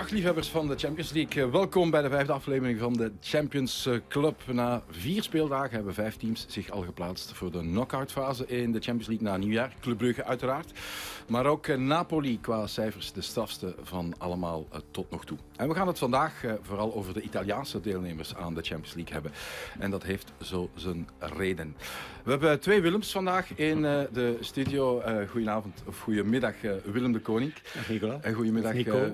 Dag 0.00 0.10
liefhebbers 0.10 0.48
van 0.48 0.68
de 0.68 0.78
Champions 0.78 1.12
League. 1.12 1.44
Eh, 1.44 1.50
welkom 1.50 1.90
bij 1.90 2.02
de 2.02 2.08
vijfde 2.08 2.32
aflevering 2.32 2.78
van 2.78 2.92
de 2.92 3.12
Champions 3.20 3.86
eh, 3.86 3.94
Club. 4.08 4.40
Na 4.52 4.82
vier 4.90 5.22
speeldagen 5.22 5.74
hebben 5.74 5.94
vijf 5.94 6.16
teams 6.16 6.44
zich 6.48 6.70
al 6.70 6.82
geplaatst 6.82 7.32
voor 7.32 7.50
de 7.50 7.58
knock-out 7.58 8.12
fase 8.12 8.46
in 8.46 8.72
de 8.72 8.80
Champions 8.80 9.06
League 9.06 9.26
na 9.26 9.36
nieuwjaar. 9.36 9.74
Club 9.80 9.98
Brugge 9.98 10.24
uiteraard. 10.24 10.72
Maar 11.28 11.46
ook 11.46 11.66
eh, 11.66 11.76
Napoli 11.76 12.40
qua 12.40 12.66
cijfers 12.66 13.12
de 13.12 13.20
strafste 13.20 13.74
van 13.82 14.14
allemaal 14.18 14.66
tot 14.90 15.10
nog 15.10 15.24
toe. 15.24 15.38
En 15.56 15.68
we 15.68 15.74
gaan 15.74 15.86
het 15.86 15.98
vandaag 15.98 16.44
vooral 16.62 16.94
over 16.94 17.14
de 17.14 17.22
Italiaanse 17.22 17.80
deelnemers 17.80 18.34
aan 18.34 18.54
de 18.54 18.62
Champions 18.62 18.94
League 18.94 19.12
hebben. 19.12 19.32
En 19.78 19.90
dat 19.90 20.02
heeft 20.02 20.32
zo 20.42 20.70
zijn 20.74 21.08
reden. 21.18 21.76
We 22.24 22.30
hebben 22.30 22.60
twee 22.60 22.80
Willems 22.80 23.12
vandaag 23.12 23.54
in 23.54 23.82
de 23.82 24.36
studio. 24.40 25.02
Goedenavond 25.30 25.82
of 25.86 26.00
goedemiddag 26.00 26.54
Willem 26.84 27.12
de 27.12 27.20
Koning. 27.20 27.52
Nicola. 27.88 28.18
En 28.20 28.34
goedemiddag 28.34 28.72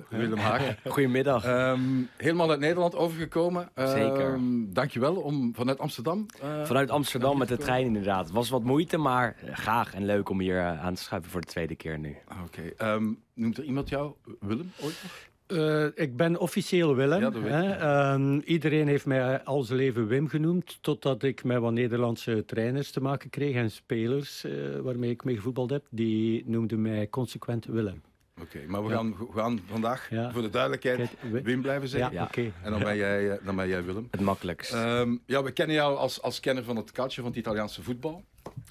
Willem 0.09 0.39
Haag. 0.39 0.76
Goedemiddag. 0.95 1.47
Um, 1.47 2.09
helemaal 2.17 2.51
uit 2.51 2.61
Nederland 2.61 2.95
overgekomen. 2.95 3.71
Um, 3.75 3.89
Zeker. 3.89 4.39
Dankjewel 4.73 5.15
om 5.15 5.55
vanuit 5.55 5.79
Amsterdam. 5.79 6.27
Uh, 6.45 6.65
vanuit 6.65 6.91
Amsterdam 6.91 7.39
met 7.39 7.49
de 7.49 7.57
trein 7.57 7.87
inderdaad. 7.87 8.25
Het 8.25 8.35
was 8.35 8.51
wat 8.51 8.63
moeite, 8.63 8.97
maar 8.97 9.37
graag 9.53 9.95
en 9.95 10.05
leuk 10.05 10.29
om 10.29 10.41
hier 10.41 10.57
uh, 10.57 10.85
aan 10.85 10.95
te 10.95 11.03
schuiven 11.03 11.31
voor 11.31 11.41
de 11.41 11.47
tweede 11.47 11.75
keer 11.75 11.99
nu. 11.99 12.17
Oké. 12.45 12.73
Okay. 12.77 12.95
Um, 12.95 13.19
noemt 13.35 13.59
er 13.59 13.65
iemand 13.65 13.89
jou 13.89 14.13
Willem 14.41 14.73
ooit 14.81 15.01
nog? 15.03 15.13
Uh, 15.49 15.87
ik 15.95 16.17
ben 16.17 16.39
officieel 16.39 16.95
Willem. 16.95 17.45
Ja, 17.45 18.17
uh, 18.17 18.39
iedereen 18.45 18.89
heeft 18.89 19.07
mij 19.07 19.43
al 19.43 19.63
zijn 19.63 19.79
leven 19.79 20.07
Wim 20.07 20.29
genoemd, 20.29 20.79
totdat 20.81 21.23
ik 21.23 21.45
met 21.45 21.59
wat 21.59 21.73
Nederlandse 21.73 22.45
trainers 22.45 22.91
te 22.91 23.01
maken 23.01 23.31
kreeg 23.31 23.55
en 23.55 23.71
spelers 23.71 24.45
uh, 24.45 24.79
waarmee 24.79 25.11
ik 25.11 25.25
mee 25.25 25.37
gevoetbald 25.37 25.71
heb. 25.71 25.87
Die 25.91 26.43
noemden 26.47 26.83
mij 26.83 27.09
consequent 27.09 27.65
Willem. 27.65 28.03
Oké, 28.43 28.59
maar 28.67 28.85
we, 28.85 28.91
gaan, 28.91 29.17
we 29.17 29.33
gaan 29.35 29.61
vandaag 29.67 30.09
voor 30.33 30.43
de 30.43 30.51
duidelijkheid 30.51 31.11
Wim 31.43 31.63
blijven 31.63 31.89
zeggen. 31.89 32.13
Ja, 32.13 32.23
oké. 32.23 32.53
En 32.63 32.71
dan 32.71 32.81
ben, 32.81 32.97
jij, 32.97 33.31
eh, 33.31 33.45
dan 33.45 33.57
ben 33.57 33.69
jij 33.69 33.85
Willem. 33.85 34.09
Het 34.11 34.21
makkelijkst. 34.21 34.75
Um, 34.75 35.21
ja, 35.27 35.43
we 35.43 35.51
kennen 35.51 35.77
jou 35.77 35.97
als, 35.97 36.23
als 36.23 36.41
kenner 36.41 36.65
van 36.65 36.77
het 36.77 36.93
culture 36.93 37.21
van 37.21 37.31
het 37.31 37.37
Italiaanse 37.37 37.83
voetbal. 37.83 38.25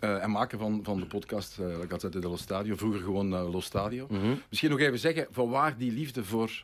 Uh, 0.04 0.24
en 0.24 0.32
maken 0.32 0.60
van, 0.60 0.80
van 0.84 1.00
de 1.00 1.06
podcast 1.06 1.58
uh, 1.60 1.68
La 1.68 1.86
Gazzetta 1.88 2.20
dello 2.20 2.36
Stadio. 2.36 2.76
Vroeger 2.76 3.02
gewoon 3.02 3.34
uh, 3.34 3.52
Lo 3.52 3.60
Stadio. 3.60 4.06
Mm 4.10 4.20
-hmm. 4.20 4.42
Misschien 4.50 4.70
nog 4.70 4.80
even 4.80 5.00
zeggen, 5.00 5.28
van 5.32 5.50
waar 5.50 5.78
die 5.78 5.92
liefde 5.92 6.24
voor 6.24 6.64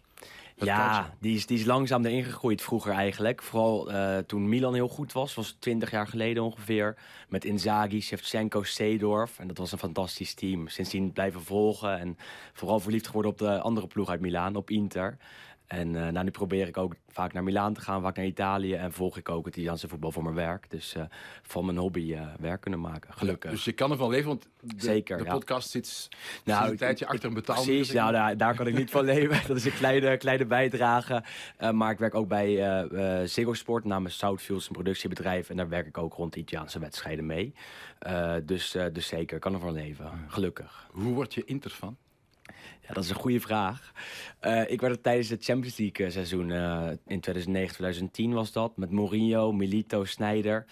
ja, 0.65 1.13
die 1.19 1.35
is, 1.35 1.45
die 1.45 1.59
is 1.59 1.65
langzaam 1.65 2.05
erin 2.05 2.23
gegroeid 2.23 2.61
vroeger 2.61 2.91
eigenlijk. 2.91 3.41
Vooral 3.41 3.91
uh, 3.91 4.17
toen 4.17 4.49
Milan 4.49 4.73
heel 4.73 4.87
goed 4.87 5.13
was, 5.13 5.33
was 5.33 5.55
20 5.59 5.91
jaar 5.91 6.07
geleden 6.07 6.43
ongeveer. 6.43 6.95
Met 7.29 7.45
Inzaghi, 7.45 8.01
Shevchenko, 8.01 8.63
Seedorf. 8.63 9.39
En 9.39 9.47
dat 9.47 9.57
was 9.57 9.71
een 9.71 9.77
fantastisch 9.77 10.33
team. 10.33 10.67
Sindsdien 10.67 11.11
blijven 11.11 11.41
volgen 11.41 11.99
en 11.99 12.17
vooral 12.53 12.79
verliefd 12.79 13.07
geworden 13.07 13.31
op 13.31 13.37
de 13.37 13.59
andere 13.59 13.87
ploeg 13.87 14.09
uit 14.09 14.21
Milaan, 14.21 14.55
op 14.55 14.69
Inter. 14.69 15.17
En 15.71 15.93
uh, 15.93 16.07
nou, 16.07 16.23
nu 16.23 16.31
probeer 16.31 16.67
ik 16.67 16.77
ook 16.77 16.95
vaak 17.07 17.33
naar 17.33 17.43
Milaan 17.43 17.73
te 17.73 17.81
gaan, 17.81 18.01
vaak 18.01 18.15
naar 18.15 18.25
Italië. 18.25 18.73
En 18.73 18.91
volg 18.91 19.17
ik 19.17 19.29
ook 19.29 19.45
het 19.45 19.55
Italiaanse 19.55 19.87
voetbal 19.87 20.11
voor 20.11 20.23
mijn 20.23 20.35
werk. 20.35 20.69
Dus 20.69 20.95
uh, 20.95 21.03
van 21.41 21.65
mijn 21.65 21.77
hobby 21.77 21.99
uh, 21.99 22.21
werk 22.39 22.61
kunnen 22.61 22.79
maken, 22.79 23.13
gelukkig. 23.13 23.51
dus 23.51 23.65
je 23.65 23.71
kan 23.71 23.91
ervan 23.91 24.09
leven, 24.09 24.27
want 24.27 24.47
de, 24.59 24.73
Zeker, 24.77 25.17
de 25.17 25.23
podcast 25.23 25.69
zit 25.69 26.09
nou, 26.43 26.71
een 26.71 26.77
tijdje 26.77 27.07
achter 27.07 27.27
een 27.27 27.33
betaalmuur. 27.33 27.65
Precies, 27.65 27.93
nou, 27.93 28.11
daar, 28.11 28.37
daar, 28.37 28.55
kan 28.55 28.67
ik 28.67 28.77
niet 28.77 28.89
van 28.89 29.05
leven. 29.05 29.41
Dat 29.47 29.57
is 29.57 29.65
een 29.65 29.73
kleine, 29.73 30.17
kleine 30.17 30.45
bijdrage. 30.45 31.23
maar 31.71 31.91
ik 31.91 31.99
werk 31.99 32.15
ook 32.15 32.27
bij 32.27 32.81
uh, 32.91 33.27
Ziggo 33.27 33.53
Sport, 33.53 33.83
namens 33.83 34.17
Southfields, 34.17 34.67
een 34.67 34.73
productiebedrijf. 34.73 35.49
En 35.49 35.57
daar 35.57 35.69
werk 35.69 35.87
ik 35.87 35.97
ook 35.97 36.13
rond 36.13 36.33
de 36.33 36.39
Italiaanse 36.39 36.79
wedstrijden 36.79 37.25
mee. 37.25 37.53
dus, 38.43 38.77
dus 38.93 39.07
zeker, 39.07 39.39
kan 39.39 39.53
ervan 39.53 39.73
leven, 39.73 40.25
gelukkig. 40.27 40.89
Hoe 40.91 41.13
word 41.13 41.33
je 41.33 41.43
Inter 41.43 41.71
van? 41.71 41.97
Ja, 42.87 42.93
dat 42.93 43.03
is 43.03 43.09
een 43.09 43.15
goede 43.15 43.39
vraag. 43.39 43.93
Uh, 44.41 44.71
ik 44.71 44.81
werd 44.81 44.95
er 44.95 45.01
tijdens 45.01 45.29
het 45.29 45.43
Champions 45.43 45.77
League 45.77 46.05
eh, 46.05 46.11
seizoen 46.11 46.49
uh, 46.49 46.89
in 47.07 47.23
2009-2010 48.29 48.33
was 48.33 48.51
dat. 48.51 48.77
Met 48.77 48.91
Mourinho, 48.91 49.51
Milito, 49.51 50.05
Sneijder. 50.05 50.65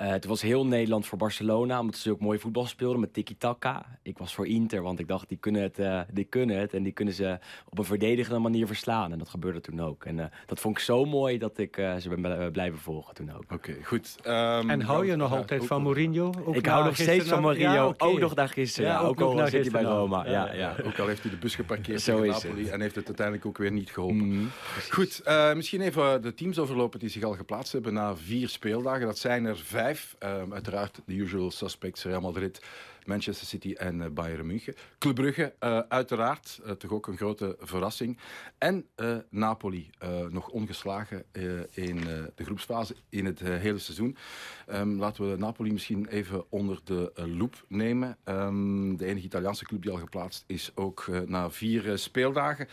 Uh, 0.00 0.08
het 0.08 0.24
was 0.24 0.42
heel 0.42 0.66
Nederland 0.66 1.06
voor 1.06 1.18
Barcelona, 1.18 1.80
omdat 1.80 1.96
ze 1.96 2.10
ook 2.10 2.20
mooi 2.20 2.38
voetbal 2.38 2.66
speelden 2.66 3.00
met 3.00 3.12
tiki-taka. 3.12 3.86
Ik 4.02 4.18
was 4.18 4.34
voor 4.34 4.46
Inter, 4.46 4.82
want 4.82 4.98
ik 4.98 5.08
dacht, 5.08 5.28
die 5.28 5.38
kunnen, 5.38 5.62
het, 5.62 5.78
uh, 5.78 6.00
die 6.12 6.24
kunnen 6.24 6.58
het. 6.58 6.74
En 6.74 6.82
die 6.82 6.92
kunnen 6.92 7.14
ze 7.14 7.38
op 7.68 7.78
een 7.78 7.84
verdedigende 7.84 8.38
manier 8.38 8.66
verslaan. 8.66 9.12
En 9.12 9.18
dat 9.18 9.28
gebeurde 9.28 9.60
toen 9.60 9.80
ook. 9.80 10.04
En 10.04 10.18
uh, 10.18 10.24
dat 10.46 10.60
vond 10.60 10.76
ik 10.76 10.82
zo 10.82 11.04
mooi 11.04 11.38
dat 11.38 11.58
ik 11.58 11.74
ze 11.74 12.08
ben 12.08 12.52
blijven 12.52 12.78
volgen 12.78 13.14
toen 13.14 13.32
ook. 13.32 13.44
Oké, 13.52 13.74
goed. 13.82 14.16
Um, 14.26 14.70
en 14.70 14.80
hou 14.80 15.06
je 15.06 15.16
nog 15.16 15.36
altijd 15.36 15.66
van 15.66 15.82
Mourinho? 15.82 16.32
Ook 16.44 16.54
ik 16.54 16.66
hou 16.66 16.84
nog 16.84 16.96
steeds 16.96 17.28
van 17.28 17.40
Mourinho. 17.40 17.72
Ja, 17.72 17.86
okay. 17.86 18.08
Ook 18.08 18.18
nog 18.18 18.34
naar 18.34 18.48
gisteren. 18.48 18.90
Ja, 18.90 19.00
ook, 19.00 19.20
ook 19.20 19.38
al 19.38 19.46
zit 19.46 19.62
hij 19.62 19.70
bij 19.70 19.82
Roma. 19.82 20.26
Ja, 20.26 20.52
ja. 20.52 20.76
Ook 20.84 20.98
al 20.98 21.06
heeft 21.06 21.22
hij 21.22 21.30
de 21.30 21.36
bus 21.36 21.54
geparkeerd 21.54 22.06
in 22.06 22.26
Napoli. 22.26 22.68
En 22.68 22.80
heeft 22.80 22.94
het 22.94 23.06
uiteindelijk 23.06 23.46
ook 23.46 23.58
weer 23.58 23.72
niet 23.72 23.90
geholpen. 23.90 24.16
Mm 24.16 24.30
-hmm. 24.30 24.50
Goed, 24.90 25.22
misschien 25.54 25.80
even 25.80 26.22
de 26.22 26.34
teams 26.34 26.58
overlopen 26.58 26.98
die 26.98 27.08
zich 27.08 27.22
al 27.22 27.34
geplaatst 27.34 27.72
hebben 27.72 27.92
na 27.92 28.16
vier 28.16 28.48
speeldagen. 28.48 29.06
Dat 29.06 29.18
zijn 29.18 29.44
er 29.44 29.56
vijf. 29.56 29.88
Um, 29.90 30.52
uiteraard 30.52 31.00
de 31.04 31.14
usual 31.14 31.50
suspects, 31.50 32.04
Real 32.04 32.20
Madrid, 32.20 32.60
Manchester 33.04 33.46
City 33.46 33.72
en 33.72 34.00
uh, 34.00 34.06
Bayern 34.06 34.46
München. 34.46 34.74
Club 34.98 35.14
Brugge, 35.14 35.54
uh, 35.60 35.78
uiteraard, 35.88 36.60
uh, 36.64 36.70
toch 36.70 36.90
ook 36.90 37.06
een 37.06 37.16
grote 37.16 37.56
verrassing. 37.60 38.18
En 38.58 38.86
Napoli, 39.30 39.90
nog 40.28 40.48
ongeslagen 40.48 41.24
in 41.70 42.00
de 42.34 42.44
groepsfase 42.44 42.94
in 43.08 43.24
het 43.24 43.40
hele 43.40 43.78
seizoen. 43.78 44.16
Um, 44.72 44.98
laten 44.98 45.30
we 45.30 45.36
Napoli 45.36 45.72
misschien 45.72 46.06
even 46.06 46.50
onder 46.50 46.80
de 46.84 47.12
loep 47.14 47.64
nemen. 47.68 48.16
Um, 48.24 48.96
de 48.96 49.06
enige 49.06 49.26
Italiaanse 49.26 49.64
club 49.64 49.82
die 49.82 49.90
al 49.90 49.98
geplaatst 49.98 50.44
is, 50.46 50.70
ook 50.74 51.06
na 51.26 51.50
vier 51.50 51.98
speeldagen. 51.98 52.68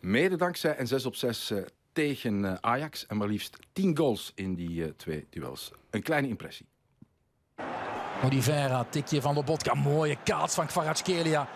Mede 0.00 0.36
dankzij 0.36 0.76
en 0.76 0.86
6 0.86 1.06
op 1.06 1.14
6 1.14 1.52
tegen 2.00 2.58
Ajax. 2.60 3.06
En 3.06 3.16
maar 3.16 3.28
liefst 3.28 3.56
10 3.72 3.96
goals 3.96 4.32
in 4.34 4.54
die 4.54 4.96
twee 4.96 5.26
duels. 5.30 5.70
Een 5.90 6.02
kleine 6.02 6.28
impressie. 6.28 6.66
Oliveira, 8.24 8.84
tikje 8.90 9.20
van 9.20 9.34
de 9.34 9.42
Botka. 9.42 9.74
Mooie 9.74 10.16
kaats 10.24 10.54
van 10.54 10.66
Kvaratskhelia. 10.66 11.48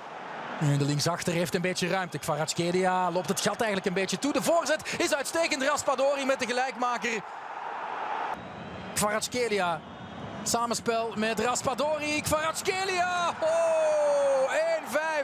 En 0.60 0.78
de 0.78 0.84
linksachter 0.84 1.32
heeft 1.32 1.54
een 1.54 1.60
beetje 1.60 1.88
ruimte. 1.88 2.18
Kvaratskhelia 2.18 3.10
loopt 3.10 3.28
het 3.28 3.40
gat 3.40 3.56
eigenlijk 3.56 3.86
een 3.86 4.02
beetje 4.02 4.18
toe. 4.18 4.32
De 4.32 4.42
voorzet 4.42 4.94
is 4.98 5.14
uitstekend. 5.14 5.62
Raspadori 5.62 6.24
met 6.24 6.38
de 6.38 6.46
gelijkmaker. 6.46 7.22
Kvaratskhelia. 8.94 9.80
Samenspel 10.42 11.12
met 11.16 11.40
Raspadori. 11.40 12.22
Kvaratskhelia. 12.22 13.34
Oh, 13.40 14.52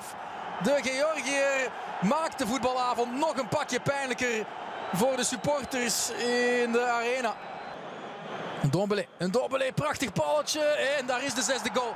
1-5. 0.00 0.14
De 0.62 0.78
Georgiër 0.82 1.70
maakt 2.00 2.38
de 2.38 2.46
voetbalavond 2.46 3.18
nog 3.18 3.36
een 3.36 3.48
pakje 3.48 3.80
pijnlijker 3.80 4.46
voor 4.92 5.16
de 5.16 5.24
supporters 5.24 6.10
in 6.10 6.72
de 6.72 6.86
arena. 6.86 7.36
Een 8.62 8.70
Dombele, 8.70 9.06
een 9.18 9.30
Dombele, 9.30 9.72
prachtig 9.74 10.12
balletje. 10.12 10.60
En 10.60 11.06
daar 11.06 11.24
is 11.24 11.34
de 11.34 11.42
zesde 11.42 11.70
goal. 11.72 11.94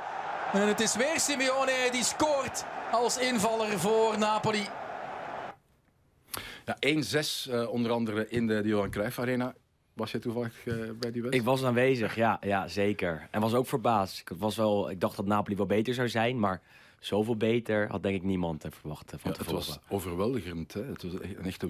En 0.53 0.67
het 0.67 0.79
is 0.79 0.95
weer 0.95 1.19
Simeone 1.19 1.89
die 1.91 2.03
scoort 2.03 2.65
als 2.91 3.17
invaller 3.17 3.79
voor 3.79 4.17
Napoli. 4.17 4.67
Ja, 6.65 6.77
1-6 7.47 7.51
uh, 7.51 7.69
onder 7.69 7.91
andere 7.91 8.29
in 8.29 8.47
de 8.47 8.61
Johan 8.63 8.89
Cruijff 8.89 9.19
Arena. 9.19 9.53
Was 9.93 10.11
jij 10.11 10.19
toevallig 10.19 10.65
uh, 10.65 10.75
bij 10.75 10.83
die 10.85 10.99
wedstrijd? 11.01 11.33
Ik 11.33 11.43
was 11.43 11.63
aanwezig, 11.63 12.15
ja, 12.15 12.37
ja, 12.41 12.67
zeker. 12.67 13.27
En 13.31 13.41
was 13.41 13.53
ook 13.53 13.67
verbaasd. 13.67 14.19
Ik, 14.19 14.31
was 14.37 14.55
wel, 14.55 14.89
ik 14.89 14.99
dacht 14.99 15.15
dat 15.15 15.25
Napoli 15.25 15.55
wel 15.55 15.65
beter 15.65 15.93
zou 15.93 16.09
zijn, 16.09 16.39
maar 16.39 16.61
zoveel 16.99 17.35
beter 17.35 17.87
had 17.89 18.03
denk 18.03 18.15
ik 18.15 18.23
niemand 18.23 18.65
verwacht 18.69 19.13
van 19.17 19.31
ja, 19.31 19.37
Het 19.37 19.51
was 19.51 19.79
overweldigend. 19.89 20.73
Hè? 20.73 20.83
Het 20.83 21.03
was 21.03 21.13
een 21.13 21.43
echte 21.43 21.69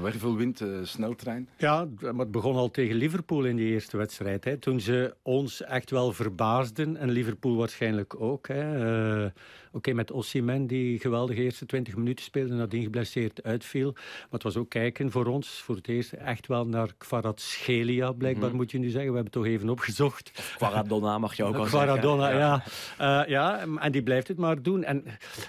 wervelwind, 0.00 0.60
uh, 0.60 0.78
sneltrein. 0.82 1.48
Ja, 1.58 1.88
maar 2.00 2.14
het 2.14 2.30
begon 2.30 2.56
al 2.56 2.70
tegen 2.70 2.96
Liverpool 2.96 3.44
in 3.44 3.56
die 3.56 3.72
eerste 3.72 3.96
wedstrijd. 3.96 4.44
Hè? 4.44 4.56
Toen 4.56 4.80
ze 4.80 5.14
ons 5.22 5.62
echt 5.62 5.90
wel 5.90 6.12
verbaasden. 6.12 6.96
En 6.96 7.10
Liverpool 7.10 7.56
waarschijnlijk 7.56 8.20
ook. 8.20 8.48
Uh, 8.48 8.56
Oké, 8.56 9.32
okay, 9.72 9.94
met 9.94 10.10
Osimhen 10.10 10.66
die 10.66 10.98
geweldige 10.98 11.42
eerste 11.42 11.66
20 11.66 11.96
minuten 11.96 12.24
speelde. 12.24 12.54
Nadien 12.54 12.82
geblesseerd 12.82 13.42
uitviel. 13.42 13.92
Maar 13.92 14.28
het 14.30 14.42
was 14.42 14.56
ook 14.56 14.68
kijken 14.68 15.10
voor 15.10 15.26
ons. 15.26 15.48
Voor 15.48 15.76
het 15.76 15.88
eerst 15.88 16.12
echt 16.12 16.46
wel 16.46 16.66
naar 16.66 16.94
Kvaratskhelia 16.98 18.12
blijkbaar 18.12 18.42
mm 18.42 18.48
-hmm. 18.48 18.56
moet 18.56 18.70
je 18.70 18.78
nu 18.78 18.88
zeggen. 18.88 19.10
We 19.10 19.16
hebben 19.16 19.32
het 19.32 19.42
toch 19.42 19.52
even 19.52 19.68
opgezocht. 19.68 20.30
Of 20.36 20.54
Quaradonna 20.56 21.18
mag 21.18 21.34
je 21.36 21.44
ook 21.44 21.56
al 21.56 21.64
Quaradonna, 21.64 22.22
zeggen. 22.22 22.40
ja. 22.40 22.62
ja. 22.98 23.22
Uh, 23.22 23.28
ja. 23.28 23.66
En 23.76 23.92
die 23.92 24.02
blijft 24.02 24.28
het 24.28 24.38
maar 24.38 24.62
doen. 24.62 24.84
En 24.84 25.04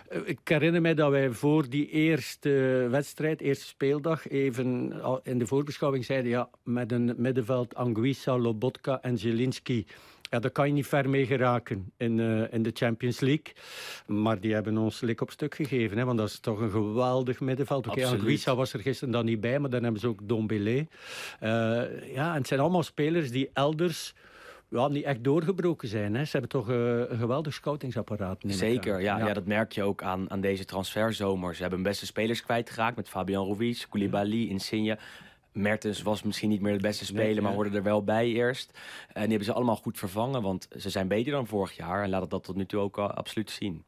eh, 0.10 0.20
ik 0.26 0.40
herinner 0.44 0.82
mij 0.82 0.94
dat 0.94 1.10
wij 1.10 1.32
voor 1.32 1.70
die 1.70 1.90
eerste 1.90 2.50
wedstrijd, 2.90 3.42
eerste 3.42 3.66
speeldag, 3.66 4.28
even 4.28 4.94
in 5.24 5.40
de 5.40 5.48
voorbeschouwing 5.48 6.06
zeiden, 6.06 6.32
ja, 6.32 6.50
met 6.64 6.92
een 6.92 7.14
middenveld 7.18 7.76
Anguissa, 7.76 8.38
Lobotka 8.38 9.02
en 9.02 9.18
Zielinski. 9.18 9.86
Ja, 10.32 10.40
daar 10.40 10.52
kan 10.52 10.68
je 10.68 10.74
niet 10.74 10.88
ver 10.88 11.10
mee 11.10 11.26
geraken 11.26 11.92
in, 11.98 12.18
uh, 12.18 12.54
in 12.54 12.64
de 12.64 12.72
Champions 12.74 13.20
League. 13.20 13.54
Maar 14.08 14.40
die 14.40 14.54
hebben 14.54 14.78
ons 14.78 15.02
lik 15.02 15.22
op 15.22 15.32
stuk 15.32 15.56
gegeven. 15.56 15.98
Hè, 15.98 16.06
want 16.06 16.18
dat 16.18 16.28
is 16.28 16.40
toch 16.40 16.60
een 16.60 16.70
geweldig 16.70 17.40
middenveld. 17.40 17.88
Oké, 17.88 18.00
okay, 18.00 18.12
Anguissa 18.12 18.56
was 18.56 18.74
er 18.74 18.80
gisteren 18.80 19.14
dan 19.14 19.26
niet 19.26 19.42
bij, 19.42 19.60
maar 19.60 19.70
dan 19.70 19.84
hebben 19.84 20.02
ze 20.02 20.08
ook 20.08 20.20
Dombele. 20.24 20.70
Uh, 20.70 20.88
ja, 22.14 22.32
en 22.32 22.38
het 22.38 22.48
zijn 22.48 22.60
allemaal 22.60 22.84
spelers 22.84 23.32
die 23.32 23.50
elders 23.54 24.14
ja, 24.70 24.88
niet 24.88 25.04
echt 25.04 25.24
doorgebroken 25.24 25.88
zijn. 25.88 26.16
Hè. 26.16 26.26
Ze 26.26 26.32
hebben 26.32 26.50
toch 26.50 26.68
een 26.68 27.18
geweldig 27.18 27.54
scoutingsapparaat. 27.54 28.44
Zeker, 28.48 29.02
ja, 29.02 29.18
ja. 29.18 29.34
dat 29.34 29.46
merk 29.46 29.72
je 29.72 29.84
ook 29.84 30.04
aan, 30.04 30.32
aan 30.32 30.42
deze 30.42 30.66
transferzomer. 30.66 31.56
Ze 31.56 31.62
hebben 31.62 31.84
beste 31.84 32.06
spelers 32.06 32.44
kwijtgeraakt 32.44 32.96
met 32.96 33.10
Fabian 33.10 33.58
Ruiz, 33.58 33.86
Koulibaly, 33.90 34.48
Insigne. 34.48 34.98
Mertens 35.52 36.02
was 36.02 36.24
misschien 36.24 36.50
niet 36.50 36.62
meer 36.62 36.74
de 36.74 36.82
beste 36.82 37.06
speler, 37.06 37.44
maar 37.44 37.54
hoorde 37.54 37.78
er 37.78 37.84
wel 37.84 38.04
bij 38.04 38.28
eerst. 38.28 38.72
En 39.08 39.22
die 39.22 39.30
hebben 39.30 39.48
ze 39.48 39.54
allemaal 39.54 39.76
goed 39.76 39.98
vervangen, 39.98 40.42
want 40.42 40.68
ze 40.78 40.90
zijn 40.90 41.08
beter 41.08 41.32
dan 41.32 41.48
vorig 41.48 41.76
jaar. 41.76 42.04
En 42.04 42.10
laat 42.10 42.30
dat 42.30 42.44
tot 42.44 42.56
nu 42.56 42.66
toe 42.66 42.80
ook 42.80 42.98
uh, 42.98 43.10
absoluut 43.10 43.52
zien. 43.52 43.84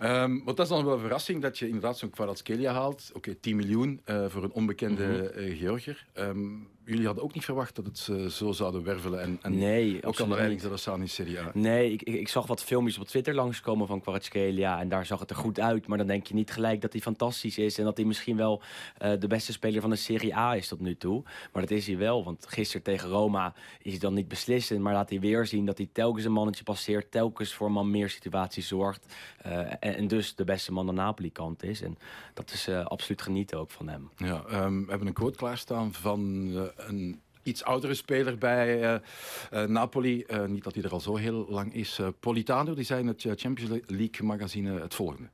Um, 0.00 0.44
want 0.44 0.56
dat 0.56 0.66
is 0.66 0.72
dan 0.72 0.84
wel 0.84 0.94
een 0.94 1.00
verrassing 1.00 1.42
dat 1.42 1.58
je 1.58 1.66
inderdaad 1.66 1.98
zo'n 1.98 2.10
Kvaratskhelia 2.10 2.72
haalt. 2.72 3.10
Oké, 3.14 3.34
10 3.34 3.56
miljoen 3.56 4.00
uh, 4.06 4.26
voor 4.28 4.44
een 4.44 4.52
onbekende 4.52 5.32
mm 5.34 5.42
-hmm. 5.42 5.56
Georgiër. 5.56 6.06
Um, 6.14 6.68
jullie 6.90 7.06
hadden 7.06 7.24
ook 7.24 7.34
niet 7.34 7.44
verwacht 7.44 7.76
dat 7.76 7.86
het 7.86 7.98
ze 7.98 8.30
zo 8.30 8.52
zouden 8.52 8.84
wervelen. 8.84 9.20
En, 9.20 9.38
en 9.42 9.58
nee, 9.58 10.04
ook 10.06 10.20
aan 10.20 10.28
de 10.28 10.34
leiding 10.34 10.60
dat 10.60 10.80
staan 10.80 11.00
in 11.00 11.08
Serie 11.08 11.40
A. 11.40 11.50
Nee, 11.54 11.92
ik, 11.92 12.02
ik, 12.02 12.14
ik, 12.14 12.28
zag 12.28 12.46
wat 12.46 12.62
filmpjes 12.62 12.98
op 12.98 13.06
Twitter 13.06 13.34
langskomen 13.34 13.86
van 13.86 14.00
Kvaratskhelia. 14.00 14.80
En 14.80 14.88
daar 14.88 15.06
zag 15.06 15.20
het 15.20 15.30
er 15.30 15.36
goed 15.36 15.60
uit. 15.60 15.86
Maar 15.86 15.98
dan 15.98 16.06
denk 16.06 16.26
je 16.26 16.34
niet 16.34 16.50
gelijk 16.50 16.80
dat 16.80 16.92
hij 16.92 17.00
fantastisch 17.00 17.58
is. 17.58 17.78
En 17.78 17.84
dat 17.84 17.96
hij 17.96 18.06
misschien 18.06 18.36
wel 18.36 18.62
uh, 19.02 19.12
de 19.18 19.26
beste 19.26 19.52
speler 19.52 19.80
van 19.80 19.90
de 19.90 19.96
Serie 19.96 20.36
A 20.36 20.56
is 20.56 20.68
tot 20.68 20.80
nu 20.80 20.96
toe. 20.96 21.22
Maar 21.52 21.62
dat 21.62 21.70
is 21.70 21.86
hij 21.86 21.96
wel. 21.96 22.24
Want 22.24 22.46
gisteren 22.48 22.82
tegen 22.82 23.08
Roma 23.08 23.54
is 23.82 23.90
hij 23.90 24.00
dan 24.00 24.14
niet 24.14 24.28
beslissend. 24.28 24.80
Maar 24.80 24.92
laat 24.92 25.10
hij 25.10 25.20
weer 25.20 25.46
zien 25.46 25.66
dat 25.66 25.78
hij 25.78 25.88
telkens 25.92 26.24
een 26.24 26.32
mannetje 26.32 26.64
passeert. 26.64 27.10
Telkens 27.10 27.54
voor 27.54 27.66
een 27.66 27.72
man 27.72 27.90
meer 27.90 28.10
situaties 28.10 28.68
zorgt. 28.68 29.14
Uh, 29.46 29.58
en, 29.58 29.78
en, 29.80 30.08
dus 30.08 30.34
de 30.34 30.44
beste 30.44 30.72
man 30.72 30.88
aan 30.88 30.94
Napoli-kant 30.94 31.62
is. 31.62 31.82
En 31.82 31.98
dat 32.34 32.50
is 32.52 32.68
uh, 32.68 32.84
absoluut 32.84 33.22
genieten 33.22 33.58
ook 33.58 33.70
van 33.70 33.88
hem. 33.88 34.10
Ja, 34.16 34.44
um, 34.64 34.84
we 34.84 34.90
hebben 34.90 35.08
een 35.08 35.14
quote 35.14 35.36
klaarstaan 35.36 35.92
van 35.92 36.52
een 36.86 37.20
iets 37.42 37.64
oudere 37.64 37.94
speler 37.94 38.38
bij 38.38 38.82
uh, 38.82 38.94
uh, 39.52 39.68
Napoli. 39.68 40.24
Uh, 40.28 40.44
niet 40.44 40.64
dat 40.64 40.74
hij 40.74 40.82
er 40.82 40.90
al 40.90 41.00
zo 41.00 41.16
heel 41.16 41.46
lang 41.48 41.74
is. 41.74 42.00
Politano, 42.20 42.74
die 42.74 42.84
zei 42.84 43.00
in 43.00 43.06
het 43.06 43.26
Champions 43.34 43.80
League 43.86 44.26
magazine 44.26 44.80
het 44.80 44.94
volgende. 44.94 45.28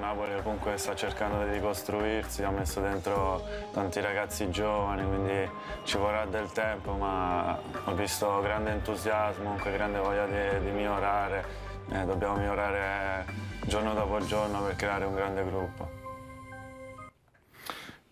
Napoli 0.00 0.42
comunque 0.42 0.76
sta 0.76 0.94
cercando 0.94 1.44
di 1.44 1.52
ricostruirsi, 1.52 2.42
ha 2.42 2.50
messo 2.50 2.80
dentro 2.80 3.42
tanti 3.72 4.00
ragazzi 4.00 4.50
giovani, 4.50 5.02
quindi 5.04 5.48
ci 5.84 5.96
vorrà 5.96 6.26
del 6.26 6.52
tempo, 6.52 6.92
ma 6.92 7.58
ho 7.84 7.94
visto 7.94 8.40
grande 8.42 8.72
entusiasmo, 8.72 9.44
comunque 9.44 9.72
grande 9.72 9.98
voglia 9.98 10.26
di, 10.26 10.64
di 10.64 10.70
migliorare. 10.70 11.44
Eh, 11.88 12.04
dobbiamo 12.04 12.36
migliorare 12.36 13.24
giorno 13.66 13.94
dopo 13.94 14.18
giorno 14.26 14.62
per 14.64 14.76
creare 14.76 15.04
un 15.04 15.14
grande 15.14 15.44
gruppo. 15.44 16.05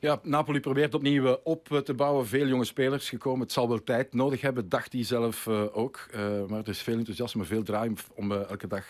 Ja, 0.04 0.20
Napoli 0.22 0.60
probeert 0.60 0.94
opnieuw 0.94 1.38
op 1.42 1.80
te 1.84 1.94
bouwen. 1.94 2.26
Veel 2.26 2.46
jonge 2.46 2.64
spelers 2.64 3.08
gekomen. 3.08 3.40
Het 3.40 3.52
zal 3.52 3.68
wel 3.68 3.82
tijd 3.82 4.14
nodig 4.14 4.40
hebben, 4.40 4.68
dacht 4.68 4.92
hij 4.92 5.04
zelf 5.04 5.46
uh, 5.46 5.76
ook. 5.76 6.06
Maar 6.48 6.58
er 6.58 6.68
is 6.68 6.82
veel 6.82 6.98
enthousiasme, 6.98 7.44
veel 7.44 7.62
draai 7.62 7.92
om 8.14 8.32
elke 8.32 8.66
dag 8.66 8.84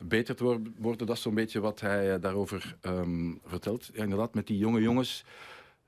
beter 0.00 0.36
te 0.36 0.60
worden. 0.78 1.06
Dat 1.06 1.16
is 1.16 1.22
zo'n 1.22 1.34
beetje 1.34 1.60
wat 1.60 1.80
hij 1.80 2.18
daarover 2.18 2.76
um, 2.82 3.40
vertelt. 3.44 3.90
Ja, 3.92 4.02
inderdaad, 4.02 4.34
met 4.34 4.46
die 4.46 4.58
jonge 4.58 4.80
jongens. 4.80 5.24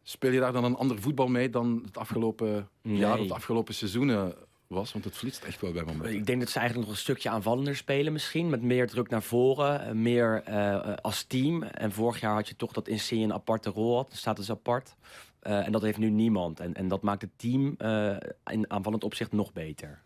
Speel 0.02 0.32
je 0.32 0.40
daar 0.40 0.52
dan 0.52 0.64
een 0.64 0.76
ander 0.76 1.00
voetbal 1.00 1.28
mee 1.28 1.50
dan 1.50 1.82
het 1.84 1.98
afgelopen 1.98 2.68
nee. 2.82 2.96
jaar, 2.96 3.18
het 3.18 3.32
afgelopen 3.32 3.74
seizoenen? 3.74 4.34
Was? 4.68 4.92
Want 4.92 5.04
het 5.04 5.16
flitst 5.16 5.44
echt 5.44 5.60
wel 5.60 5.72
bij 5.72 5.84
momenten. 5.84 6.14
Ik 6.14 6.26
denk 6.26 6.40
dat 6.40 6.50
ze 6.50 6.58
eigenlijk 6.58 6.88
nog 6.88 6.96
een 6.96 7.02
stukje 7.02 7.28
aanvallender 7.28 7.76
spelen 7.76 8.12
misschien. 8.12 8.50
Met 8.50 8.62
meer 8.62 8.88
druk 8.88 9.08
naar 9.08 9.22
voren, 9.22 10.02
meer 10.02 10.42
uh, 10.48 10.94
als 10.94 11.22
team. 11.22 11.62
En 11.62 11.92
vorig 11.92 12.20
jaar 12.20 12.34
had 12.34 12.48
je 12.48 12.56
toch 12.56 12.72
dat 12.72 12.88
Insigne 12.88 13.24
een 13.24 13.32
aparte 13.32 13.70
rol 13.70 13.96
had. 13.96 14.12
staat 14.12 14.36
dus 14.36 14.50
apart. 14.50 14.94
Uh, 15.42 15.66
en 15.66 15.72
dat 15.72 15.82
heeft 15.82 15.98
nu 15.98 16.10
niemand. 16.10 16.60
En, 16.60 16.74
en 16.74 16.88
dat 16.88 17.02
maakt 17.02 17.22
het 17.22 17.30
team 17.36 17.74
uh, 17.78 18.16
in 18.46 18.70
aanvallend 18.70 19.04
opzicht 19.04 19.32
nog 19.32 19.52
beter. 19.52 20.02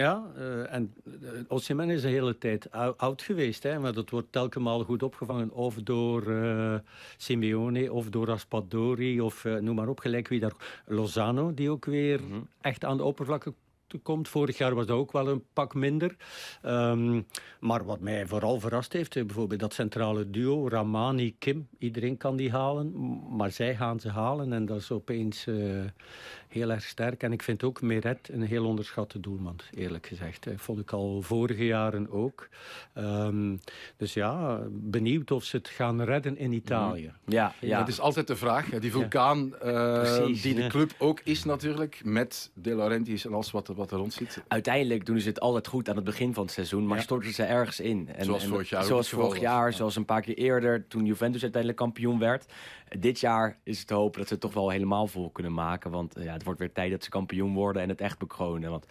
Ja, 0.00 0.24
uh, 0.38 0.72
en 0.72 0.94
uh, 1.04 1.28
Osimhen 1.48 1.90
is 1.90 2.02
de 2.02 2.08
hele 2.08 2.38
tijd 2.38 2.70
oud 2.96 3.22
geweest. 3.22 3.62
Hè, 3.62 3.78
maar 3.78 3.92
dat 3.92 4.10
wordt 4.10 4.32
telkens 4.32 4.84
goed 4.84 5.02
opgevangen. 5.02 5.50
Of 5.50 5.74
door 5.74 6.28
uh, 6.28 6.74
Simeone, 7.16 7.92
of 7.92 8.08
door 8.08 8.26
Raspadori, 8.26 9.20
of 9.20 9.44
noem 9.44 9.74
maar 9.74 9.88
op, 9.88 9.98
gelijk 9.98 10.28
wie 10.28 10.40
daar... 10.40 10.82
Lozano, 10.86 11.54
die 11.54 11.70
ook 11.70 11.84
weer 11.84 12.20
mm 12.20 12.30
-hmm. 12.30 12.48
echt 12.60 12.84
aan 12.84 12.96
de 12.96 13.04
oppervlakte 13.04 13.52
komt. 13.98 14.28
Vorig 14.28 14.58
jaar 14.58 14.74
was 14.74 14.86
dat 14.86 14.96
ook 14.96 15.12
wel 15.12 15.28
een 15.28 15.44
pak 15.52 15.74
minder. 15.74 16.16
Um, 16.66 17.26
maar 17.60 17.84
wat 17.84 18.00
mij 18.00 18.26
vooral 18.26 18.60
verrast 18.60 18.92
heeft, 18.92 19.14
bijvoorbeeld 19.14 19.60
dat 19.60 19.74
centrale 19.74 20.30
duo, 20.30 20.68
Ramani, 20.68 21.34
Kim. 21.38 21.68
Iedereen 21.78 22.16
kan 22.16 22.36
die 22.36 22.50
halen, 22.50 22.92
maar 23.36 23.50
zij 23.50 23.76
gaan 23.76 24.00
ze 24.00 24.08
halen. 24.08 24.52
En 24.52 24.66
dat 24.66 24.78
is 24.78 24.90
opeens 24.90 25.46
uh, 25.46 25.84
heel 26.52 26.70
erg 26.70 26.82
sterk. 26.82 27.22
En 27.22 27.32
ik 27.32 27.42
vind 27.42 27.62
ook 27.62 27.80
Meret 27.82 28.28
een 28.32 28.42
heel 28.42 28.64
onderschatte 28.64 29.20
doelman, 29.20 29.56
eerlijk 29.74 30.06
gezegd. 30.06 30.44
Dat 30.44 30.54
vond 30.56 30.78
ik 30.78 30.90
al 30.90 31.22
vorige 31.22 31.66
jaren 31.66 32.10
ook. 32.10 32.48
Um, 32.94 33.60
dus 33.96 34.14
ja, 34.14 34.60
benieuwd 34.70 35.30
of 35.30 35.44
ze 35.44 35.56
het 35.56 35.68
gaan 35.68 36.02
redden 36.02 36.36
in 36.36 36.52
Italië. 36.52 37.12
Mm. 37.24 37.32
Ja, 37.32 37.54
ja. 37.60 37.78
Dat 37.78 37.88
is 37.88 38.00
altijd 38.00 38.26
de 38.26 38.36
vraag. 38.36 38.68
Die 38.68 38.90
vulkaan, 38.90 39.54
ja. 39.62 40.18
uh, 40.20 40.42
die 40.42 40.54
de 40.54 40.66
club 40.66 40.94
ook 40.98 41.20
is 41.24 41.44
natuurlijk, 41.44 42.00
met 42.04 42.50
De 42.54 42.76
Laurentiis 42.76 43.24
en 43.24 43.32
alles 43.32 43.50
wat 43.50 43.68
er 43.68 43.74
wat 43.74 43.90
er 43.90 43.98
rond 43.98 44.12
zit. 44.12 44.42
Uiteindelijk 44.48 45.06
doen 45.06 45.20
ze 45.20 45.28
het 45.28 45.40
altijd 45.40 45.66
goed 45.66 45.88
aan 45.88 45.96
het 45.96 46.04
begin 46.04 46.34
van 46.34 46.44
het 46.44 46.52
seizoen, 46.52 46.86
maar 46.86 46.96
ja. 46.96 47.02
storten 47.02 47.32
ze 47.32 47.42
ergens 47.42 47.80
in. 47.80 48.08
En, 48.16 48.24
zoals 48.24 48.46
vorig 48.46 48.68
jaar. 48.68 48.84
Zoals 48.84 49.08
vorig 49.08 49.40
jaar, 49.40 49.70
ja. 49.70 49.76
zoals 49.76 49.96
een 49.96 50.04
paar 50.04 50.22
keer 50.22 50.36
eerder, 50.36 50.86
toen 50.88 51.04
Juventus 51.04 51.42
uiteindelijk 51.42 51.82
kampioen 51.82 52.18
werd. 52.18 52.46
Dit 52.98 53.20
jaar 53.20 53.58
is 53.62 53.78
het 53.78 53.86
te 53.86 53.94
hopen 53.94 54.18
dat 54.18 54.28
ze 54.28 54.32
het 54.32 54.42
toch 54.42 54.52
wel 54.54 54.70
helemaal 54.70 55.06
vol 55.06 55.30
kunnen 55.30 55.54
maken. 55.54 55.90
Want 55.90 56.14
ja, 56.18 56.32
het 56.32 56.44
wordt 56.44 56.58
weer 56.58 56.72
tijd 56.72 56.90
dat 56.90 57.04
ze 57.04 57.10
kampioen 57.10 57.54
worden 57.54 57.82
en 57.82 57.88
het 57.88 58.00
echt 58.00 58.18
bekronen. 58.18 58.70
Want 58.70 58.86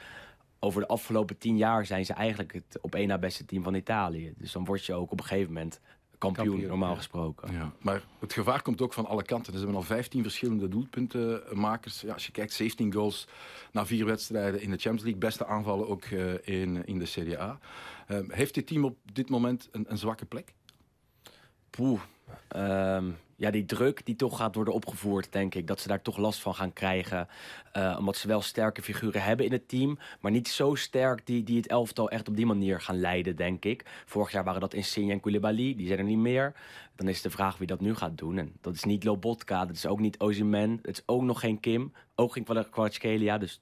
over 0.59 0.81
de 0.81 0.87
afgelopen 0.87 1.37
tien 1.37 1.57
jaar 1.57 1.85
zijn 1.85 2.05
ze 2.05 2.13
eigenlijk 2.13 2.53
het 2.53 2.77
op 2.81 2.95
één 2.95 3.07
na 3.07 3.17
beste 3.17 3.45
team 3.45 3.63
van 3.63 3.73
Italië. 3.73 4.33
Dus 4.37 4.51
dan 4.51 4.65
word 4.65 4.85
je 4.85 4.93
ook 4.93 5.11
op 5.11 5.19
een 5.19 5.25
gegeven 5.25 5.53
moment 5.53 5.79
kampioen, 6.17 6.45
kampioen 6.45 6.69
normaal 6.69 6.89
ja. 6.89 6.95
gesproken. 6.95 7.53
Ja, 7.53 7.71
maar 7.79 8.03
het 8.19 8.33
gevaar 8.33 8.61
komt 8.61 8.81
ook 8.81 8.93
van 8.93 9.05
alle 9.05 9.23
kanten. 9.23 9.51
Dus 9.51 9.61
we 9.61 9.67
hebben 9.67 9.87
al 9.87 9.95
15 9.95 10.21
verschillende 10.21 10.67
doelpuntenmakers. 10.67 12.01
Ja, 12.01 12.13
als 12.13 12.25
je 12.25 12.31
kijkt, 12.31 12.53
17 12.53 12.93
goals 12.93 13.27
na 13.71 13.85
vier 13.85 14.05
wedstrijden 14.05 14.61
in 14.61 14.69
de 14.69 14.77
Champions 14.77 15.01
League. 15.01 15.19
Beste 15.19 15.45
aanvallen 15.45 15.87
ook 15.87 16.05
uh, 16.05 16.33
in, 16.43 16.85
in 16.85 16.99
de 16.99 17.05
Serie 17.05 17.39
A. 17.39 17.59
Uh, 18.07 18.17
heeft 18.27 18.53
dit 18.53 18.67
team 18.67 18.85
op 18.85 18.97
dit 19.13 19.29
moment 19.29 19.67
een, 19.71 19.85
een 19.87 19.97
zwakke 19.97 20.25
plek? 20.25 20.53
Poeh. 21.69 22.01
Um, 22.55 23.17
ja, 23.39 23.51
die 23.51 23.65
druk 23.65 24.05
die 24.05 24.15
toch 24.15 24.37
gaat 24.37 24.55
worden 24.55 24.73
opgevoerd, 24.73 25.31
denk 25.31 25.55
ik. 25.55 25.67
Dat 25.67 25.79
ze 25.79 25.87
daar 25.87 26.01
toch 26.01 26.17
last 26.17 26.39
van 26.39 26.55
gaan 26.55 26.73
krijgen. 26.73 27.27
Uh, 27.77 27.95
omdat 27.99 28.17
ze 28.17 28.27
wel 28.27 28.41
sterke 28.41 28.81
figuren 28.81 29.23
hebben 29.23 29.45
in 29.45 29.51
het 29.51 29.67
team. 29.67 29.99
Maar 30.19 30.31
niet 30.31 30.47
zo 30.47 30.75
sterk 30.75 31.25
die, 31.25 31.43
die 31.43 31.57
het 31.57 31.67
elftal 31.67 32.09
echt 32.09 32.27
op 32.27 32.35
die 32.35 32.45
manier 32.45 32.81
gaan 32.81 32.99
leiden, 32.99 33.35
denk 33.35 33.65
ik. 33.65 33.85
Vorig 34.05 34.31
jaar 34.31 34.43
waren 34.43 34.61
dat 34.61 34.73
Insigne 34.73 35.11
en 35.11 35.19
Koulibaly. 35.19 35.75
Die 35.75 35.87
zijn 35.87 35.99
er 35.99 36.05
niet 36.05 36.17
meer. 36.17 36.53
Dan 36.95 37.07
is 37.07 37.21
de 37.21 37.29
vraag 37.29 37.57
wie 37.57 37.67
dat 37.67 37.79
nu 37.79 37.95
gaat 37.95 38.17
doen. 38.17 38.37
En 38.37 38.53
dat 38.61 38.73
is 38.73 38.83
niet 38.83 39.03
Lobotka. 39.03 39.65
Dat 39.65 39.75
is 39.75 39.85
ook 39.85 39.99
niet 39.99 40.19
Ozyman. 40.19 40.79
Het 40.81 40.97
is 40.97 41.03
ook 41.05 41.21
nog 41.21 41.39
geen 41.39 41.59
Kim. 41.59 41.93
Ook 42.15 42.33
geen 42.33 42.43
Kvaratskhelia. 42.43 43.37
Dus 43.37 43.59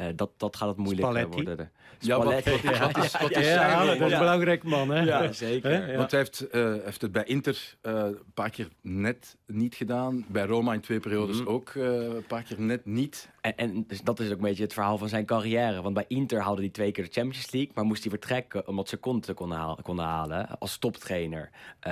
uh, 0.00 0.06
dat, 0.16 0.30
dat 0.36 0.56
gaat 0.56 0.68
het 0.68 0.76
moeilijk 0.76 1.06
Spalletti. 1.06 1.44
worden. 1.44 1.70
Ja, 1.98 2.16
wat, 2.16 2.24
wat, 2.24 2.46
is, 2.46 2.62
wat 2.62 2.96
is, 3.04 3.12
wat 3.20 3.30
is 3.30 3.36
ja, 3.36 3.42
zijn 3.42 3.70
ja, 3.70 3.84
dat 3.84 4.06
is 4.06 4.12
een 4.12 4.18
belangrijk 4.18 4.62
man. 4.62 4.90
Hè? 4.90 5.00
Ja, 5.00 5.32
zeker. 5.46 5.90
Ja. 5.90 5.96
Want 5.96 6.10
hij 6.10 6.20
heeft, 6.20 6.46
uh, 6.54 6.74
heeft 6.84 7.02
het 7.02 7.12
bij 7.12 7.24
Inter 7.24 7.76
uh, 7.82 7.92
een 7.92 8.32
paar 8.34 8.50
keer 8.50 8.68
net 8.80 9.36
niet 9.46 9.74
gedaan. 9.74 10.24
Bij 10.28 10.44
Roma 10.44 10.72
in 10.72 10.80
twee 10.80 11.00
periodes 11.00 11.40
mm. 11.40 11.46
ook 11.46 11.74
uh, 11.74 12.02
een 12.02 12.26
paar 12.26 12.42
keer 12.42 12.60
net 12.60 12.86
niet. 12.86 13.28
En, 13.40 13.56
en 13.56 13.84
dus 13.86 14.02
dat 14.02 14.20
is 14.20 14.26
ook 14.26 14.36
een 14.36 14.40
beetje 14.40 14.62
het 14.62 14.72
verhaal 14.72 14.98
van 14.98 15.08
zijn 15.08 15.26
carrière. 15.26 15.82
Want 15.82 15.94
bij 15.94 16.04
Inter 16.08 16.40
haalde 16.40 16.60
hij 16.60 16.70
twee 16.70 16.92
keer 16.92 17.04
de 17.04 17.12
Champions 17.12 17.50
League. 17.50 17.70
Maar 17.74 17.84
moest 17.84 18.02
hij 18.02 18.10
vertrekken 18.10 18.68
omdat 18.68 18.88
ze 18.88 18.96
konten 18.96 19.34
konden 19.34 19.58
halen, 19.58 19.82
konden 19.82 20.04
halen 20.04 20.58
als 20.58 20.78
toptrainer. 20.78 21.50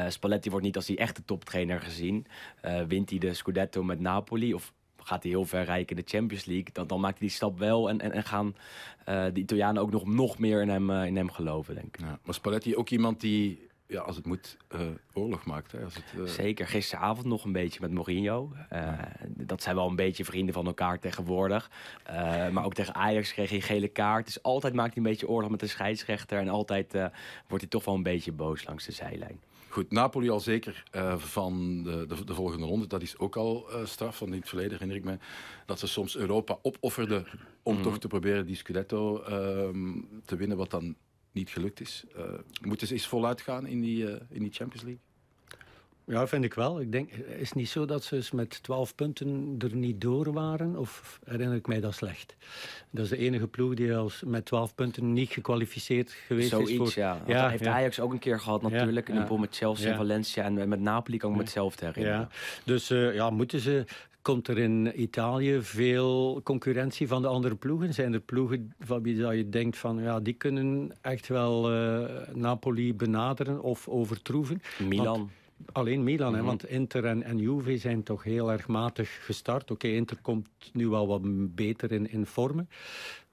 Spalletti 0.08 0.50
wordt 0.50 0.64
niet 0.64 0.76
als 0.76 0.86
die 0.86 0.96
echte 0.96 1.24
toptrainer 1.24 1.80
gezien. 1.80 2.26
wint 2.88 3.10
hij 3.10 3.18
de 3.18 3.34
Scudetto 3.34 3.82
met 3.82 4.00
Napoli 4.00 4.54
of 4.54 4.72
gaat 5.04 5.22
hij 5.22 5.32
heel 5.32 5.44
ver 5.44 5.64
rijken 5.64 5.96
in 5.96 6.02
de 6.04 6.10
Champions 6.10 6.44
League, 6.44 6.68
dan, 6.72 6.86
dan 6.86 7.00
maakt 7.00 7.18
hij 7.18 7.26
die 7.26 7.36
stap 7.36 7.58
wel 7.58 7.88
en, 7.88 8.00
en, 8.00 8.12
en 8.12 8.24
gaan 8.24 8.54
uh, 9.08 9.24
de 9.32 9.40
Italianen 9.40 9.82
ook 9.82 9.90
nog, 9.90 10.06
nog 10.06 10.38
meer 10.38 10.62
in 10.62 10.68
hem, 10.68 10.90
uh, 10.90 11.06
in 11.06 11.16
hem 11.16 11.30
geloven, 11.30 11.74
denk 11.74 11.96
ik. 11.96 12.00
Ja, 12.00 12.18
maar 12.24 12.34
Spalletti 12.34 12.76
ook 12.76 12.90
iemand 12.90 13.20
die, 13.20 13.68
ja, 13.86 14.00
als 14.00 14.16
het 14.16 14.26
moet, 14.26 14.56
uh, 14.74 14.80
oorlog 15.12 15.44
maakt. 15.44 15.72
Hè? 15.72 15.84
Als 15.84 15.94
het, 15.94 16.30
Zeker, 16.30 16.66
gisteravond 16.66 17.26
nog 17.26 17.44
een 17.44 17.52
beetje 17.52 17.80
met 17.80 17.90
Mourinho. 17.90 18.52
Ja. 18.70 19.12
Dat 19.26 19.62
zijn 19.62 19.76
wel 19.76 19.88
een 19.88 19.96
beetje 19.96 20.24
vrienden 20.24 20.54
van 20.54 20.66
elkaar 20.66 20.98
tegenwoordig. 20.98 21.70
maar 22.52 22.64
ook 22.64 22.74
tegen 22.74 22.94
Ajax 22.94 23.32
kreeg 23.32 23.50
hij 23.50 23.60
gele 23.60 23.88
kaart. 23.88 24.26
Dus 24.26 24.42
altijd 24.42 24.74
maakt 24.74 24.94
hij 24.94 25.02
een 25.02 25.10
beetje 25.10 25.28
oorlog 25.28 25.50
met 25.50 25.60
de 25.60 25.66
scheidsrechter. 25.66 26.38
En 26.38 26.48
altijd 26.48 26.92
wordt 27.48 27.62
hij 27.62 27.68
toch 27.68 27.84
wel 27.84 27.94
een 27.94 28.02
beetje 28.02 28.32
boos 28.32 28.64
langs 28.64 28.84
de 28.84 28.92
zijlijn. 28.92 29.40
Goed, 29.72 29.90
Napoli 29.90 30.30
al 30.30 30.40
zeker 30.40 30.84
uh, 30.96 31.18
van 31.18 31.82
de, 31.82 32.06
de, 32.06 32.24
de, 32.24 32.34
volgende 32.34 32.66
ronde. 32.66 32.86
Dat 32.86 33.02
is 33.02 33.18
ook 33.18 33.36
al 33.36 33.66
uh, 33.70 33.86
straf. 33.86 34.18
Want 34.18 34.32
in 34.32 34.38
het 34.38 34.48
verleden 34.48 34.72
herinner 34.72 34.96
ik 34.96 35.04
me 35.04 35.18
dat 35.66 35.78
ze 35.78 35.86
soms 35.86 36.16
Europa 36.16 36.58
opofferden 36.62 37.26
om 37.62 37.76
mm. 37.76 37.82
toch 37.82 37.98
te 37.98 38.08
proberen 38.08 38.46
die 38.46 38.56
Scudetto 38.56 39.20
uh, 39.20 39.28
te 40.24 40.36
winnen, 40.36 40.56
wat 40.56 40.70
dan 40.70 40.96
niet 41.32 41.50
gelukt 41.50 41.80
is. 41.80 42.04
moeten 42.62 42.86
ze 42.86 42.92
eens 42.92 43.06
voluit 43.06 43.40
gaan 43.40 43.66
in 43.66 43.80
die, 43.80 44.04
in 44.28 44.42
die 44.42 44.52
Champions 44.52 44.82
League? 44.82 45.00
Ja, 46.06 46.26
vind 46.26 46.44
ik 46.44 46.54
wel. 46.54 46.80
Ik 46.80 46.92
denk, 46.92 47.10
is 47.12 47.48
het 47.48 47.54
niet 47.54 47.68
zo 47.68 47.84
dat 47.84 48.04
ze 48.04 48.22
met 48.32 48.62
12 48.62 48.94
punten 48.94 49.54
er 49.58 49.76
niet 49.76 50.00
door 50.00 50.32
waren? 50.32 50.76
Of 50.76 51.20
herinner 51.24 51.56
ik 51.56 51.66
mij 51.66 51.80
dat 51.80 51.94
slecht? 51.94 52.36
Dat 52.90 53.04
is 53.04 53.10
de 53.10 53.16
enige 53.16 53.46
ploeg 53.46 53.74
die 53.74 53.94
als 53.94 54.22
met 54.26 54.44
12 54.44 54.74
punten 54.74 55.12
niet 55.12 55.30
gekwalificeerd 55.30 56.10
geweest 56.10 56.48
Zoiets, 56.48 56.70
is. 56.70 56.76
Voor... 56.76 56.92
ja. 56.94 57.22
ja 57.26 57.48
heeft 57.48 57.66
Ajax 57.66 58.00
ook 58.00 58.12
een 58.12 58.18
keer 58.18 58.40
gehad 58.40 58.62
natuurlijk. 58.62 59.08
Ja, 59.08 59.14
in 59.14 59.20
de 59.20 59.26
pool 59.26 59.38
met 59.38 59.56
Chelsea 59.56 59.90
en 59.90 59.96
Valencia. 59.96 60.44
En 60.44 60.68
met 60.68 60.80
Napoli 60.80 61.18
kan 61.18 61.30
ik 61.30 61.36
me 61.36 61.42
hetzelfde 61.42 61.86
herinneren. 61.86 62.20
Ja. 62.20 62.28
Dus 62.64 62.90
uh, 62.90 63.14
ja, 63.14 63.30
moeten 63.30 63.60
ze 63.60 63.84
Komt 64.22 64.48
er 64.48 64.58
in 64.58 65.02
Italië 65.02 65.62
veel 65.62 66.40
concurrentie 66.44 67.08
van 67.08 67.22
de 67.22 67.28
andere 67.28 67.54
ploegen? 67.54 67.94
Zijn 67.94 68.12
er 68.12 68.20
ploegen 68.20 68.74
van 68.80 69.02
wie 69.02 69.16
je 69.16 69.48
denkt 69.48 69.78
van 69.78 70.02
ja, 70.02 70.20
die 70.20 70.34
kunnen 70.34 70.92
echt 71.00 71.28
wel 71.28 71.72
uh, 71.72 72.08
Napoli 72.34 72.94
benaderen 72.94 73.62
of 73.62 73.88
overtroeven? 73.88 74.62
Milan. 74.78 75.04
Want 75.04 75.30
Alleen 75.72 76.02
Milan, 76.02 76.28
mm 76.28 76.34
-hmm. 76.34 76.42
hè, 76.42 76.48
want 76.48 76.66
Inter 76.66 77.04
en, 77.04 77.22
en 77.22 77.38
Juve 77.38 77.78
zijn 77.78 78.02
toch 78.02 78.24
heel 78.24 78.52
erg 78.52 78.68
matig 78.68 79.24
gestart. 79.24 79.62
Oké, 79.62 79.72
okay, 79.72 79.96
Inter 79.96 80.18
komt 80.22 80.48
nu 80.72 80.88
wel 80.88 81.06
wat 81.06 81.20
beter 81.54 81.92
in, 81.92 82.10
in 82.10 82.26
vormen. 82.26 82.68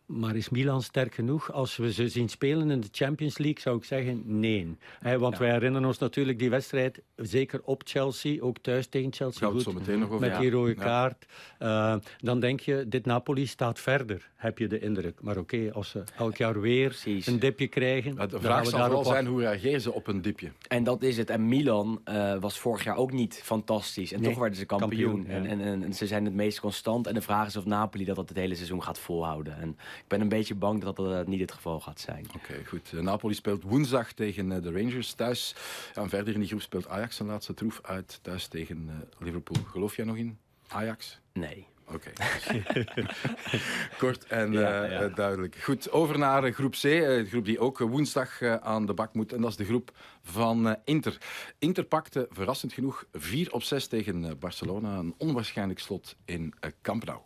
Maar 0.09 0.35
is 0.35 0.49
Milan 0.49 0.81
sterk 0.81 1.13
genoeg? 1.13 1.51
Als 1.51 1.77
we 1.77 1.93
ze 1.93 2.09
zien 2.09 2.29
spelen 2.29 2.71
in 2.71 2.79
de 2.79 2.87
Champions 2.91 3.37
League, 3.37 3.61
zou 3.61 3.77
ik 3.77 3.83
zeggen 3.83 4.39
nee. 4.39 4.77
He, 4.99 5.17
want 5.19 5.33
ja. 5.33 5.39
wij 5.39 5.51
herinneren 5.51 5.87
ons 5.87 5.97
natuurlijk 5.97 6.39
die 6.39 6.49
wedstrijd, 6.49 7.01
zeker 7.15 7.61
op 7.63 7.81
Chelsea, 7.85 8.41
ook 8.41 8.57
thuis 8.57 8.87
tegen 8.87 9.13
Chelsea. 9.13 9.49
Goed, 9.49 9.61
zo 9.61 9.71
meteen 9.71 9.99
nog 9.99 10.09
over, 10.09 10.29
met 10.29 10.39
die 10.39 10.51
rode 10.51 10.75
ja. 10.77 10.83
kaart. 10.83 11.25
Uh, 11.59 11.95
dan 12.17 12.39
denk 12.39 12.59
je, 12.59 12.85
dit 12.87 13.05
Napoli 13.05 13.45
staat 13.45 13.79
verder, 13.79 14.29
heb 14.35 14.57
je 14.57 14.67
de 14.67 14.79
indruk. 14.79 15.21
Maar 15.21 15.37
oké, 15.37 15.55
okay, 15.55 15.69
als 15.69 15.89
ze 15.89 16.03
elk 16.17 16.37
jaar 16.37 16.61
weer 16.61 16.87
Precies. 16.87 17.27
een 17.27 17.39
dipje 17.39 17.67
krijgen... 17.67 18.15
Maar 18.15 18.29
de 18.29 18.39
vraag 18.39 18.67
zal 18.67 18.89
wel 18.89 19.05
zijn, 19.05 19.25
hoe 19.25 19.39
reageren 19.39 19.81
ze 19.81 19.93
op 19.93 20.07
een 20.07 20.21
dipje? 20.21 20.51
En 20.67 20.83
dat 20.83 21.01
is 21.01 21.17
het. 21.17 21.29
En 21.29 21.47
Milan 21.47 22.01
uh, 22.05 22.35
was 22.39 22.59
vorig 22.59 22.83
jaar 22.83 22.95
ook 22.95 23.11
niet 23.11 23.41
fantastisch. 23.43 24.11
En 24.13 24.21
nee, 24.21 24.29
toch 24.29 24.39
werden 24.39 24.57
ze 24.57 24.65
kampioen. 24.65 25.13
kampioen 25.13 25.35
en, 25.35 25.45
en, 25.45 25.61
en, 25.61 25.83
en, 25.83 25.93
ze 25.93 26.07
zijn 26.07 26.25
het 26.25 26.33
meest 26.33 26.59
constant. 26.59 27.07
En 27.07 27.13
de 27.13 27.21
vraag 27.21 27.47
is 27.47 27.55
of 27.55 27.65
Napoli 27.65 28.05
dat 28.05 28.15
dat 28.15 28.29
het 28.29 28.37
hele 28.37 28.55
seizoen 28.55 28.83
gaat 28.83 28.99
volhouden. 28.99 29.57
En 29.59 29.77
ik 29.99 30.07
ben 30.07 30.21
een 30.21 30.29
beetje 30.29 30.55
bang 30.55 30.83
dat 30.83 30.95
dat 30.95 31.27
niet 31.27 31.39
het 31.39 31.51
geval 31.51 31.79
gaat 31.79 31.99
zijn. 31.99 32.25
Oké, 32.35 32.35
okay, 32.35 32.65
goed. 32.65 32.91
Napoli 32.91 33.33
speelt 33.33 33.63
woensdag 33.63 34.11
tegen 34.11 34.61
de 34.61 34.71
Rangers 34.71 35.13
thuis. 35.13 35.55
En 35.93 36.09
verder 36.09 36.33
in 36.33 36.39
die 36.39 36.49
groep 36.49 36.61
speelt 36.61 36.87
Ajax 36.87 37.15
zijn 37.15 37.27
laatste 37.27 37.53
troef 37.53 37.79
uit 37.83 38.19
thuis 38.21 38.47
tegen 38.47 38.87
uh, 38.89 38.95
Liverpool. 39.19 39.63
Geloof 39.63 39.95
jij 39.95 40.05
nog 40.05 40.15
in 40.15 40.37
Ajax? 40.67 41.19
Nee. 41.33 41.67
Oké. 41.93 42.11
Okay. 42.13 42.85
Kort 43.97 44.25
en 44.25 44.51
ja, 44.51 45.03
uh, 45.03 45.15
duidelijk. 45.15 45.55
Goed, 45.55 45.91
over 45.91 46.17
naar 46.17 46.51
groep 46.51 46.71
C. 46.71 46.81
de 46.81 47.25
groep 47.29 47.45
die 47.45 47.59
ook 47.59 47.79
woensdag 47.79 48.41
aan 48.41 48.85
de 48.85 48.93
bak 48.93 49.13
moet. 49.13 49.33
En 49.33 49.41
dat 49.41 49.49
is 49.49 49.55
de 49.55 49.65
groep 49.65 49.91
van 50.21 50.75
Inter. 50.83 51.17
Inter 51.59 51.83
pakte 51.83 52.27
verrassend 52.29 52.73
genoeg 52.73 53.05
4 53.13 53.51
op 53.51 53.63
6 53.63 53.87
tegen 53.87 54.39
Barcelona. 54.39 54.97
Een 54.97 55.13
onwaarschijnlijk 55.17 55.79
slot 55.79 56.15
in 56.25 56.53
Camp 56.81 57.05
Nou. 57.05 57.19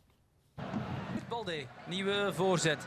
Balde, 1.30 1.66
nieuwe 1.86 2.32
voorzet. 2.34 2.82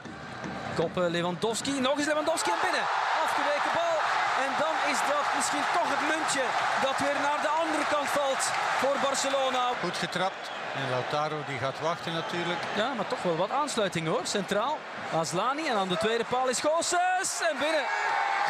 Koppen 0.75 1.11
Lewandowski, 1.11 1.81
nog 1.81 1.97
eens 1.99 2.07
Lewandowski 2.07 2.51
en 2.51 2.57
binnen. 2.63 2.87
Afgeweken 3.25 3.71
bal. 3.75 3.97
En 4.45 4.51
dan 4.63 4.75
is 4.93 5.01
dat 5.13 5.27
misschien 5.37 5.67
toch 5.77 5.89
het 5.95 6.05
muntje 6.13 6.45
dat 6.83 6.99
weer 6.99 7.21
naar 7.29 7.41
de 7.47 7.53
andere 7.63 7.85
kant 7.95 8.09
valt 8.09 8.43
voor 8.81 8.97
Barcelona. 9.03 9.65
Goed 9.81 9.97
getrapt. 9.97 10.51
En 10.75 10.91
Lautaro 10.91 11.39
die 11.47 11.59
gaat 11.59 11.81
wachten 11.81 12.13
natuurlijk. 12.13 12.59
Ja, 12.77 12.95
maar 12.95 13.07
toch 13.07 13.23
wel 13.23 13.37
wat 13.37 13.51
aansluiting 13.51 14.07
hoor. 14.07 14.27
Centraal. 14.27 14.79
Aslani 15.13 15.67
en 15.67 15.77
aan 15.77 15.89
de 15.89 15.97
tweede 15.97 16.25
paal 16.25 16.49
is 16.49 16.61
Goossens. 16.61 17.31
En 17.51 17.57
binnen. 17.59 17.87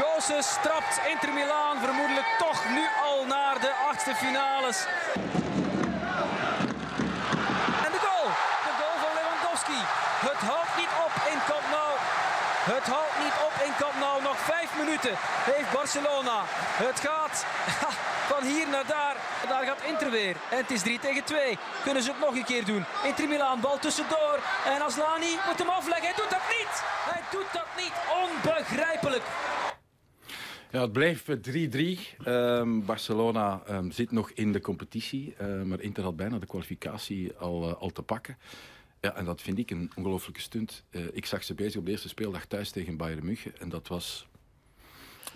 Goossens 0.00 0.56
trapt 0.62 1.00
Inter 1.12 1.32
Milaan 1.32 1.78
vermoedelijk 1.80 2.28
toch 2.38 2.60
nu 2.68 2.84
al 3.04 3.24
naar 3.24 3.60
de 3.60 3.72
achtste 3.90 4.14
finales. 4.14 4.86
Het 10.30 10.42
houdt 10.50 10.76
niet 10.76 10.94
op 11.06 11.14
in 11.32 11.40
Camp 11.48 11.66
Nou. 11.76 11.92
Het 12.74 12.86
houdt 12.94 13.16
niet 13.24 13.36
op 13.48 13.54
in 13.66 13.74
Camp 13.80 13.96
Nou. 14.04 14.16
Nog 14.22 14.38
vijf 14.52 14.70
heeft 15.02 15.72
Barcelona. 15.72 16.42
Het 16.86 17.00
gaat 17.00 17.46
van 18.32 18.42
hier 18.46 18.68
naar 18.68 18.86
daar. 18.86 19.16
Daar 19.48 19.64
gaat 19.64 19.82
Inter 19.82 20.10
weer. 20.10 20.36
En 20.50 20.56
het 20.56 20.70
is 20.70 20.82
3 20.82 20.98
tegen 20.98 21.24
2. 21.24 21.58
Kunnen 21.84 22.02
ze 22.02 22.10
het 22.10 22.20
nog 22.20 22.34
een 22.34 22.44
keer 22.44 22.64
doen. 22.64 22.84
Inter 23.04 23.28
Milaan, 23.28 23.60
bal 23.60 23.78
tussendoor. 23.78 24.38
En 24.66 24.80
Aslani 24.82 25.32
moet 25.46 25.58
hem 25.58 25.68
afleggen. 25.68 26.04
Hij 26.04 26.16
doet 26.16 26.30
dat 26.30 26.46
niet. 26.58 26.74
Hij 27.10 27.22
doet 27.30 27.52
dat 27.52 27.68
niet. 27.76 27.94
Onbegrijpelijk. 28.22 29.22
Ja, 30.70 30.80
het 30.80 30.92
bleef 30.92 31.24
3-3. 31.24 32.26
Um, 32.26 32.84
Barcelona 32.84 33.62
um, 33.70 33.90
zit 33.90 34.10
nog 34.10 34.30
in 34.30 34.52
de 34.52 34.60
competitie. 34.60 35.34
Uh, 35.40 35.62
maar 35.62 35.80
Inter 35.80 36.02
had 36.02 36.16
bijna 36.16 36.38
de 36.38 36.46
kwalificatie 36.46 37.32
al, 37.34 37.68
uh, 37.68 37.74
al 37.74 37.90
te 37.90 38.02
pakken. 38.02 38.36
Ja, 39.00 39.14
en 39.14 39.24
dat 39.24 39.42
vind 39.42 39.58
ik 39.58 39.70
een 39.70 39.90
ongelofelijke 39.94 40.40
stunt. 40.40 40.84
Uh, 40.90 41.02
ik 41.12 41.26
zag 41.26 41.44
ze 41.44 41.54
bezig 41.54 41.78
op 41.78 41.84
de 41.84 41.90
eerste 41.90 42.08
speeldag 42.08 42.46
thuis 42.46 42.70
tegen 42.70 42.96
Bayern 42.96 43.24
München. 43.24 43.58
En 43.58 43.68
dat 43.68 43.88
was 43.88 44.26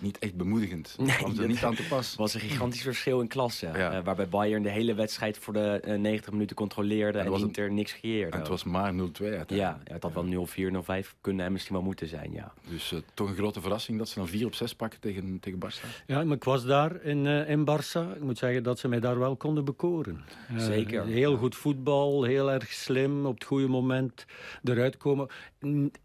niet 0.01 0.19
echt 0.19 0.35
bemoedigend. 0.35 0.95
Nee, 0.99 1.17
was 1.21 1.37
er 1.37 1.47
niet 1.47 1.63
aan 1.63 1.75
te 1.75 1.87
pas. 1.87 2.15
was 2.15 2.33
een 2.33 2.39
gigantisch 2.39 2.81
verschil 2.81 3.21
in 3.21 3.27
klasse. 3.27 3.69
Ja. 3.73 3.97
Uh, 3.97 4.03
waarbij 4.03 4.27
Bayern 4.27 4.63
de 4.63 4.69
hele 4.69 4.93
wedstrijd 4.93 5.37
voor 5.37 5.53
de 5.53 5.81
uh, 5.85 5.95
90 5.95 6.31
minuten 6.31 6.55
controleerde 6.55 7.19
en, 7.19 7.25
en 7.25 7.39
Inter 7.39 7.65
een, 7.65 7.73
niks 7.73 7.93
creëerde. 7.93 8.31
En 8.31 8.39
het 8.39 8.47
was 8.47 8.63
maar 8.63 8.93
0-2 8.93 8.95
uiteindelijk. 8.95 9.49
Ja, 9.49 9.79
ja, 9.83 9.93
het 9.93 10.03
had 10.03 10.13
wel 10.13 10.47
0-4, 10.47 11.03
0-5 11.05 11.09
kunnen 11.21 11.45
en 11.45 11.51
misschien 11.51 11.75
wel 11.75 11.83
moeten 11.83 12.07
zijn, 12.07 12.31
ja. 12.31 12.53
Dus 12.69 12.91
uh, 12.91 12.99
toch 13.13 13.29
een 13.29 13.35
grote 13.35 13.61
verrassing 13.61 13.97
dat 13.97 14.09
ze 14.09 14.19
dan 14.19 14.27
4 14.27 14.45
op 14.45 14.53
6 14.53 14.75
pakken 14.75 14.99
tegen, 14.99 15.39
tegen 15.39 15.59
Barça. 15.59 16.05
Ja, 16.07 16.23
maar 16.23 16.35
ik 16.35 16.43
was 16.43 16.65
daar 16.65 17.03
in, 17.03 17.25
in 17.25 17.65
Barça. 17.65 18.15
Ik 18.15 18.21
moet 18.21 18.37
zeggen 18.37 18.63
dat 18.63 18.79
ze 18.79 18.87
mij 18.87 18.99
daar 18.99 19.19
wel 19.19 19.35
konden 19.35 19.65
bekoren. 19.65 20.23
Zeker. 20.57 21.05
Heel 21.05 21.37
goed 21.37 21.55
voetbal, 21.55 22.23
heel 22.23 22.51
erg 22.51 22.71
slim, 22.71 23.25
op 23.25 23.33
het 23.33 23.43
goede 23.43 23.67
moment 23.67 24.25
eruit 24.63 24.97
komen. 24.97 25.27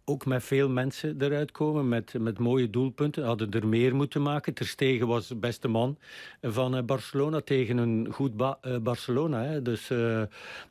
Ook 0.05 0.27
met 0.27 0.45
veel 0.45 0.69
mensen 0.69 1.23
eruit 1.23 1.53
komen, 1.53 1.89
met, 1.89 2.15
met 2.19 2.39
mooie 2.39 2.71
doelpunten. 2.71 3.25
Hadden 3.25 3.51
er 3.51 3.67
meer 3.67 3.86
moeten 3.95 4.23
maken. 4.23 4.55
Ter 4.55 4.67
Stegen 4.67 5.07
was 5.07 5.29
de 5.29 5.37
beste 5.37 5.69
man 5.69 5.99
van 6.43 6.87
Barcelona 6.87 7.41
tegen 7.41 7.77
een 7.77 8.09
goed 8.13 8.33
uh, 8.41 8.77
Barcelona. 8.79 9.43
Hè. 9.43 9.63
Dus 9.63 9.91
uh, 9.91 10.23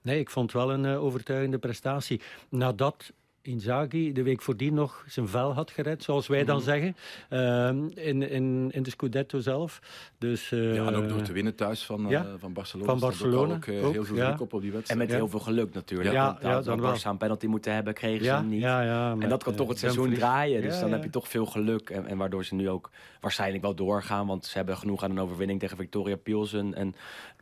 nee, 0.02 0.20
ik 0.20 0.30
vond 0.30 0.52
wel 0.52 0.72
een 0.72 0.86
overtuigende 0.86 1.58
prestatie. 1.58 2.22
Nadat 2.50 3.14
Inzaghi 3.46 4.12
de 4.12 4.24
week 4.24 4.42
voordien 4.42 4.74
nog 4.74 5.04
zijn 5.08 5.28
vel 5.28 5.54
had 5.54 5.72
gered, 5.72 6.04
zoals 6.04 6.28
wij 6.28 6.46
dan 6.46 6.58
mm. 6.58 6.64
zeggen, 6.64 6.96
uh, 7.30 7.68
in, 8.06 8.30
in, 8.30 8.70
in 8.72 8.84
de 8.84 8.90
Scudetto 8.90 9.40
zelf. 9.40 9.82
Dus, 10.18 10.52
uh, 10.52 10.76
ja, 10.76 10.86
en 10.88 10.96
ook 10.96 11.10
door 11.10 11.22
te 11.22 11.32
winnen 11.32 11.56
thuis 11.56 11.86
van, 11.86 12.06
ja, 12.10 12.26
uh, 12.26 12.32
van 12.38 12.54
Barcelona. 12.54 12.90
Van 12.90 13.00
Barcelona. 13.00 13.54
Ook, 13.54 13.58
ook, 13.58 13.66
heel 13.66 14.06
veel 14.06 14.16
druk 14.16 14.42
op 14.42 14.54
op 14.54 14.62
die 14.62 14.72
wedstrijd. 14.72 14.90
En 14.90 14.98
met 14.98 15.10
ja. 15.10 15.16
heel 15.16 15.28
veel 15.28 15.40
geluk 15.40 15.74
natuurlijk. 15.74 16.12
Ja, 16.12 16.38
ja, 16.42 16.62
dan 16.62 16.82
Barça 16.82 17.04
een 17.04 17.18
penalty 17.18 17.46
moeten 17.46 17.74
hebben, 17.74 17.94
kregen 17.94 18.26
ze 18.26 18.32
hem 18.32 18.50
niet. 18.50 18.62
Ja, 18.62 18.82
ja, 18.82 19.16
en 19.20 19.30
dat 19.30 19.44
kan 19.44 19.56
toch 19.56 19.68
het 19.68 19.80
seizoen 19.80 20.14
draaien. 20.14 20.62
Dus 20.62 20.80
dan 20.80 20.92
heb 20.92 21.04
je 21.04 21.10
toch 21.10 21.28
veel 21.28 21.46
geluk. 21.46 21.90
En, 21.90 22.06
en, 22.06 22.18
waardoor 22.18 22.46
ze 22.46 22.56
nu 22.56 22.70
ook 22.70 22.90
waarschijnlijk 23.20 23.64
wel 23.64 23.76
doorgaan. 23.76 24.28
Want 24.28 24.46
ze 24.46 24.58
hebben 24.58 24.78
genoeg 24.78 25.04
aan 25.04 25.12
een 25.12 25.20
overwinning 25.20 25.60
tegen 25.60 25.78
Victoria 25.78 26.16
Pilsen. 26.16 26.74
En 26.74 26.96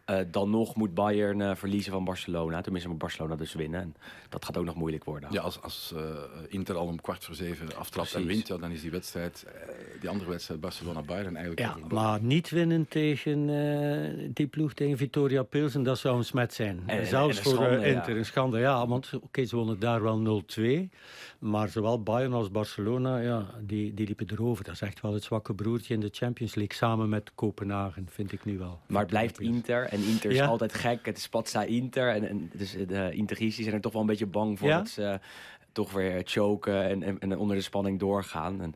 uh, 0.10 0.18
dan 0.32 0.50
nog 0.50 0.76
moet 0.76 0.94
Bayern 0.94 1.40
uh, 1.40 1.56
verliezen 1.56 1.92
van 1.92 2.04
Barcelona. 2.04 2.62
Tenminste 2.62 2.90
moet 2.90 2.98
Barcelona 2.98 3.36
dus 3.36 3.54
winnen. 3.54 3.82
En 3.82 3.96
dat 4.34 4.46
gaat 4.46 4.58
ook 4.58 4.66
nog 4.66 4.76
moeilijk 4.76 5.04
worden. 5.04 5.30
Ja, 5.32 5.42
als, 5.42 5.62
als 5.62 5.94
uh, 5.96 6.02
Inter 6.48 6.76
al 6.76 6.86
om 6.86 7.02
kwart 7.02 7.24
voor 7.24 7.36
zeven 7.36 7.66
aftrapt 7.66 7.92
Precies. 8.12 8.16
en 8.16 8.26
wint... 8.26 8.48
Ja, 8.48 8.58
dan 8.58 8.72
is 8.72 8.82
die 8.82 8.92
wedstrijd, 8.92 9.46
die 10.00 10.10
andere 10.10 10.30
wedstrijd 10.30 10.60
Barcelona-Bayern 10.60 11.36
eigenlijk... 11.36 11.60
Ja, 11.60 11.78
maar 11.96 12.22
niet 12.22 12.50
winnen 12.50 12.88
tegen 12.88 13.48
die 14.34 14.48
ploeg, 14.48 14.74
tegen 14.74 14.98
Victoria 14.98 15.44
Pilsen... 15.44 15.84
dat 15.84 15.98
zou 15.98 16.18
een 16.18 16.26
smet 16.26 16.54
zijn. 16.54 16.84
En, 16.86 17.08
Zelfs 17.08 17.38
en 17.38 17.44
voor 17.44 17.54
schande, 17.54 17.86
Inter. 17.88 18.18
Een 18.18 18.26
schande, 18.26 18.60
ja. 18.60 18.88
Want 18.88 19.14
oké, 19.14 19.26
okay, 19.26 19.46
ze 19.46 19.56
wonnen 19.56 19.80
daar 19.80 20.04
wel 20.04 20.44
0-2. 20.60 20.90
Maar 21.40 21.70
zowel 21.70 22.04
Bayern 22.04 22.34
als 22.34 22.52
Barcelona, 22.52 23.18
ja, 23.20 23.46
die, 23.62 23.94
die 23.94 24.06
liepen 24.06 24.28
erover. 24.32 24.64
Dat 24.64 24.74
is 24.74 24.82
echt 24.82 25.02
wel 25.02 25.14
het 25.14 25.24
zwakke 25.24 25.54
broertje 25.54 25.94
in 25.94 26.00
de 26.00 26.10
Champions 26.12 26.56
League. 26.56 26.76
Samen 26.76 27.10
met 27.10 27.32
Kopenhagen, 27.36 28.08
vind 28.10 28.32
ik 28.32 28.46
nu 28.46 28.58
wel. 28.58 28.80
Maar 28.88 29.02
het 29.02 29.10
blijft 29.10 29.40
Inter... 29.40 29.84
En 29.84 30.04
Inter 30.04 30.32
is 30.32 30.38
ja. 30.38 30.46
altijd 30.46 30.74
gek. 30.74 31.06
Het 31.06 31.18
is 31.18 31.24
Spatsa 31.24 31.64
Inter. 31.64 32.10
En, 32.10 32.28
en 32.30 32.52
dus 32.54 32.76
de 32.88 33.12
Interisten 33.14 33.64
zijn 33.64 33.76
er 33.76 33.82
toch 33.82 33.92
wel 33.92 34.02
een 34.02 34.08
beetje 34.08 34.23
bang 34.28 34.60
voor 34.60 34.68
ja? 34.68 34.78
dat 34.78 34.90
ze 34.90 35.20
toch 35.72 35.92
weer 35.92 36.22
choken 36.26 36.84
en, 36.84 37.04
en, 37.04 37.20
en, 37.20 37.38
onder 37.38 37.56
de 37.56 37.62
spanning 37.62 38.00
doorgaan. 38.00 38.62
En, 38.62 38.76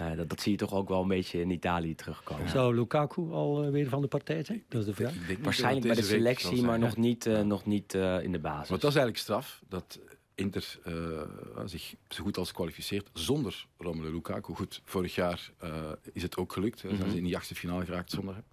uh, 0.00 0.16
dat, 0.16 0.28
dat, 0.28 0.40
zie 0.40 0.52
je 0.52 0.58
toch 0.58 0.74
ook 0.74 0.88
wel 0.88 1.02
een 1.02 1.08
beetje 1.08 1.40
in 1.40 1.50
Italië 1.50 1.94
terugkomen. 1.94 2.48
Zou 2.48 2.74
Lukaku 2.74 3.32
al 3.32 3.64
uh, 3.64 3.70
weer 3.70 3.88
van 3.88 4.00
de 4.00 4.08
partij 4.08 4.44
zijn? 4.44 4.62
Dat 4.68 4.80
is 4.80 4.86
de 4.86 4.94
vraag. 4.94 5.14
Waarschijnlijk 5.42 5.86
bij 5.86 5.94
de 5.94 6.02
selectie, 6.02 6.62
maar 6.62 6.78
nog 6.78 6.96
niet, 6.96 7.26
uh, 7.26 7.40
nog 7.40 7.64
niet 7.66 7.94
in 7.94 8.32
de 8.32 8.38
basis. 8.38 8.70
Maar 8.70 8.78
dat 8.78 8.90
is 8.90 8.96
eigenlijk 8.96 9.18
straf. 9.18 9.62
Dat 9.68 10.00
Inter 10.34 10.78
zich 11.64 11.94
zo 12.08 12.22
goed 12.22 12.36
als 12.36 12.52
kwalificeert 12.52 13.10
zonder 13.12 13.66
Romelu 13.78 14.12
Lukaku. 14.12 14.54
Goed, 14.54 14.80
vorig 14.84 15.14
jaar 15.14 15.50
is 16.12 16.22
het 16.22 16.36
ook 16.36 16.52
gelukt. 16.52 16.82
Mm 16.82 16.88
-hmm. 16.88 16.98
Zijn 16.98 17.10
ze 17.10 17.16
in 17.16 17.24
die 17.24 17.36
achtste 17.36 17.54
finale 17.54 17.84
geraakt 17.84 18.10
zonder 18.10 18.34
hem. 18.34 18.44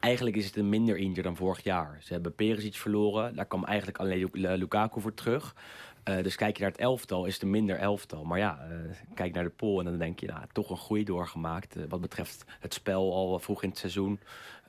Eigenlijk 0.00 0.36
is 0.36 0.46
het 0.46 0.56
een 0.56 0.68
minder 0.68 0.96
Inter 0.96 1.22
dan 1.22 1.36
vorig 1.36 1.64
jaar. 1.64 1.98
Ze 2.02 2.12
hebben 2.12 2.34
Perisic 2.34 2.74
verloren. 2.74 3.34
Daar 3.34 3.46
kwam 3.46 3.64
eigenlijk 3.64 3.98
alleen 3.98 4.30
Lukaku 4.32 5.00
voor 5.00 5.14
terug. 5.14 5.54
Uh, 6.04 6.22
dus 6.22 6.36
kijk 6.36 6.56
je 6.56 6.62
naar 6.62 6.70
het 6.70 6.80
elftal, 6.80 7.26
is 7.26 7.34
het 7.34 7.42
een 7.42 7.50
minder 7.50 7.76
elftal. 7.76 8.24
Maar 8.24 8.38
ja, 8.38 8.66
uh, 8.70 8.76
kijk 9.14 9.34
naar 9.34 9.44
de 9.44 9.50
pool 9.50 9.78
en 9.78 9.84
dan 9.84 9.98
denk 9.98 10.20
je, 10.20 10.26
nou, 10.26 10.44
toch 10.52 10.70
een 10.70 10.76
groei 10.76 11.04
doorgemaakt. 11.04 11.76
Uh, 11.76 11.84
wat 11.88 12.00
betreft 12.00 12.44
het 12.60 12.74
spel 12.74 13.14
al 13.14 13.38
vroeg 13.38 13.62
in 13.62 13.68
het 13.68 13.78
seizoen. 13.78 14.20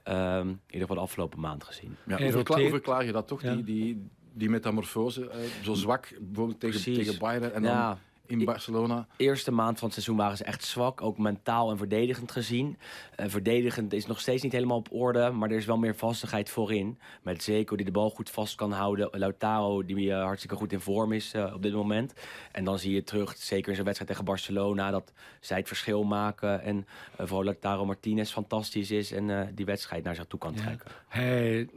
Um, 0.08 0.48
in 0.48 0.60
ieder 0.66 0.82
geval 0.82 0.96
de 0.96 1.02
afgelopen 1.02 1.40
maand 1.40 1.64
gezien. 1.64 1.96
Ja, 2.08 2.18
hoe, 2.18 2.32
verklaar, 2.32 2.70
verklaar, 2.70 3.06
je 3.06 3.12
dat 3.12 3.28
toch, 3.28 3.42
die, 3.42 3.64
die, 3.64 4.10
die 4.34 4.50
metamorfose? 4.50 5.22
Uh, 5.22 5.64
zo 5.64 5.74
zwak, 5.74 6.08
bijvoorbeeld 6.20 6.60
tegen, 6.60 6.94
tegen 6.94 7.20
Bayern 7.20 7.54
en 7.54 7.64
dan 7.64 7.98
in 8.32 8.46
Barcelona. 8.46 9.08
De 9.18 9.24
eerste 9.24 9.52
maand 9.52 9.80
van 9.80 9.84
het 9.88 9.94
seizoen 9.94 10.18
waren 10.18 10.38
ze 10.38 10.44
echt 10.44 10.64
zwak, 10.64 11.02
ook 11.02 11.18
mentaal 11.18 11.72
en 11.72 11.78
verdedigend 11.78 12.32
gezien. 12.32 12.78
Uh, 13.20 13.26
verdedigend 13.30 13.94
is 13.94 14.06
nog 14.06 14.20
steeds 14.20 14.44
niet 14.44 14.52
helemaal 14.52 14.78
op 14.78 14.88
orde, 14.92 15.30
maar 15.30 15.50
er 15.50 15.58
is 15.58 15.66
wel 15.66 15.78
meer 15.78 15.96
vastigheid 15.96 16.50
voorin. 16.50 17.00
Met 17.22 17.44
Zeko 17.44 17.76
die 17.76 17.86
de 17.86 17.92
bal 17.92 18.10
goed 18.10 18.30
vast 18.30 18.56
kan 18.56 18.72
houden, 18.72 19.10
Lautaro 19.12 19.86
die 19.86 20.06
uh, 20.06 20.24
hartstikke 20.24 20.56
goed 20.56 20.72
in 20.72 20.80
vorm 20.80 21.12
is 21.12 21.34
uh, 21.34 21.54
op 21.54 21.62
dit 21.62 21.74
moment. 21.74 22.14
En 22.52 22.64
dan 22.64 22.80
zie 22.80 22.94
je 22.94 23.04
terug, 23.04 23.36
zeker 23.38 23.68
in 23.68 23.74
zijn 23.74 23.86
wedstrijd 23.86 24.12
tegen 24.12 24.26
Barcelona, 24.26 24.92
dat 24.92 25.14
zij 25.40 25.58
het 25.58 25.68
verschil 25.68 26.04
maken. 26.04 26.62
En 26.62 26.86
vooral 27.18 27.44
Lautaro 27.44 27.86
Martinez 27.86 28.32
fantastisch 28.32 28.92
is 28.92 29.12
en 29.12 29.52
die 29.56 29.66
wedstrijd 29.66 30.04
naar 30.04 30.16
zich 30.16 30.26
toe 30.26 30.40
kan 30.40 30.54
trekken. 30.54 30.92
Ja, 30.92 31.20
hij 31.20 31.70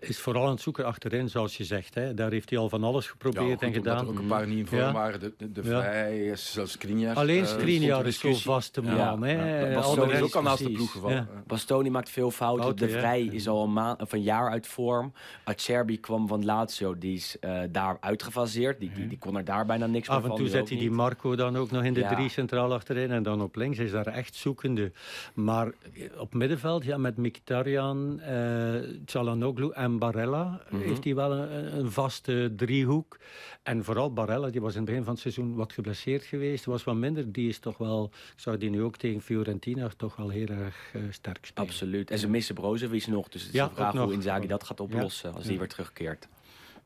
is 0.00 0.18
vooral 0.18 0.44
aan 0.44 0.50
het 0.50 0.60
zoeken 0.60 0.84
achterin, 0.84 1.28
zoals 1.28 1.56
je 1.56 1.64
zegt. 1.64 1.94
Hè. 1.94 2.14
Daar 2.14 2.30
heeft 2.30 2.50
hij 2.50 2.58
al 2.58 2.68
van 2.68 2.84
alles 2.84 3.06
geprobeerd 3.06 3.44
ja, 3.44 3.52
goed, 3.52 3.62
en 3.62 3.72
gedaan. 3.72 4.04
er 4.04 4.10
ook 4.10 4.18
een 4.18 4.26
paar 4.26 4.46
niet 4.46 4.58
in 4.58 4.66
vorm 4.66 4.92
waren. 4.92 5.20
De, 5.20 5.32
de, 5.36 5.50
de 5.50 5.62
hij 5.92 6.36
zelfs 6.36 6.72
Skriniar. 6.72 7.16
Alleen 7.16 7.42
eh, 7.42 7.48
Skriniar 7.48 8.06
is 8.06 8.18
zo'n 8.18 8.36
vaste 8.36 8.82
man. 8.82 9.22
Hè? 9.22 9.74
Bastoni 9.74 10.12
is 10.12 10.20
ook 10.20 10.34
al 10.34 10.42
naast 10.42 10.64
de 10.64 10.70
ploeg 10.70 10.92
gevallen. 10.92 11.28
Bastoni 11.46 11.90
maakt 11.90 12.10
veel 12.10 12.30
fouten. 12.30 12.76
de 12.76 12.88
Vrij 12.88 13.22
is 13.22 13.48
al 13.48 13.64
een, 13.64 13.72
maand, 13.72 14.00
of 14.00 14.12
een 14.12 14.22
jaar 14.22 14.50
uit 14.50 14.66
vorm. 14.66 15.12
Acerbi 15.44 16.00
kwam 16.00 16.28
van 16.28 16.44
Lazio. 16.44 16.98
Die 16.98 17.14
is 17.14 17.36
uh, 17.40 17.60
daar 17.70 17.96
uitgefaseerd. 18.00 18.80
Die, 18.80 18.92
die, 18.92 19.06
die, 19.06 19.18
kon 19.18 19.36
er 19.36 19.44
daar 19.44 19.66
bijna 19.66 19.86
niks 19.86 20.08
meer 20.08 20.20
van. 20.20 20.30
Af 20.30 20.36
en 20.36 20.42
toe 20.42 20.52
zet 20.52 20.68
hij 20.68 20.78
die 20.78 20.90
Marco 20.90 21.36
dan 21.36 21.56
ook 21.56 21.70
nog 21.70 21.84
in 21.84 21.94
de 21.94 22.06
drie 22.14 22.28
centraal 22.28 22.72
achterin. 22.72 23.10
En 23.10 23.22
dan 23.22 23.42
op 23.42 23.56
links 23.56 23.78
is 23.78 23.90
daar 23.90 24.06
echt 24.06 24.34
zoekende. 24.34 24.92
Maar 25.34 25.72
op 26.18 26.34
middenveld, 26.34 26.84
ja, 26.84 26.96
met 26.96 27.16
Mkhitaryan, 27.16 28.20
uh, 28.20 28.74
Çalhanoğlu 29.04 29.72
en 29.72 29.98
Barella... 29.98 30.60
Mhm. 30.70 30.82
heeft 30.82 31.04
hij 31.04 31.14
wel 31.14 31.32
een, 31.32 31.78
een 31.78 31.90
vaste 31.90 32.52
driehoek. 32.56 33.18
En 33.62 33.84
vooral 33.84 34.12
Barella, 34.12 34.50
die 34.50 34.60
was 34.60 34.72
in 34.72 34.80
het 34.80 34.88
begin 34.88 35.04
van 35.04 35.12
het 35.12 35.22
seizoen 35.22 35.54
wat 35.54 35.72
geblesseerd 35.82 36.24
geweest. 36.24 36.64
Was 36.64 36.84
wat 36.84 36.94
minder. 36.94 37.32
Die 37.32 37.48
is 37.48 37.58
toch 37.58 37.78
wel, 37.78 38.10
zou 38.36 38.58
die 38.58 38.70
nu 38.70 38.82
ook 38.82 38.96
tegen 38.96 39.20
Fiorentina 39.20 39.90
toch 39.96 40.16
wel 40.16 40.28
heel 40.28 40.46
erg 40.46 40.92
uh, 40.96 41.02
sterk 41.10 41.46
spelen. 41.46 41.68
Absoluut. 41.68 42.10
En 42.10 42.18
ze 42.18 42.28
missen 42.28 42.54
Brozovic 42.54 43.06
nog. 43.06 43.28
Dus 43.28 43.42
het 43.42 43.50
is 43.50 43.56
ja, 43.56 43.68
de 43.68 43.74
vraag 43.74 43.92
hoe 43.92 44.12
Inzaghi 44.12 44.46
dat 44.46 44.64
gaat 44.64 44.80
oplossen 44.80 45.34
als 45.34 45.44
hij 45.44 45.58
weer 45.58 45.68
terugkeert. 45.68 46.28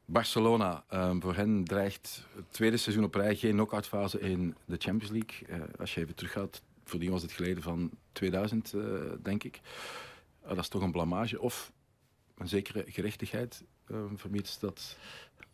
Barcelona, 0.04 0.84
um, 0.92 1.22
voor 1.22 1.34
hen 1.34 1.64
dreigt 1.64 2.24
het 2.34 2.44
tweede 2.50 2.76
seizoen 2.76 3.04
op 3.04 3.14
rij 3.14 3.36
geen 3.36 3.52
knock-outfase 3.52 4.20
in 4.20 4.54
de 4.64 4.76
Champions 4.78 5.12
League. 5.12 5.48
Uh, 5.48 5.64
als 5.78 5.94
je 5.94 6.00
even 6.00 6.14
teruggaat, 6.14 6.62
voor 6.84 6.98
die 6.98 7.10
was 7.10 7.22
het 7.22 7.32
geleden 7.32 7.62
van 7.62 7.90
2000, 8.12 8.72
uh, 8.72 8.82
eh, 8.82 9.12
denk 9.22 9.44
ik. 9.44 9.60
Uh, 10.42 10.48
dat 10.48 10.58
is 10.58 10.68
toch 10.68 10.82
een 10.82 10.92
blamage. 10.92 11.40
Of 11.40 11.72
een 12.38 12.48
zekere 12.48 12.84
gerechtigheid, 12.86 13.64
vermits 14.14 14.58
dat 14.58 14.96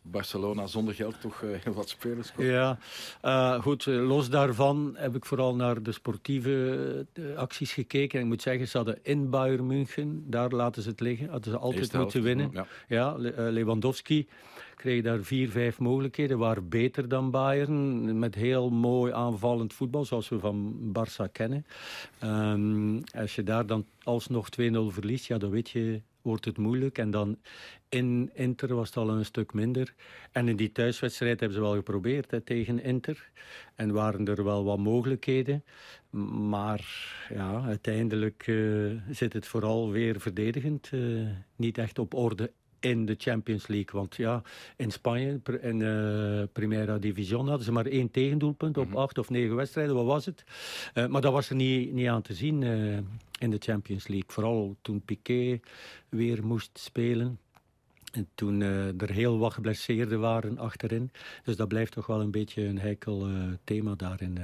Barcelona 0.03 0.67
zonder 0.67 0.93
geld 0.93 1.21
toch 1.21 1.41
uh, 1.41 1.49
heel 1.63 1.73
wat 1.73 1.89
spelers 1.89 2.33
komt. 2.33 2.47
Ja, 2.47 2.77
uh, 3.23 3.61
goed, 3.61 3.87
eh, 3.87 4.07
los 4.07 4.29
daarvan 4.29 4.95
heb 4.97 5.15
ik 5.15 5.25
vooral 5.25 5.55
naar 5.55 5.83
de 5.83 5.91
sportieve 5.91 7.05
acties 7.35 7.73
gekeken. 7.73 8.17
En 8.17 8.25
ik 8.25 8.31
moet 8.31 8.41
zeggen, 8.41 8.67
ze 8.67 8.77
hadden 8.77 8.99
in 9.01 9.29
Bayern 9.29 9.67
München, 9.67 10.23
daar 10.27 10.49
laten 10.49 10.81
ze 10.81 10.89
het 10.89 10.99
liggen. 10.99 11.29
Hadden 11.29 11.51
ze 11.51 11.57
altijd 11.57 11.93
moeten 11.93 12.21
winnen. 12.21 12.49
Ja, 12.53 12.65
ja 12.87 13.15
Lewandowski 13.49 14.27
kreeg 14.75 15.03
daar 15.03 15.19
vier, 15.19 15.49
vijf 15.49 15.79
mogelijkheden. 15.79 16.37
Waren 16.37 16.69
beter 16.69 17.07
dan 17.07 17.31
Bayern. 17.31 18.19
Met 18.19 18.35
heel 18.35 18.69
mooi 18.69 19.13
aanvallend 19.13 19.73
voetbal, 19.73 20.05
zoals 20.05 20.29
we 20.29 20.39
van 20.39 20.73
Barça 20.97 21.31
kennen. 21.31 21.65
Um, 22.23 23.03
als 23.15 23.35
je 23.35 23.43
daar 23.43 23.65
dan 23.65 23.85
alsnog 24.03 24.49
2-0 24.49 24.53
verliest, 24.87 25.25
ja, 25.25 25.37
dan 25.37 25.49
weet 25.49 25.69
je 25.69 26.01
wordt 26.23 26.45
het 26.45 26.57
moeilijk. 26.57 26.97
En 26.97 27.11
dan 27.11 27.39
in 27.89 28.29
Inter 28.33 28.75
was 28.75 28.87
het 28.87 28.97
al 28.97 29.09
een 29.09 29.25
stuk 29.25 29.53
minder. 29.53 29.93
En 30.31 30.47
in 30.47 30.55
die 30.55 30.71
thuiswedstrijd 30.71 31.39
hebben 31.39 31.57
ze 31.57 31.63
wel 31.63 31.75
geprobeerd 31.75 32.31
hè, 32.31 32.41
tegen 32.41 32.83
Inter. 32.83 33.31
En 33.75 33.91
waren 33.91 34.25
er 34.25 34.43
wel 34.43 34.63
wat 34.63 34.77
mogelijkheden. 34.77 35.63
Maar 36.49 36.85
ja, 37.29 37.61
uiteindelijk 37.65 38.47
uh, 38.47 39.01
zit 39.09 39.33
het 39.33 39.47
vooral 39.47 39.91
weer 39.91 40.19
verdedigend. 40.19 40.89
Uh, 40.93 41.29
niet 41.55 41.77
echt 41.77 41.99
op 41.99 42.13
orde 42.13 42.51
in 42.83 43.05
de 43.05 43.15
Champions 43.17 43.67
League. 43.67 43.99
Want 43.99 44.15
ja, 44.15 44.41
in 44.77 44.91
Spanje, 44.91 45.41
in 45.61 45.79
uh, 45.79 46.43
Primera 46.53 46.97
Division, 46.97 47.47
hadden 47.47 47.65
ze 47.65 47.71
maar 47.71 47.85
één 47.85 48.11
tegendoelpunt 48.11 48.77
op 48.77 48.85
mm 48.85 48.91
-hmm. 48.91 49.01
acht 49.01 49.17
of 49.17 49.29
negen 49.29 49.55
wedstrijden. 49.55 49.95
Wat 49.95 50.05
was 50.05 50.25
het? 50.25 50.43
Uh, 50.93 51.05
maar 51.07 51.21
dat 51.21 51.33
was 51.33 51.49
er 51.49 51.55
niet, 51.55 51.93
niet 51.93 52.07
aan 52.07 52.21
te 52.21 52.33
zien 52.33 52.61
uh, 52.61 52.97
in 53.39 53.49
de 53.49 53.57
Champions 53.59 54.07
League. 54.07 54.29
Vooral 54.31 54.75
toen 54.81 55.01
Piqué 55.01 55.59
weer 56.09 56.45
moest 56.45 56.79
spelen. 56.79 57.39
En 58.11 58.27
toen 58.35 58.61
er 58.61 59.11
heel 59.11 59.37
wat 59.37 59.53
geblesseerden 59.53 60.19
waren 60.19 60.57
achterin. 60.57 61.11
Dus 61.43 61.55
dat 61.55 61.67
blijft 61.67 61.91
toch 61.91 62.05
wel 62.05 62.21
een 62.21 62.31
beetje 62.31 62.63
een 62.63 62.79
heikel 62.79 63.27
thema 63.63 63.95
daar 63.95 64.21
in, 64.21 64.37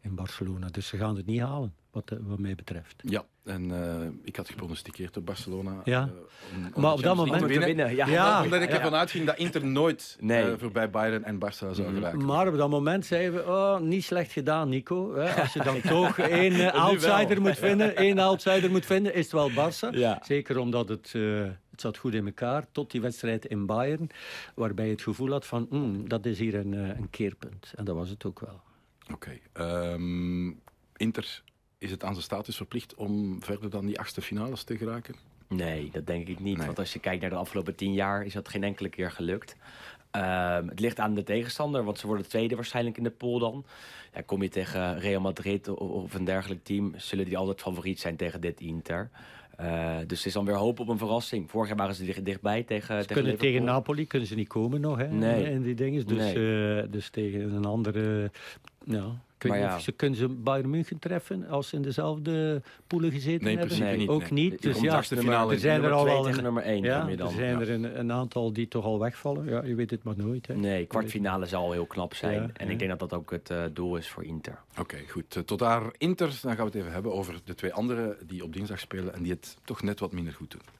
in 0.00 0.14
Barcelona. 0.14 0.66
Dus 0.66 0.86
ze 0.86 0.96
gaan 0.96 1.16
het 1.16 1.26
niet 1.26 1.40
halen, 1.40 1.74
wat, 1.90 2.12
wat 2.20 2.38
mij 2.38 2.54
betreft. 2.54 3.02
Ja, 3.04 3.24
en 3.44 3.70
uh, 3.70 4.06
ik 4.24 4.36
had 4.36 4.48
gepronosticeerd 4.48 5.16
op 5.16 5.26
Barcelona. 5.26 5.80
Ja. 5.84 6.10
Uh, 6.12 6.20
om, 6.56 6.70
om 6.74 6.82
maar 6.82 6.92
op 6.92 7.02
dat 7.02 7.16
moment 7.16 7.40
te 7.40 7.46
winnen. 7.46 7.66
winnen. 7.66 7.96
Ja. 7.96 8.06
ja. 8.06 8.42
Omdat 8.42 8.62
ik 8.62 8.70
ervan 8.70 8.94
uitging 8.94 9.26
dat 9.26 9.36
Inter 9.36 9.66
nooit 9.66 10.16
nee. 10.20 10.44
uh, 10.44 10.52
voorbij 10.58 10.90
Bayern 10.90 11.24
en 11.24 11.36
Barça 11.36 11.70
zou 11.70 11.88
mm. 11.88 11.94
geraken. 11.94 12.24
Maar 12.24 12.48
op 12.48 12.56
dat 12.56 12.70
moment 12.70 13.06
zeiden 13.06 13.34
we, 13.34 13.50
oh, 13.50 13.78
niet 13.78 14.04
slecht 14.04 14.32
gedaan, 14.32 14.68
Nico. 14.68 15.14
Als 15.14 15.52
je 15.52 15.62
dan 15.62 15.80
toch 15.98 16.18
één 16.18 16.72
outsider 16.72 17.40
moet 17.40 17.58
vinden, 17.58 17.96
één 18.06 18.18
outsider 18.18 18.70
moet 18.70 18.86
vinden, 18.86 19.14
is 19.14 19.32
het 19.32 19.32
wel 19.32 19.50
Barça. 19.50 19.90
Ja. 19.90 20.20
Zeker 20.22 20.58
omdat 20.58 20.88
het, 20.88 21.12
het 21.70 21.80
zat 21.80 21.96
goed 21.96 22.14
in 22.14 22.26
elkaar, 22.26 22.66
tot 22.72 22.90
die 22.90 23.00
wedstrijd 23.00 23.44
in 23.44 23.66
Bayern, 23.66 24.10
waarbij 24.54 24.84
je 24.84 24.92
het 24.92 25.02
gevoel 25.02 25.30
had 25.30 25.46
van, 25.46 25.66
mm, 25.70 26.08
dat 26.08 26.26
is 26.26 26.38
hier 26.38 26.54
een, 26.54 26.72
een 26.72 27.10
keerpunt. 27.10 27.72
En 27.76 27.84
dat 27.84 27.96
was 27.96 28.08
het 28.08 28.24
ook 28.24 28.40
wel. 28.40 28.60
Oké. 29.12 29.38
Okay. 29.54 29.92
Um, 29.92 30.60
Inter, 30.96 31.42
is 31.78 31.90
het 31.90 32.04
aan 32.04 32.12
zijn 32.12 32.24
status 32.24 32.56
verplicht 32.56 32.94
om 32.94 33.42
verder 33.42 33.70
dan 33.70 33.86
die 33.86 33.98
achtste 33.98 34.22
finales 34.22 34.62
te 34.62 34.76
geraken? 34.76 35.14
Nee, 35.48 35.88
dat 35.92 36.06
denk 36.06 36.28
ik 36.28 36.40
niet. 36.40 36.56
Nee. 36.56 36.66
Want 36.66 36.78
als 36.78 36.92
je 36.92 36.98
kijkt 36.98 37.20
naar 37.20 37.30
de 37.30 37.36
afgelopen 37.36 37.74
tien 37.74 37.92
jaar, 37.92 38.24
is 38.24 38.32
dat 38.32 38.48
geen 38.48 38.64
enkele 38.64 38.88
keer 38.88 39.10
gelukt. 39.10 39.56
Um, 40.12 40.68
het 40.68 40.80
ligt 40.80 40.98
aan 40.98 41.14
de 41.14 41.22
tegenstander, 41.22 41.84
want 41.84 41.98
ze 41.98 42.06
worden 42.06 42.28
tweede 42.28 42.54
waarschijnlijk 42.54 42.96
in 42.96 43.02
de 43.02 43.10
pool 43.10 43.38
dan. 43.38 43.64
Ja, 44.14 44.20
kom 44.26 44.42
je 44.42 44.48
tegen 44.48 44.98
Real 44.98 45.20
Madrid 45.20 45.68
of 45.68 46.14
een 46.14 46.24
dergelijk 46.24 46.64
team, 46.64 46.92
zullen 46.96 47.24
die 47.24 47.36
altijd 47.36 47.60
favoriet 47.60 48.00
zijn 48.00 48.16
tegen 48.16 48.40
dit 48.40 48.60
Inter. 48.60 49.10
Uh, 49.60 49.96
dus 50.06 50.18
het 50.18 50.26
is 50.26 50.32
dan 50.32 50.44
weer 50.44 50.54
hoop 50.54 50.80
op 50.80 50.88
een 50.88 50.98
verrassing. 50.98 51.50
Vorig 51.50 51.68
jaar 51.68 51.76
waren 51.76 51.94
ze 51.94 52.04
dicht, 52.04 52.24
dichtbij 52.24 52.62
tegen, 52.62 53.00
ze 53.00 53.06
tegen 53.06 53.22
kunnen 53.22 53.38
Tegen 53.38 53.64
Napoli 53.64 54.06
kunnen 54.06 54.28
ze 54.28 54.34
niet 54.34 54.48
komen 54.48 54.80
nog, 54.80 54.98
hè? 54.98 55.08
Nee. 55.08 55.44
En 55.44 55.62
die 55.62 55.74
dingen. 55.74 56.06
Dus, 56.06 56.32
nee. 56.32 56.36
uh, 56.36 56.82
dus 56.90 57.10
tegen 57.10 57.52
een 57.52 57.64
andere... 57.64 58.30
Ja, 58.84 59.20
Kun 59.38 59.52
je, 59.52 59.58
ja. 59.58 59.78
ze, 59.78 59.92
kunnen 59.92 60.18
ze 60.18 60.28
Bayern 60.28 60.70
München 60.70 60.98
treffen 60.98 61.48
als 61.48 61.68
ze 61.68 61.76
in 61.76 61.82
dezelfde 61.82 62.62
poelen 62.86 63.12
gezeten 63.12 63.44
nee, 63.44 63.56
hebben? 63.56 63.78
Nee, 63.78 63.96
niet. 63.96 64.08
Ook 64.08 64.30
nee. 64.30 64.50
niet. 64.50 64.62
Dus 64.62 64.80
ja, 64.80 65.02
finale 65.02 65.52
er 65.52 65.58
zijn 65.58 65.82
er 65.82 65.92
al 65.92 66.04
wel 66.04 66.28
een, 66.28 66.42
nummer 66.42 66.62
1. 66.62 66.82
Ja, 66.82 67.08
er 67.08 67.30
zijn 67.30 67.60
er 67.60 67.70
een, 67.70 67.98
een, 67.98 68.12
aantal 68.12 68.52
die 68.52 68.68
toch 68.68 68.84
al 68.84 68.98
wegvallen. 68.98 69.44
Ja, 69.44 69.64
je 69.64 69.74
weet 69.74 69.90
het 69.90 70.02
maar 70.02 70.16
nooit. 70.16 70.46
Hè. 70.46 70.56
Nee, 70.56 70.86
kwartfinale 70.86 71.46
zal 71.46 71.72
heel 71.72 71.86
knap 71.86 72.14
zijn. 72.14 72.42
Ja, 72.42 72.48
en 72.52 72.70
ik 72.70 72.78
denk 72.78 72.90
dat 72.90 73.10
dat 73.10 73.12
ook 73.18 73.30
het 73.30 73.50
uh, 73.50 73.64
doel 73.72 73.96
is 73.96 74.08
voor 74.08 74.24
Inter. 74.24 74.58
Oké, 74.70 74.80
okay, 74.80 75.04
goed. 75.08 75.36
Uh, 75.36 75.42
tot 75.42 75.58
daar 75.58 75.82
Inter. 75.98 76.38
Dan 76.42 76.56
gaan 76.56 76.64
we 76.64 76.70
het 76.70 76.74
even 76.74 76.92
hebben 76.92 77.12
over 77.12 77.40
de 77.44 77.54
twee 77.54 77.72
anderen 77.72 78.16
die 78.26 78.44
op 78.44 78.52
dinsdag 78.52 78.80
spelen 78.80 79.14
en 79.14 79.22
die 79.22 79.32
het 79.32 79.56
toch 79.64 79.82
net 79.82 80.00
wat 80.00 80.12
minder 80.12 80.32
goed 80.32 80.50
doen. 80.50 80.77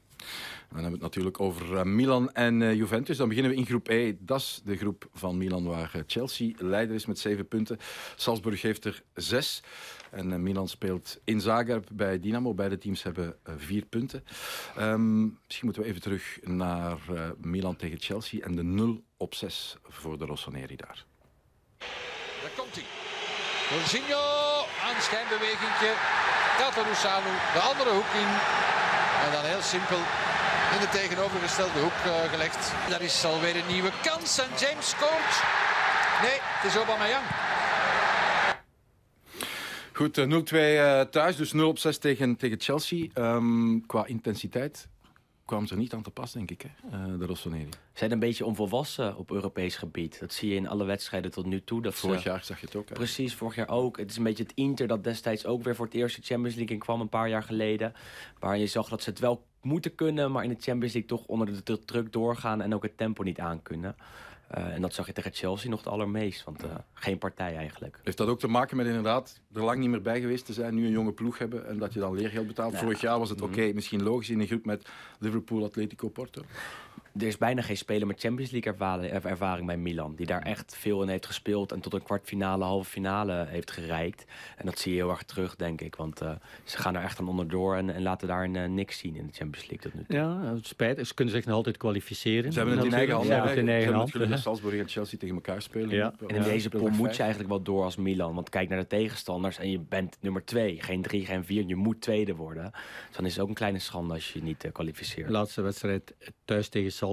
Dan 0.79 0.87
hebben 0.87 1.09
we 1.09 1.15
het 1.15 1.17
natuurlijk 1.17 1.41
over 1.41 1.73
uh, 1.73 1.83
Milan 1.83 2.33
en 2.33 2.61
uh, 2.61 2.75
Juventus. 2.75 3.17
Dan 3.17 3.29
beginnen 3.29 3.53
we 3.53 3.59
in 3.59 3.67
groep 3.67 3.89
E. 3.89 4.15
Dat 4.19 4.41
is 4.41 4.61
de 4.65 4.77
groep 4.77 5.09
van 5.13 5.39
Milan 5.39 5.65
waar 5.65 5.93
uh, 5.97 6.03
Chelsea 6.07 6.53
leider 6.57 6.95
is 6.95 7.07
met 7.07 7.19
zeven 7.19 7.49
punten. 7.49 7.79
Salzburg 8.17 8.63
heeft 8.63 8.85
er 8.85 9.03
zes. 9.15 9.63
En 10.11 10.43
Milan 10.43 10.69
speelt 10.69 11.21
in 11.25 11.41
Zagreb 11.41 11.89
bij 11.93 12.21
Dynamo. 12.21 12.55
Beide 12.55 12.79
teams 12.79 13.03
hebben 13.03 13.37
vier 13.57 13.85
punten. 13.85 14.25
Um, 14.79 15.39
misschien 15.45 15.65
moeten 15.65 15.83
we 15.83 15.89
even 15.89 16.01
terug 16.01 16.39
naar 16.43 16.99
Milan 17.41 17.77
tegen 17.77 18.01
Chelsea. 18.01 18.45
En 18.45 18.55
de 18.57 18.63
0 18.63 19.03
op 19.17 19.35
6 19.35 19.77
voor 19.83 20.19
de 20.19 20.25
Rossoneri 20.25 20.77
daar. 20.77 21.05
Daar 22.43 22.53
komt 22.57 22.75
hij. 22.75 22.85
Jorginho 23.71 24.25
aan 24.85 25.03
schijnbewegingje. 25.03 25.93
Tatarusanu 26.59 27.33
de 27.53 27.61
andere 27.61 27.91
hoek 27.91 28.13
in. 28.15 28.33
En 29.25 29.33
dan 29.33 29.45
heel 29.45 29.63
simpel 29.63 29.99
in 30.75 30.81
de 30.81 30.89
tegenovergestelde 30.93 31.81
hoek 31.81 31.99
uh, 32.07 32.31
gelegd. 32.31 32.73
Daar 32.89 33.03
is 33.03 33.25
alweer 33.25 33.57
een 33.57 33.73
nieuwe 33.73 33.91
kans 34.03 34.39
en 34.39 34.51
James 34.59 34.89
scoort. 34.89 35.35
Nee, 36.23 36.39
het 36.41 36.71
is 36.71 36.77
Aubameyang. 36.77 37.25
Goed, 39.93 40.19
0-2 40.19 40.57
uh, 40.57 41.01
thuis, 41.01 41.37
dus 41.37 41.53
0 41.53 41.69
op 41.69 41.79
6 41.79 41.99
tegen, 41.99 42.37
tegen 42.37 42.61
Chelsea. 42.61 43.09
Um, 43.15 43.87
qua 43.87 44.07
intensiteit 44.07 44.89
kwam 45.49 45.67
ze 45.67 45.75
er 45.75 45.81
niet 45.81 45.93
aan 45.93 46.03
te 46.03 46.11
pas, 46.11 46.33
denk 46.33 46.51
ik, 46.51 46.63
hè, 46.63 46.99
uh, 47.13 47.19
de 47.19 47.27
Rossoneri. 47.27 47.69
Zijn 47.93 48.13
een 48.13 48.19
beetje 48.19 48.45
onvolwassen 48.45 49.17
op 49.17 49.31
Europees 49.31 49.77
gebied. 49.77 50.21
Dat 50.21 50.33
zie 50.33 50.49
je 50.49 50.55
in 50.55 50.69
alle 50.69 50.85
wedstrijden 50.85 51.31
tot 51.31 51.47
nu 51.47 51.65
toe. 51.65 51.83
Dat 51.83 51.95
vorig 51.95 52.23
jaar 52.23 52.45
zag 52.45 52.61
je 52.61 52.67
het 52.67 52.77
ook. 52.77 52.89
Hè? 52.89 52.95
Precies, 52.95 53.35
vorig 53.35 53.55
jaar 53.55 53.69
ook. 53.69 53.97
Het 53.97 54.11
is 54.11 54.17
een 54.17 54.23
beetje 54.23 54.43
het 54.43 54.53
Inter 54.55 54.87
dat 54.87 55.05
destijds 55.05 55.47
ook 55.47 55.63
weer 55.63 55.75
voor 55.75 55.85
het 55.85 55.95
eerste 55.95 56.21
Champions 56.23 56.55
League 56.57 56.75
in 56.75 56.83
kwam, 56.83 57.01
een 57.01 57.09
paar 57.09 57.29
jaar 57.29 57.43
geleden. 57.43 57.93
Waar 58.39 58.59
je 58.59 58.67
zag 58.67 58.89
dat 58.89 59.03
ze 59.03 59.11
het 59.11 59.19
wel 59.19 59.47
moeten 59.63 59.95
kunnen, 59.95 60.33
maar 60.33 60.45
in 60.45 60.49
de 60.51 60.57
Champions 60.61 60.93
League 60.93 61.11
toch 61.11 61.27
onder 61.27 61.65
de 61.65 61.85
druk 61.85 62.13
doorgaan 62.13 62.61
en 62.61 62.75
ook 62.75 62.83
het 62.83 62.97
tempo 62.97 63.23
niet 63.23 63.41
aankunnen. 63.41 63.97
Uh, 64.57 64.75
en 64.75 64.81
dat 64.81 64.95
zag 64.95 65.07
je 65.07 65.13
tegen 65.13 65.33
Chelsea 65.33 65.71
nog 65.71 65.79
het 65.79 65.89
allermeest, 65.89 66.45
want 66.45 66.65
uh, 66.65 66.71
geen 66.95 67.19
partij 67.19 67.57
eigenlijk. 67.57 68.01
Heeft 68.03 68.17
dat 68.17 68.29
ook 68.29 68.39
te 68.39 68.49
maken 68.49 68.77
met 68.77 68.87
inderdaad 68.87 69.41
er 69.53 69.63
lang 69.63 69.79
niet 69.79 69.89
meer 69.89 70.03
bij 70.03 70.21
geweest 70.21 70.47
te 70.47 70.53
zijn, 70.53 70.75
nu 70.75 70.85
een 70.85 70.91
jonge 70.91 71.13
ploeg 71.13 71.39
hebben 71.39 71.67
en 71.67 71.79
dat 71.79 71.93
je 71.93 72.01
dan 72.01 72.15
leergeld 72.15 72.47
betaalt? 72.47 72.73
Ja. 72.73 72.79
Vorig 72.79 73.01
jaar 73.01 73.19
was 73.19 73.31
het 73.31 73.43
oké, 73.43 73.53
okay, 73.53 73.73
misschien 73.73 74.03
logisch 74.03 74.31
in 74.31 74.41
een 74.41 74.47
groep 74.47 74.65
met 74.65 74.89
Liverpool, 75.19 75.65
Atletico, 75.65 76.09
Porto 76.09 76.43
er 77.17 77.27
is 77.27 77.37
bijna 77.37 77.63
geen 77.63 77.77
speler 77.77 78.07
met 78.07 78.21
Champions 78.21 78.51
League 78.51 78.73
ervaring, 79.23 79.67
bij 79.67 79.77
Milan. 79.77 80.15
Die 80.15 80.27
daar 80.27 80.43
echt 80.43 80.77
veel 80.77 81.03
in 81.03 81.09
heeft 81.09 81.27
gespeeld 81.27 81.73
en 81.73 81.81
tot 81.81 81.95
een 81.95 82.03
kwartfinale, 82.03 82.65
halve 82.65 82.91
finale 82.91 83.47
heeft 83.49 83.71
gereikt. 83.71 84.25
En 84.57 84.67
dat 84.67 84.79
zie 84.79 84.93
je 84.93 84.99
heel 84.99 85.11
erg 85.11 85.23
terug, 85.23 85.57
denk 85.57 85.81
ik. 85.81 85.95
Want 85.95 86.23
uh, 86.23 86.31
ze 86.65 86.79
gaan 86.79 86.97
er 86.97 87.03
echt 87.03 87.19
aan 87.19 87.29
onderdoor 87.29 87.77
en, 87.77 87.95
en 87.95 88.03
laten 88.03 88.29
daar 88.29 88.49
uh, 88.49 88.65
niks 88.65 88.99
zien 88.99 89.17
in 89.17 89.27
de 89.27 89.33
Champions 89.33 89.69
League 89.71 89.91
tot 89.91 89.95
nu 89.95 90.05
toe. 90.07 90.17
Ja, 90.17 90.55
het 90.55 90.67
spijt. 90.67 91.07
Ze 91.07 91.15
kunnen 91.15 91.35
zich 91.35 91.45
nog 91.45 91.55
altijd 91.55 91.77
kwalificeren. 91.77 92.53
Ze 92.53 92.59
hebben 92.59 92.77
het 92.77 92.87
in 92.87 92.93
eigen 92.93 93.15
hand. 93.15 93.27
Ja, 93.27 93.51
in 93.51 93.69
eigen 93.69 93.93
hand. 93.93 94.11
Ze 94.11 94.19
hebben 94.19 94.39
Salzburg 94.39 94.81
en 94.81 94.89
Chelsea 94.89 95.19
tegen 95.19 95.35
elkaar 95.35 95.63
spelen. 95.63 95.91
Ja. 95.91 96.15
En 96.27 96.37
in 96.37 96.43
deze 96.43 96.69
pool 96.69 96.89
moet 96.89 97.17
je 97.17 97.23
eigenlijk 97.23 97.51
wel 97.51 97.63
door 97.63 97.85
als 97.85 97.97
Milan. 97.97 98.35
Want 98.35 98.49
kijk 98.49 98.69
naar 98.69 98.79
de 98.79 98.87
tegenstanders 98.87 99.59
en 99.59 99.71
je 99.71 99.79
bent 99.79 100.17
nummer 100.21 100.45
twee. 100.45 100.83
Geen 100.83 101.03
drie, 101.03 101.27
geen 101.27 101.45
vier. 101.45 101.65
Je 101.67 101.77
moet 101.77 102.01
tweede 102.01 102.35
worden. 102.35 102.71
Dus 103.07 103.17
dan 103.17 103.25
is 103.25 103.33
het 103.33 103.43
ook 103.43 103.49
een 103.49 103.55
kleine 103.55 103.79
schande 103.79 104.15
als 104.15 104.33
je 104.33 104.39
je 104.39 104.45
niet 104.45 104.65
uh, 104.65 104.73
kwalificeert. 104.73 105.31
Laatste 105.31 105.63
wedstrijd 105.63 106.15
thuis 106.45 106.69
tegen 106.69 106.93
Salzburg. 106.93 107.07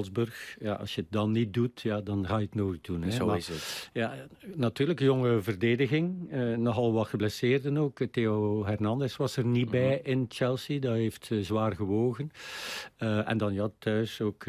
Ja, 0.59 0.73
als 0.73 0.95
je 0.95 1.01
het 1.01 1.11
dan 1.11 1.31
niet 1.31 1.53
doet, 1.53 1.81
ja, 1.81 2.01
dan 2.01 2.27
ga 2.27 2.37
je 2.37 2.45
het 2.45 2.55
nooit 2.55 2.83
doen. 2.83 3.01
Hè. 3.01 3.11
Zo 3.11 3.29
is 3.29 3.47
het. 3.47 3.89
Ja, 3.93 4.13
natuurlijk, 4.55 4.99
jonge 4.99 5.41
verdediging. 5.41 6.33
Uh, 6.33 6.57
nogal 6.57 6.93
wat 6.93 7.07
geblesseerden 7.07 7.77
ook. 7.77 7.99
Theo 8.11 8.65
Hernandez 8.65 9.15
was 9.15 9.37
er 9.37 9.45
niet 9.45 9.69
bij 9.69 9.99
mhm. 10.01 10.11
in 10.11 10.25
Chelsea. 10.29 10.79
Dat 10.79 10.93
heeft 10.93 11.29
uh, 11.29 11.43
zwaar 11.43 11.75
gewogen. 11.75 12.31
Uh, 12.99 13.29
en 13.29 13.37
dan 13.37 13.53
ja, 13.53 13.69
thuis 13.79 14.21
ook 14.21 14.45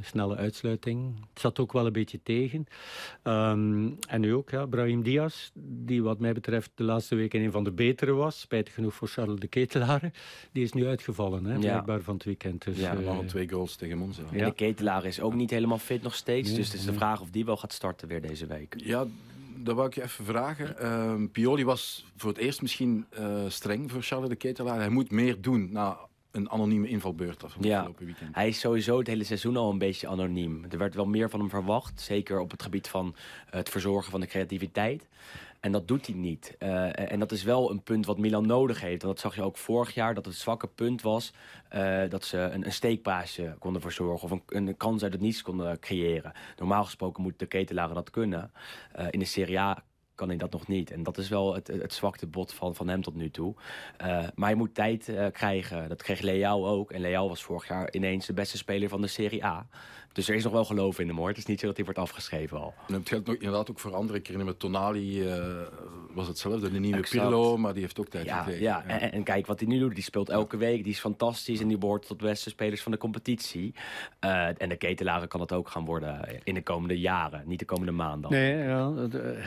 snelle 0.00 0.36
uitsluiting. 0.36 1.14
Het 1.30 1.40
zat 1.40 1.58
ook 1.58 1.72
wel 1.72 1.86
een 1.86 1.92
beetje 1.92 2.20
tegen. 2.22 2.66
Um, 3.22 3.96
en 4.08 4.20
nu 4.20 4.34
ook, 4.34 4.50
ja, 4.50 4.66
Brahim 4.66 5.02
Diaz, 5.02 5.50
die 5.54 6.02
wat 6.02 6.18
mij 6.18 6.32
betreft 6.32 6.70
de 6.74 6.84
laatste 6.84 7.14
weken 7.14 7.40
een 7.40 7.52
van 7.52 7.64
de 7.64 7.72
betere 7.72 8.12
was. 8.12 8.40
Spijtig 8.40 8.74
genoeg 8.74 8.94
voor 8.94 9.08
Charles 9.08 9.40
de 9.40 9.48
Ketelaar. 9.48 10.12
Die 10.52 10.64
is 10.64 10.72
nu 10.72 10.86
uitgevallen, 10.86 11.44
hè, 11.44 11.58
blijkbaar 11.58 12.00
van 12.00 12.14
het 12.14 12.24
weekend. 12.24 12.64
Dus, 12.64 12.78
ja, 12.78 12.94
maar 12.94 13.24
twee 13.24 13.48
goals 13.48 13.76
tegen 13.76 14.00
ons. 14.00 14.20
Ja. 14.32 14.50
De 14.64 14.72
Ketelaar 14.72 15.04
is 15.04 15.20
ook 15.20 15.34
niet 15.34 15.50
helemaal 15.50 15.78
fit 15.78 16.02
nog 16.02 16.14
steeds. 16.14 16.54
dus 16.54 16.66
het 16.66 16.76
is 16.76 16.84
de 16.84 16.92
vraag 16.92 17.20
of 17.20 17.30
die 17.30 17.44
wel 17.44 17.56
gaat 17.56 17.72
starten 17.72 18.08
weer 18.08 18.22
deze 18.22 18.46
week. 18.46 18.74
Ja, 18.76 19.06
dat 19.56 19.74
wou 19.74 19.88
ik 19.88 19.94
je 19.94 20.02
even 20.02 20.24
vragen. 20.24 20.76
Uh, 20.80 21.28
Pioli 21.32 21.64
was 21.64 22.04
voor 22.16 22.30
het 22.30 22.38
eerst 22.38 22.62
misschien 22.62 23.06
uh, 23.18 23.44
streng 23.48 23.90
voor 23.90 24.02
Charles 24.02 24.28
de 24.28 24.36
Ketelaar. 24.36 24.78
Hij 24.78 24.88
moet 24.88 25.10
meer 25.10 25.40
doen 25.40 25.72
na 25.72 25.98
een 26.34 26.50
anonieme 26.50 26.88
invalbeurt 26.88 27.44
af 27.44 27.56
ja, 27.60 27.90
weekend. 27.98 28.34
Hij 28.34 28.48
is 28.48 28.60
sowieso 28.60 28.98
het 28.98 29.06
hele 29.06 29.24
seizoen 29.24 29.56
al 29.56 29.70
een 29.70 29.78
beetje 29.78 30.08
anoniem. 30.08 30.64
Er 30.70 30.78
werd 30.78 30.94
wel 30.94 31.06
meer 31.06 31.30
van 31.30 31.40
hem 31.40 31.48
verwacht. 31.48 32.00
Zeker 32.00 32.40
op 32.40 32.50
het 32.50 32.62
gebied 32.62 32.88
van 32.88 33.14
het 33.50 33.68
verzorgen 33.68 34.10
van 34.10 34.20
de 34.20 34.26
creativiteit. 34.26 35.08
En 35.60 35.72
dat 35.72 35.88
doet 35.88 36.06
hij 36.06 36.14
niet. 36.14 36.56
Uh, 36.58 37.10
en 37.12 37.18
dat 37.18 37.32
is 37.32 37.42
wel 37.42 37.70
een 37.70 37.82
punt 37.82 38.06
wat 38.06 38.18
Milan 38.18 38.46
nodig 38.46 38.80
heeft. 38.80 39.02
En 39.02 39.08
dat 39.08 39.20
zag 39.20 39.34
je 39.34 39.42
ook 39.42 39.56
vorig 39.56 39.94
jaar, 39.94 40.14
dat 40.14 40.24
het 40.24 40.34
zwakke 40.34 40.66
punt 40.66 41.02
was... 41.02 41.32
Uh, 41.74 42.02
dat 42.08 42.24
ze 42.24 42.38
een, 42.38 42.64
een 42.64 42.72
steekpaasje 42.72 43.56
konden 43.58 43.82
verzorgen... 43.82 44.24
of 44.24 44.30
een, 44.30 44.42
een, 44.46 44.76
kans 44.76 45.02
uit 45.02 45.12
het 45.12 45.20
niets 45.20 45.42
konden 45.42 45.78
creëren. 45.78 46.32
Normaal 46.56 46.84
gesproken 46.84 47.22
moet 47.22 47.38
de 47.38 47.46
ketelaren 47.46 47.94
dat 47.94 48.10
kunnen. 48.10 48.52
Uh, 48.98 49.06
in 49.10 49.18
de 49.18 49.24
Serie 49.24 49.58
A 49.58 49.84
kan 50.14 50.28
hij 50.28 50.36
dat 50.36 50.52
nog 50.52 50.66
niet. 50.66 50.90
En 50.90 51.02
dat 51.02 51.18
is 51.18 51.28
wel 51.28 51.54
het, 51.54 51.66
het 51.66 52.30
bot 52.30 52.52
van, 52.52 52.74
van 52.74 52.88
hem 52.88 53.02
tot 53.02 53.14
nu 53.14 53.30
toe. 53.30 53.54
maar 54.34 54.48
hij 54.48 54.54
moet 54.54 54.74
tijd 54.74 55.12
krijgen. 55.32 55.88
Dat 55.88 56.02
kreeg 56.02 56.20
Leao 56.20 56.66
ook. 56.66 56.92
En 56.92 57.00
Leao 57.00 57.28
was 57.28 57.42
vorig 57.42 57.68
jaar 57.68 57.92
ineens 57.92 58.26
de 58.26 58.32
beste 58.32 58.56
speler 58.56 58.88
van 58.88 59.00
de 59.00 59.06
Serie 59.06 59.44
A. 59.44 59.66
Dus 60.14 60.28
er 60.28 60.34
is 60.34 60.44
nog 60.44 60.52
wel 60.52 60.64
geloof 60.64 60.98
in 60.98 61.08
hem 61.08 61.16
hoor. 61.16 61.28
Het 61.28 61.36
is 61.36 61.46
niet 61.46 61.60
zo 61.60 61.66
dat 61.66 61.76
hij 61.76 61.84
wordt 61.84 62.00
afgeschreven 62.00 62.58
al. 62.58 62.74
En 62.88 62.94
het 62.94 63.08
geldt 63.08 63.26
nog 63.26 63.34
inderdaad 63.34 63.70
ook 63.70 63.78
voor 63.78 63.94
andere 63.94 64.20
keren. 64.20 64.44
Met 64.44 64.58
Tonali 64.58 65.22
uh, 65.22 65.44
was 66.12 66.26
hetzelfde. 66.26 66.70
De 66.70 66.78
nieuwe 66.78 66.96
exact. 66.96 67.22
Pirlo, 67.22 67.56
maar 67.56 67.72
die 67.72 67.82
heeft 67.82 68.00
ook 68.00 68.08
tijd 68.08 68.26
ja, 68.26 68.38
gekregen. 68.38 68.62
Ja, 68.62 68.84
ja. 68.88 69.00
En, 69.00 69.12
en, 69.12 69.22
kijk 69.22 69.46
wat 69.46 69.60
hij 69.60 69.68
nu 69.68 69.78
doet. 69.78 69.94
Die 69.94 70.04
speelt 70.04 70.28
elke 70.28 70.56
week. 70.56 70.82
Die 70.84 70.92
is 70.92 70.98
fantastisch 70.98 71.60
en 71.60 71.68
die 71.68 71.78
behoort 71.78 72.06
tot 72.06 72.18
de 72.18 72.24
beste 72.26 72.50
spelers 72.50 72.82
van 72.82 72.92
de 72.92 72.98
competitie. 72.98 73.74
Uh, 74.24 74.62
en 74.62 74.68
de 74.68 74.76
ketelaren 74.76 75.28
kan 75.28 75.40
het 75.40 75.52
ook 75.52 75.68
gaan 75.68 75.84
worden 75.84 76.40
in 76.44 76.54
de 76.54 76.62
komende 76.62 76.98
jaren. 76.98 77.42
Niet 77.46 77.58
de 77.58 77.64
komende 77.64 77.92
maanden. 77.92 78.30
Nee, 78.30 78.56
ja, 78.56 78.92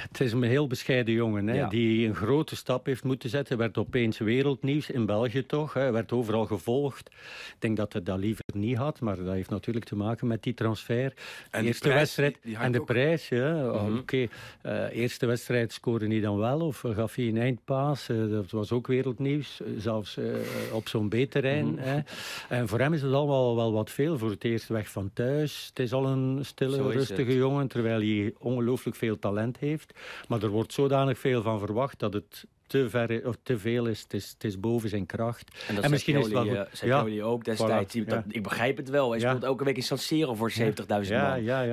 het 0.10 0.19
is 0.19 0.32
een 0.32 0.43
heel 0.43 0.67
bescheiden 0.67 1.13
jongen. 1.13 1.47
Hè, 1.47 1.67
Die 1.67 2.08
een 2.08 2.15
grote 2.15 2.56
stap 2.56 2.86
heeft 2.86 3.03
moeten 3.03 3.30
zetten. 3.30 3.58
Werd 3.58 3.77
opeens 3.77 4.17
wereldnieuws 4.17 4.89
in 4.89 5.06
België 5.06 5.45
toch. 5.45 5.73
Hè. 5.73 5.91
Werd 5.91 6.12
overal 6.12 6.45
gevolgd. 6.45 7.10
Ik 7.10 7.56
denk 7.60 7.77
dat 7.77 7.93
hij 7.93 8.03
dat 8.03 8.17
liever 8.17 8.43
niet 8.56 8.77
had. 8.77 8.99
Maar 8.99 9.15
dat 9.15 9.34
heeft 9.34 9.49
natuurlijk 9.49 9.86
te 9.86 9.95
maken 9.95 10.27
met 10.27 10.43
die 10.43 10.53
transfer. 10.58 11.13
En 11.52 11.65
eerste 11.65 11.88
prijs, 11.88 12.00
wedstrijd 12.00 12.38
en 12.62 12.72
de 12.72 12.82
prijs. 12.82 13.30
Ja. 13.30 13.54
Mm 13.54 13.72
-hmm. 13.72 13.98
Oké, 13.98 14.00
okay. 14.00 14.30
uh, 14.65 14.98
eerste 14.98 15.26
wedstrijd 15.26 15.74
scoorde 15.74 16.08
hij 16.08 16.20
dan 16.20 16.38
wel 16.38 16.60
of 16.60 16.84
gaf 16.86 17.15
hij 17.15 17.28
een 17.28 17.38
eindpaas. 17.38 18.10
Uh, 18.10 18.32
dat 18.32 18.52
was 18.52 18.72
ook 18.72 18.88
wereldnieuws, 18.88 19.62
zelfs 19.78 20.17
uh, 20.17 20.36
op 20.72 20.88
zo'n 20.88 21.10
B-terrein. 21.10 21.80
-hmm. 21.80 22.04
En 22.50 22.67
voor 22.67 22.80
hem 22.80 22.93
is 22.93 23.02
het 23.02 23.13
allemaal 23.13 23.56
wel 23.56 23.72
wat 23.72 23.91
veel. 23.91 24.17
Voor 24.17 24.30
het 24.30 24.43
eerst 24.43 24.67
weg 24.67 24.89
van 24.89 25.10
thuis. 25.13 25.65
Het 25.67 25.80
is 25.80 25.93
al 25.93 26.06
een 26.06 26.46
stille, 26.46 26.91
rustige 26.91 27.36
jongen, 27.36 27.67
terwijl 27.67 28.00
hij 28.00 28.34
ongelooflijk 28.38 28.98
veel 28.98 29.20
talent 29.20 29.58
heeft. 29.58 29.93
Maar 30.28 30.43
er 30.43 30.50
wordt 30.50 30.74
zodanig 30.74 31.20
veel 31.20 31.41
van 31.41 31.60
verwacht 31.60 32.00
dat 32.00 32.13
het 32.13 32.46
te, 32.67 32.89
ver, 32.89 33.27
of 33.27 33.36
te 33.43 33.60
veel 33.60 33.86
is. 33.86 34.01
Het, 34.01 34.13
is. 34.13 34.30
het 34.30 34.43
is 34.43 34.60
boven 34.60 34.89
zijn 34.89 35.06
kracht. 35.06 35.65
En, 35.67 35.75
dat 35.75 35.89
misschien 35.89 36.15
is 36.15 36.23
het 36.23 36.34
wel 36.34 36.43
goed. 36.43 36.56
Uh, 36.56 36.89
ja. 36.89 37.03
jullie 37.03 37.23
ook 37.23 37.43
destijds. 37.43 37.97
Voilà. 37.97 38.06
Dat, 38.06 38.23
ik 38.27 38.43
begrijp 38.43 38.77
het 38.77 38.89
wel. 38.89 39.12
Hij 39.12 39.19
speelt 39.19 39.43
elke 39.43 39.63
week 39.63 39.75
in 39.75 39.84
San 39.84 39.97
Siro 39.97 40.36
voor 40.36 40.51
70.000 40.51 40.65
man. 40.88 41.08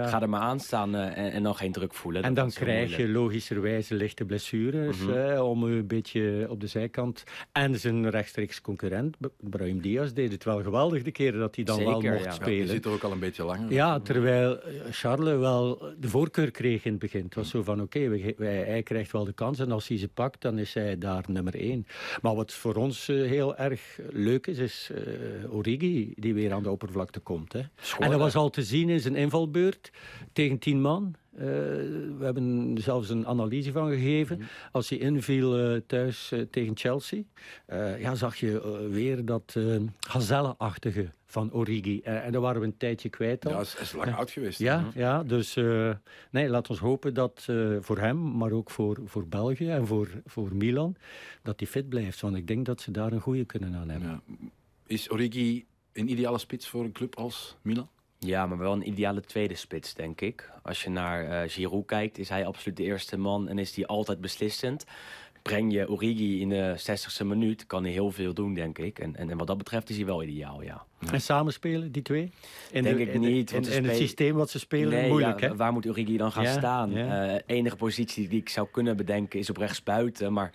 Ga 0.08 0.22
er 0.22 0.28
maar 0.28 0.40
aan 0.40 0.60
staan 0.60 0.94
uh, 0.94 1.02
en, 1.04 1.32
en, 1.32 1.42
dan 1.42 1.54
geen 1.56 1.72
druk 1.72 1.94
voelen. 1.94 2.22
En 2.22 2.34
dan 2.34 2.50
krijg 2.50 2.96
je 2.96 3.08
logischerwijze 3.08 3.94
lichte 3.94 4.24
blessures 4.24 4.98
mm 4.98 5.08
-hmm. 5.08 5.32
uh, 5.32 5.48
om 5.48 5.62
een 5.62 5.86
beetje 5.86 6.46
op 6.48 6.60
de 6.60 6.66
zijkant. 6.66 7.24
En 7.52 7.78
zijn 7.78 8.10
rechtstreeks 8.10 8.60
concurrent, 8.60 9.16
Brahim 9.40 9.80
Diaz, 9.80 10.12
deed 10.12 10.32
het 10.32 10.44
wel 10.44 10.62
geweldig 10.62 11.02
de 11.02 11.10
keren 11.10 11.40
dat 11.40 11.54
hij 11.54 11.64
dan 11.64 11.76
Zeker, 11.76 12.02
wel 12.02 12.12
mocht 12.12 12.34
spelen. 12.34 12.66
Ja, 12.66 12.72
zit 12.72 12.84
er 12.84 12.90
ook 12.90 13.02
al 13.02 13.12
een 13.12 13.18
beetje 13.18 13.44
langer. 13.44 13.72
Ja, 13.72 14.00
terwijl 14.00 14.58
Charles 14.90 15.38
wel 15.38 15.94
de 15.98 16.08
voorkeur 16.08 16.50
kreeg 16.50 16.84
in 16.84 16.90
het 16.90 17.00
begin. 17.00 17.24
Het 17.24 17.34
was 17.34 17.50
zo 17.50 17.62
van, 17.62 17.80
oké, 17.80 17.98
okay, 17.98 18.54
hij 18.64 18.82
krijgt 18.82 19.12
wel 19.12 19.24
de 19.24 19.32
kans 19.32 19.58
en 19.58 19.70
als 19.70 19.88
hij 19.88 19.98
ze 19.98 20.08
pakt, 20.08 20.40
dan 20.40 20.58
is 20.58 20.74
hij 20.74 20.83
daar 20.98 21.24
nummer 21.26 21.54
één. 21.54 21.86
Maar 22.22 22.34
wat 22.34 22.52
voor 22.52 22.74
ons 22.74 23.08
uh, 23.08 23.28
heel 23.28 23.56
erg 23.56 23.98
leuk 24.10 24.46
is, 24.46 24.58
is 24.58 24.90
uh, 24.92 25.54
Origi 25.54 26.12
die 26.16 26.34
weer 26.34 26.52
aan 26.52 26.62
de 26.62 26.70
oppervlakte 26.70 27.20
komt. 27.20 27.52
Hè. 27.52 27.62
en 27.98 28.10
dat 28.10 28.18
was 28.18 28.34
al 28.34 28.50
te 28.50 28.62
zien 28.62 28.88
in 28.88 29.00
zijn 29.00 29.16
invalbeurt 29.16 29.90
tegen 30.32 30.58
tien 30.58 30.80
man. 30.80 31.14
Uh, 31.36 31.42
we 32.18 32.20
hebben 32.20 32.76
zelfs 32.78 33.08
een 33.08 33.26
analyse 33.26 33.72
van 33.72 33.88
gegeven. 33.88 34.36
Mm. 34.38 34.44
Als 34.72 34.88
hij 34.88 34.98
inviel 34.98 35.74
uh, 35.74 35.80
thuis 35.86 36.30
uh, 36.32 36.40
tegen 36.50 36.76
Chelsea, 36.76 37.22
ja, 37.98 38.14
zag 38.14 38.36
je 38.36 38.88
weer 38.90 39.24
dat 39.24 39.56
gazelle-achtige 40.00 41.08
van 41.26 41.52
Origi. 41.52 42.00
en 42.02 42.32
daar 42.32 42.40
waren 42.40 42.60
we 42.60 42.66
een 42.66 42.76
tijdje 42.76 43.08
kwijt 43.08 43.46
al. 43.46 43.52
Ja, 43.52 43.60
is, 43.60 43.76
is 43.76 43.92
lang 43.92 44.14
oud 44.14 44.30
geweest. 44.30 44.58
Ja, 44.58 44.84
ja 44.94 45.22
dus 45.22 45.54
nee, 46.30 46.48
laten 46.48 46.74
we 46.74 46.80
hopen 46.80 47.14
dat 47.14 47.48
voor 47.80 47.98
hem, 47.98 48.36
maar 48.36 48.52
ook 48.52 48.70
voor, 48.70 48.98
voor 49.04 49.28
België 49.28 49.70
en 49.70 49.86
voor, 49.86 50.08
voor 50.26 50.54
Milan, 50.54 50.96
dat 51.42 51.60
hij 51.60 51.68
fit 51.68 51.88
blijft. 51.88 52.20
Want 52.20 52.36
ik 52.36 52.46
denk 52.46 52.66
dat 52.66 52.80
ze 52.80 52.90
daar 52.90 53.12
een 53.12 53.20
goede 53.20 53.44
kunnen 53.44 53.74
aan 53.74 53.88
hebben. 53.88 54.08
Ja. 54.08 54.34
Is 54.86 55.10
Origi 55.10 55.66
een 55.92 56.10
ideale 56.10 56.38
spits 56.38 56.68
voor 56.68 56.84
een 56.84 56.92
club 56.92 57.16
als 57.16 57.56
Milan? 57.62 57.88
Ja, 58.24 58.46
maar 58.46 58.58
wel 58.58 58.72
een 58.72 58.88
ideale 58.88 59.20
tweede 59.20 59.54
spits, 59.54 59.94
denk 59.94 60.20
ik. 60.20 60.50
Als 60.62 60.82
je 60.82 60.90
naar 60.90 61.44
uh, 61.44 61.50
Giroud 61.50 61.86
kijkt, 61.86 62.18
is 62.18 62.28
hij 62.28 62.46
absoluut 62.46 62.76
de 62.76 62.82
eerste 62.82 63.16
man 63.16 63.48
en 63.48 63.58
is 63.58 63.76
hij 63.76 63.86
altijd 63.86 64.20
beslissend. 64.20 64.84
Breng 65.42 65.72
je 65.72 65.90
Origi 65.90 66.40
in 66.40 66.48
de 66.48 66.76
60ste 66.78 67.26
minuut, 67.26 67.66
kan 67.66 67.82
hij 67.82 67.92
heel 67.92 68.10
veel 68.10 68.34
doen, 68.34 68.54
denk 68.54 68.78
ik. 68.78 68.98
En, 68.98 69.16
en, 69.16 69.30
en 69.30 69.36
wat 69.36 69.46
dat 69.46 69.58
betreft 69.58 69.90
is 69.90 69.96
hij 69.96 70.04
wel 70.06 70.22
ideaal, 70.22 70.62
ja. 70.62 70.84
En 71.12 71.20
samenspelen, 71.20 71.92
die 71.92 72.02
twee? 72.02 72.30
Denk 72.72 72.98
ik 72.98 73.18
niet. 73.18 73.52
In, 73.52 73.64
in, 73.72 73.84
het 73.84 73.96
systeem 73.96 74.34
wat 74.34 74.50
ze 74.50 74.58
spelen, 74.58 75.08
moeilijk, 75.08 75.40
ja, 75.40 75.48
hè? 75.48 75.56
Waar 75.56 75.72
moet 75.72 75.88
Origi 75.88 76.16
dan 76.16 76.32
gaan 76.32 76.46
staan? 76.46 76.90
Ja. 76.90 77.34
Uh, 77.34 77.40
enige 77.46 77.76
positie 77.76 78.28
die 78.28 78.40
ik 78.40 78.48
zou 78.48 78.68
kunnen 78.70 78.96
bedenken 78.96 79.38
is 79.38 79.50
op 79.50 79.56
rechts 79.56 79.82
buiten, 79.82 80.32
maar... 80.32 80.52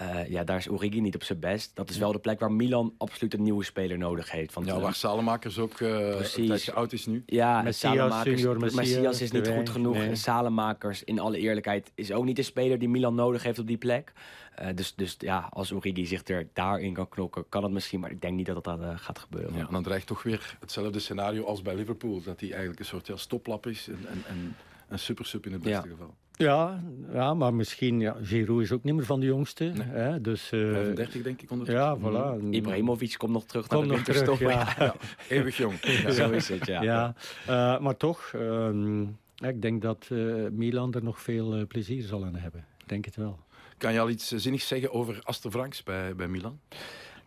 Uh, 0.00 0.28
ja, 0.28 0.44
daar 0.44 0.56
is 0.56 0.68
Origi 0.68 1.00
niet 1.00 1.14
op 1.14 1.22
zijn 1.22 1.38
best. 1.38 1.70
Dat 1.74 1.90
is 1.90 1.98
wel 1.98 2.12
de 2.12 2.18
plek 2.18 2.40
waar 2.40 2.52
Milan 2.52 2.94
absoluut 2.98 3.34
een 3.34 3.42
nieuwe 3.42 3.64
speler 3.64 3.98
nodig 3.98 4.30
heeft. 4.30 4.54
Want, 4.54 4.66
ja, 4.66 4.80
waar 4.80 4.94
Salemakers 4.94 5.58
ook 5.58 5.80
uh, 5.80 6.16
precies. 6.16 6.72
oud 6.72 6.92
is 6.92 7.06
nu. 7.06 7.22
Ja, 7.26 7.62
Messias, 7.62 7.94
Salemakers, 7.94 8.42
Messias, 8.42 8.74
Messias 8.74 9.20
is 9.20 9.30
niet 9.30 9.48
goed 9.48 9.68
genoeg. 9.68 9.94
Nee. 9.94 10.14
Salemakers, 10.14 11.04
in 11.04 11.18
alle 11.18 11.38
eerlijkheid, 11.38 11.90
is 11.94 12.12
ook 12.12 12.24
niet 12.24 12.36
de 12.36 12.42
speler 12.42 12.78
die 12.78 12.88
Milan 12.88 13.14
nodig 13.14 13.42
heeft 13.42 13.58
op 13.58 13.66
die 13.66 13.76
plek. 13.76 14.12
Uh, 14.60 14.66
dus, 14.74 14.94
dus 14.94 15.14
ja, 15.18 15.48
als 15.50 15.72
Origi 15.72 16.06
zich 16.06 16.28
er 16.28 16.48
daarin 16.52 16.94
kan 16.94 17.08
knokken, 17.08 17.44
kan 17.48 17.62
het 17.62 17.72
misschien. 17.72 18.00
Maar 18.00 18.10
ik 18.10 18.20
denk 18.20 18.36
niet 18.36 18.46
dat 18.46 18.64
dat 18.64 18.78
uh, 18.78 18.92
gaat 18.96 19.18
gebeuren. 19.18 19.54
Ja, 19.54 19.66
en 19.66 19.72
dan 19.72 19.82
dreigt 19.82 20.06
toch 20.06 20.22
weer 20.22 20.56
hetzelfde 20.60 20.98
scenario 20.98 21.44
als 21.44 21.62
bij 21.62 21.74
Liverpool. 21.74 22.22
Dat 22.22 22.40
hij 22.40 22.48
eigenlijk 22.48 22.80
een 22.80 22.86
soort 22.86 23.06
ja, 23.06 23.16
stoplap 23.16 23.66
is 23.66 23.88
en, 23.88 24.06
en, 24.08 24.22
en 24.26 24.56
een 24.88 24.98
super 24.98 25.26
sub 25.26 25.46
in 25.46 25.52
het 25.52 25.62
beste 25.62 25.88
ja. 25.88 25.94
geval. 25.94 26.14
Ja, 26.40 26.82
ja 27.12 27.34
maar 27.34 27.54
misschien... 27.54 28.00
Ja, 28.00 28.16
Giroud 28.22 28.62
is 28.62 28.72
ook 28.72 28.84
niet 28.84 28.94
meer 28.94 29.04
van 29.04 29.20
de 29.20 29.26
jongste. 29.26 29.72
Hè, 29.78 30.20
dus, 30.20 30.52
uh, 30.52 30.72
35 30.72 31.22
denk 31.22 31.42
ik 31.42 31.50
ondertussen. 31.50 31.84
Ja, 31.84 31.98
voilà. 31.98 32.42
Mm. 32.42 32.52
Ibrahimovic 32.52 33.14
komt 33.18 33.32
nog 33.32 33.44
terug 33.44 33.66
komt 33.66 33.86
naar 33.86 34.04
de 34.04 34.12
nog 34.12 34.22
terug, 34.22 34.38
ja. 34.38 34.74
ja. 34.78 34.94
Eeuwig 35.28 35.56
jong. 35.56 35.74
Ja. 36.02 36.10
Zo 36.10 36.30
is 36.30 36.48
het, 36.48 36.66
ja. 36.66 36.82
ja 36.82 37.14
uh, 37.48 37.78
maar 37.78 37.96
toch, 37.96 38.32
uh, 38.36 39.00
ik 39.36 39.62
denk 39.62 39.82
dat 39.82 40.08
uh, 40.12 40.48
Milan 40.50 40.94
er 40.94 41.02
nog 41.02 41.20
veel 41.20 41.66
plezier 41.66 42.02
zal 42.02 42.24
aan 42.24 42.36
hebben. 42.36 42.64
Ik 42.78 42.88
denk 42.88 43.04
het 43.04 43.16
wel. 43.16 43.38
Kan 43.78 43.92
je 43.92 44.00
al 44.00 44.10
iets 44.10 44.28
zinnigs 44.28 44.68
zeggen 44.68 44.92
over 44.92 45.20
Aster 45.22 45.50
Franks 45.50 45.82
bij, 45.82 46.14
bij 46.14 46.28
Milan? 46.28 46.60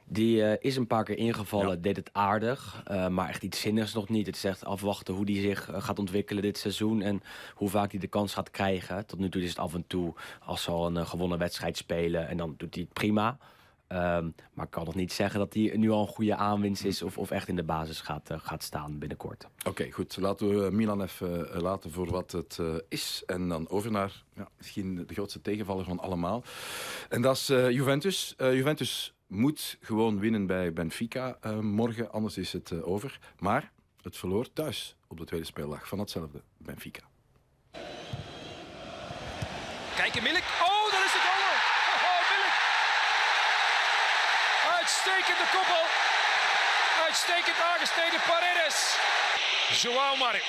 Die 0.06 0.38
uh, 0.38 0.54
is 0.60 0.76
een 0.76 0.88
paar 0.88 1.04
keer 1.04 1.18
ingevallen, 1.18 1.76
ja. 1.76 1.82
deed 1.82 1.96
het 1.96 2.10
aardig. 2.12 2.84
Uh, 2.92 3.08
maar 3.08 3.30
echt 3.30 3.44
iets 3.44 3.62
zinnigs 3.62 3.94
nog 3.94 4.10
niet. 4.10 4.26
Het 4.26 4.36
is 4.36 4.44
echt 4.44 4.66
afwachten 4.66 5.14
hoe 5.14 5.26
hij 5.26 5.42
zich 5.42 5.70
uh, 5.70 5.82
gaat 5.82 6.00
ontwikkelen 6.00 6.42
dit 6.42 6.58
seizoen. 6.58 7.02
En 7.02 7.22
hoe 7.54 7.70
vaak 7.70 7.92
hij 7.92 8.00
de 8.00 8.08
kans 8.08 8.34
gaat 8.34 8.52
krijgen. 8.52 9.06
Tot 9.06 9.20
nu 9.20 9.30
toe 9.30 9.42
is 9.42 9.50
het 9.50 9.60
af 9.60 9.74
en 9.74 9.84
toe 9.88 10.14
als 10.40 10.64
ze 10.64 10.72
al 10.72 10.96
een 10.96 11.08
gewonnen 11.08 11.38
wedstrijd 11.38 11.78
spelen. 11.78 12.28
En 12.28 12.38
dan 12.38 12.54
doet 12.58 12.74
hij 12.76 12.84
het 12.84 12.94
prima. 12.94 13.38
Um, 13.88 14.36
maar 14.54 14.66
ik 14.66 14.72
kan 14.72 14.86
nog 14.86 14.96
niet 14.96 15.14
zeggen 15.14 15.40
dat 15.40 15.54
hij 15.54 15.72
nu 15.76 15.90
al 15.90 16.02
een 16.02 16.08
goede 16.08 16.36
aanwinst 16.36 16.84
is... 16.84 17.02
of, 17.02 17.18
of 17.18 17.32
echt 17.32 17.48
in 17.48 17.56
de 17.56 17.64
basis 17.64 18.02
gaat, 18.02 18.30
gaat 18.38 18.64
staan 18.64 19.00
binnenkort. 19.00 19.48
Oké, 19.60 19.70
okay, 19.70 19.92
goed. 19.92 20.18
Laten 20.18 20.64
we 20.64 20.72
Milan 20.72 21.02
even 21.02 21.62
laten 21.62 21.92
voor 21.92 22.10
wat 22.10 22.32
het 22.32 22.60
is. 22.90 23.24
En 23.26 23.48
dan 23.48 23.70
over 23.70 23.92
naar 23.92 24.24
ja, 24.36 24.50
misschien 24.58 25.06
de 25.08 25.14
grootste 25.14 25.42
tegenvaller 25.42 25.86
van 25.86 26.00
allemaal. 26.00 26.44
En 27.10 27.22
dat 27.22 27.36
is 27.36 27.48
Juventus. 27.48 28.34
Juventus 28.38 29.14
moet 29.28 29.78
gewoon 29.82 30.20
winnen 30.20 30.46
bij 30.46 30.74
Benfica 30.74 31.38
uh, 31.46 31.60
morgen, 31.60 32.12
anders 32.12 32.38
is 32.38 32.54
het 32.54 32.70
uh, 32.70 32.88
over. 32.88 33.20
Maar 33.40 33.72
het 34.02 34.18
verloor 34.18 34.54
thuis 34.54 34.96
op 35.08 35.18
de 35.18 35.26
tweede 35.26 35.46
speeldag 35.46 35.88
van 35.88 36.00
hetzelfde 36.00 36.42
Benfica. 36.58 37.02
Kijk, 39.96 40.22
Milik. 40.22 40.44
Oh, 40.70 40.84
dat 40.92 41.04
is 41.08 41.14
de 41.18 41.22
goal. 41.28 41.54
Oh, 41.94 42.04
oh, 42.10 42.22
Milik. 42.30 42.56
Uitstekende 44.78 45.48
koppel. 45.56 45.84
Uitstekend 47.06 47.60
aangesneden 47.72 48.20
Paredes. 48.28 48.98
Joao 49.82 50.16
Mario. 50.16 50.44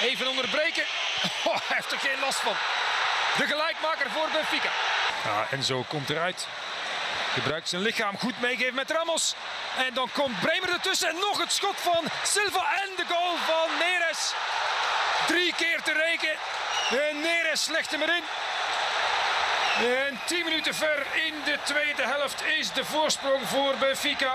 Even 0.00 0.28
onderbreken. 0.28 0.84
Oh, 1.44 1.56
hij 1.68 1.76
heeft 1.76 1.92
er 1.92 1.98
geen 1.98 2.20
last 2.20 2.38
van. 2.38 2.56
De 3.38 3.46
gelijkmaker 3.46 4.10
voor 4.10 4.28
Benfica. 4.32 4.70
Ja, 5.24 5.46
en 5.50 5.62
zo 5.62 5.84
komt 5.88 6.10
eruit. 6.10 6.48
Gebruikt 7.34 7.68
zijn 7.68 7.82
lichaam 7.82 8.16
goed 8.16 8.40
meegeven 8.40 8.74
met 8.74 8.90
Ramos. 8.90 9.34
En 9.86 9.94
dan 9.94 10.08
komt 10.12 10.40
Bremer 10.40 10.68
ertussen. 10.68 11.08
En 11.08 11.14
nog 11.14 11.38
het 11.38 11.52
schot 11.52 11.76
van 11.76 12.04
Silva 12.22 12.64
en 12.82 12.90
de 12.96 13.04
goal 13.08 13.36
van 13.36 13.68
Neres. 13.78 14.34
Drie 15.26 15.54
keer 15.54 15.82
te 15.82 15.92
rekenen. 15.92 16.36
En 17.08 17.20
Neres 17.20 17.68
legt 17.68 17.90
hem 17.90 18.02
erin. 18.02 18.22
En 20.06 20.18
tien 20.26 20.44
minuten 20.44 20.74
ver 20.74 21.06
in 21.26 21.34
de 21.44 21.58
tweede 21.64 22.02
helft 22.02 22.44
is 22.58 22.72
de 22.72 22.84
voorsprong 22.84 23.46
voor 23.46 23.74
Benfica. 23.80 24.34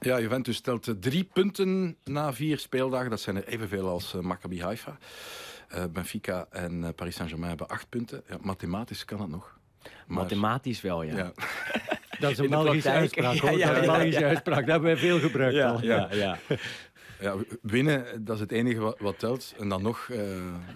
Ja, 0.00 0.18
Juventus 0.18 0.56
stelt 0.56 0.88
drie 1.00 1.24
punten 1.24 1.96
na 2.04 2.32
vier 2.32 2.58
speeldagen. 2.58 3.10
Dat 3.10 3.20
zijn 3.20 3.36
er 3.36 3.46
evenveel 3.46 3.88
als 3.88 4.12
Maccabi 4.12 4.62
Haifa. 4.62 4.98
Uh, 5.74 5.84
Benfica 5.92 6.46
en 6.50 6.82
uh, 6.82 6.88
Paris 6.94 7.14
Saint-Germain 7.14 7.48
hebben 7.48 7.68
acht 7.68 7.88
punten. 7.88 8.22
Ja, 8.28 8.36
mathematisch 8.40 9.04
kan 9.04 9.20
het 9.20 9.30
nog. 9.30 9.58
Maar... 9.82 9.92
Mathematisch 10.06 10.80
wel, 10.80 11.02
ja. 11.02 11.16
ja. 11.16 11.32
Dat 12.20 12.30
is 12.30 12.38
een 12.38 12.50
Belgische 12.50 12.90
uitspraak, 12.90 13.38
hoor. 13.38 13.50
Ja, 13.50 13.56
ja, 13.58 13.66
dat 13.66 13.82
is 13.82 13.88
een 13.88 13.92
Belgische 13.94 14.24
uitspraak. 14.24 14.60
Dat 14.60 14.68
hebben 14.68 14.90
wij 14.90 14.96
veel 14.96 15.20
gebruikt 15.20 15.60
al. 15.60 15.82
Ja, 15.82 16.08
ja. 16.12 16.38
Ja, 17.20 17.36
winnen, 17.62 18.24
dat 18.24 18.34
is 18.34 18.40
het 18.40 18.52
enige 18.52 18.80
wat, 18.80 18.98
wat 18.98 19.18
telt. 19.18 19.54
En 19.58 19.68
dan 19.68 19.82
nog... 19.82 20.08
Uh... 20.12 20.18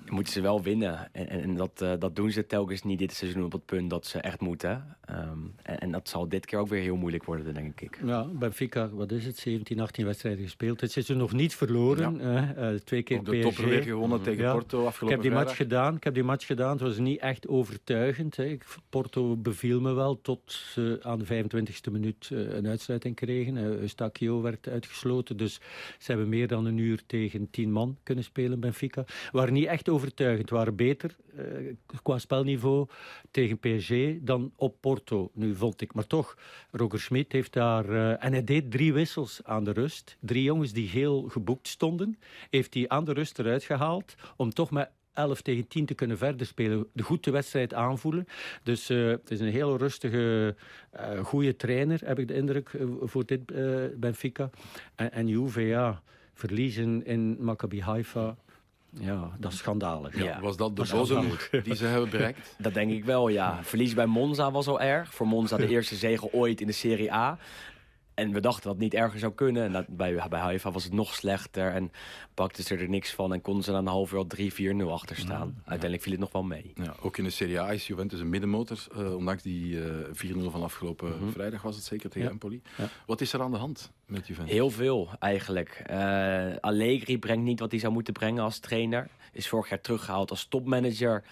Moeten 0.09 0.33
ze 0.33 0.41
wel 0.41 0.63
winnen. 0.63 1.09
En, 1.13 1.29
en 1.29 1.55
dat, 1.55 1.81
uh, 1.83 1.93
dat 1.99 2.17
doen 2.17 2.31
ze 2.31 2.47
telkens 2.47 2.83
niet 2.83 2.99
dit 2.99 3.13
seizoen 3.13 3.45
op 3.45 3.53
het 3.53 3.65
punt 3.65 3.91
dat 3.91 4.07
ze 4.07 4.21
echt 4.21 4.41
moeten. 4.41 4.96
Um, 5.11 5.55
en, 5.63 5.79
en, 5.79 5.91
dat 5.91 6.09
zal 6.09 6.29
dit 6.29 6.47
keer 6.47 6.59
ook 6.59 6.69
weer 6.69 6.81
heel 6.81 6.97
moeilijk 6.97 7.25
worden, 7.25 7.55
denk 7.55 7.81
ik. 7.81 7.99
Ja, 8.05 8.25
Benfica, 8.25 8.89
wat 8.89 9.13
is 9.13 9.27
het? 9.27 9.39
17, 9.39 9.81
18 9.81 10.05
wedstrijden 10.05 10.45
gespeeld. 10.45 10.81
Het 10.81 10.97
is 10.97 11.09
er 11.09 11.17
nog 11.17 11.33
niet 11.33 11.55
verloren. 11.55 12.19
Ja. 12.21 12.55
Uh, 12.73 12.79
twee 12.79 13.03
keer 13.03 13.19
Op 13.19 13.25
de 13.25 13.41
topper 13.41 13.69
weer 13.69 13.83
gewonnen 13.83 14.23
tegen 14.23 14.45
ja. 14.45 14.53
Porto 14.53 14.87
afgelopen 14.87 15.07
Ik 15.07 15.11
heb 15.11 15.21
die 15.21 15.31
vrijdag. 15.31 15.45
match 15.45 15.57
gedaan. 15.57 15.97
Ik 15.97 16.05
heb 16.05 16.15
die 16.15 16.23
match 16.23 16.47
gedaan. 16.47 16.71
Het 16.71 16.81
was 16.81 16.99
niet 16.99 17.21
echt 17.21 17.49
overtuigend. 17.49 18.37
Hè. 18.37 18.57
Porto 18.89 19.37
beviel 19.37 19.81
me 19.81 19.93
wel 19.93 20.21
tot 20.21 20.53
ze 20.53 20.99
aan 21.03 21.19
de 21.19 21.45
25e 21.45 21.93
minuut 21.93 22.29
een 22.31 22.67
uitsluiting 22.67 23.15
kregen. 23.15 23.57
Eustachio 23.57 24.43
werd 24.43 24.69
uitgesloten. 24.69 25.37
Dus 25.37 25.55
ze 25.99 26.11
hebben 26.11 26.29
meer 26.29 26.49
dan 26.49 26.65
een 26.65 26.79
uur 26.79 27.03
tegen 27.07 27.51
tien 27.51 27.73
man 27.73 27.97
kunnen 28.03 28.25
spelen, 28.25 28.61
Benfica. 28.61 29.05
Waren 29.33 29.53
niet 29.53 29.67
echt 29.67 29.89
overtuigend, 29.89 30.51
waren 30.51 30.77
beter 30.77 31.17
uh, 31.39 31.75
qua 32.03 32.19
spelniveau 32.19 32.87
tegen 33.31 33.59
PSG 33.59 33.95
dan 34.21 34.53
op 34.57 34.77
Porto. 34.81 34.96
Nu 35.33 35.55
vond 35.55 35.81
ik, 35.81 35.95
maar 35.95 36.07
toch, 36.07 36.37
Roger 36.71 37.01
Schmidt 37.01 37.33
heeft 37.33 37.53
daar... 37.53 37.89
Uh, 37.89 38.25
en 38.25 38.33
hij 38.33 38.45
deed 38.45 38.71
drie 38.71 38.93
wissels 38.93 39.41
aan 39.45 39.65
de 39.65 39.71
rust. 39.71 40.17
Drie 40.21 40.43
jongens 40.43 40.73
die 40.73 40.89
heel 40.89 41.23
geboekt 41.23 41.69
stonden, 41.69 42.19
heeft 42.51 42.75
hij 42.75 42.89
aan 42.89 43.05
de 43.05 43.13
rust 43.13 43.39
eruit 43.39 43.65
gehaald 43.65 44.15
om 44.37 44.51
toch 44.51 44.71
met 44.71 44.91
11 45.13 45.43
tegen 45.43 45.69
10 45.69 45.87
te 45.87 45.95
kunnen 45.95 46.19
verder 46.19 46.47
spelen. 46.47 46.87
De 46.93 47.03
goede 47.03 47.31
wedstrijd 47.31 47.75
aanvoelen. 47.75 48.27
Dus 48.63 48.91
uh, 48.91 49.11
het 49.11 49.31
is 49.31 49.41
een 49.41 49.51
heel 49.51 49.77
rustige, 49.77 50.57
uh, 50.95 51.25
goede 51.25 51.57
trainer, 51.57 52.01
heb 52.05 52.19
ik 52.19 52.29
de 52.29 52.35
indruk, 52.35 52.71
voor 53.01 53.27
dit 53.27 53.47
Benfica. 54.01 54.51
En, 54.95 55.13
en 55.13 55.27
Juve, 55.27 55.61
ja 55.61 56.03
verliezen 56.37 57.05
in 57.05 57.37
Maccabi 57.41 57.81
Haifa. 57.81 58.37
Ja, 58.99 59.31
dat 59.39 59.53
is 59.53 59.59
schandalig. 59.59 60.23
Ja, 60.23 60.41
was 60.41 60.57
dat 60.57 60.77
de 60.77 60.87
bodem 60.91 61.27
die 61.63 61.75
ze 61.75 61.85
hebben 61.85 62.11
bereikt? 62.11 62.55
Dat 62.59 62.75
denk 62.75 62.91
ik 62.91 63.05
wel, 63.05 63.29
ja. 63.29 63.59
Verlies 63.63 63.95
bij 63.95 64.07
Monza 64.07 64.51
was 64.51 64.67
al 64.67 64.81
erg. 64.81 65.15
Voor 65.15 65.27
Monza 65.27 65.57
de 65.57 65.69
eerste 65.75 65.95
zege 65.97 66.33
ooit 66.33 66.61
in 66.61 66.67
de 66.67 66.73
Serie 66.73 67.13
A. 67.13 67.39
En 68.17 68.33
we 68.33 68.41
dachten 68.41 68.63
dat 68.63 68.73
het 68.73 68.83
niet 68.83 68.95
erger 68.95 69.19
zou 69.19 69.33
kunnen. 69.33 69.65
En 69.65 69.73
dat, 69.73 69.87
bij, 69.89 70.23
bij 70.29 70.41
Haifa 70.41 70.71
was 70.71 70.85
het 70.85 70.93
nog 70.93 71.15
slechter. 71.15 71.73
En 71.73 71.93
pakten 72.35 72.65
ze 72.65 72.77
er 72.77 72.89
niks 72.89 73.13
van. 73.15 73.33
En 73.33 73.41
konden 73.41 73.65
ze 73.65 73.71
na 73.71 73.79
een 73.79 73.87
half 73.87 74.13
uur 74.13 74.19
al 74.19 74.27
3-4-0 74.87 74.91
achter 74.91 75.17
staan. 75.17 75.47
Ja, 75.47 75.61
Uiteindelijk 75.65 76.03
viel 76.03 76.13
het 76.13 76.21
nog 76.21 76.33
wel 76.33 76.43
mee. 76.43 76.73
Ja, 76.75 76.95
ook 77.01 77.17
in 77.17 77.25
de 77.25 77.31
Serie 77.31 77.61
A 77.61 77.73
is 77.73 77.87
Juventus 77.87 78.21
een 78.21 78.29
middenmotor. 78.29 78.87
Uh, 78.99 79.15
ondanks 79.15 79.43
die 79.43 79.75
uh, 79.75 79.85
4-0 80.13 80.51
van 80.51 80.63
afgelopen 80.63 81.09
mm 81.09 81.19
-hmm. 81.19 81.33
vrijdag 81.33 81.63
was 81.63 81.77
het 81.77 81.85
zeker 81.85 82.11
tegen 82.11 82.31
Empoli. 82.31 82.63
Wat 83.07 83.21
is 83.21 83.33
er 83.33 83.41
aan 83.41 83.51
de 83.51 83.57
hand 83.57 83.93
met 84.07 84.27
Juventus? 84.27 84.53
Heel 84.53 84.71
veel 84.71 85.11
eigenlijk. 85.19 85.85
Uh, 85.91 86.57
Allegri 86.61 87.19
brengt 87.19 87.45
niet 87.45 87.61
wat 87.61 87.71
hij 87.71 87.81
zou 87.81 87.93
moeten 87.93 88.13
brengen 88.13 88.43
als 88.43 88.59
trainer. 88.59 89.09
Is 89.33 89.49
vorig 89.49 89.69
jaar 89.69 89.81
teruggehaald 89.81 90.31
als 90.31 90.47
topmanager. 90.47 91.25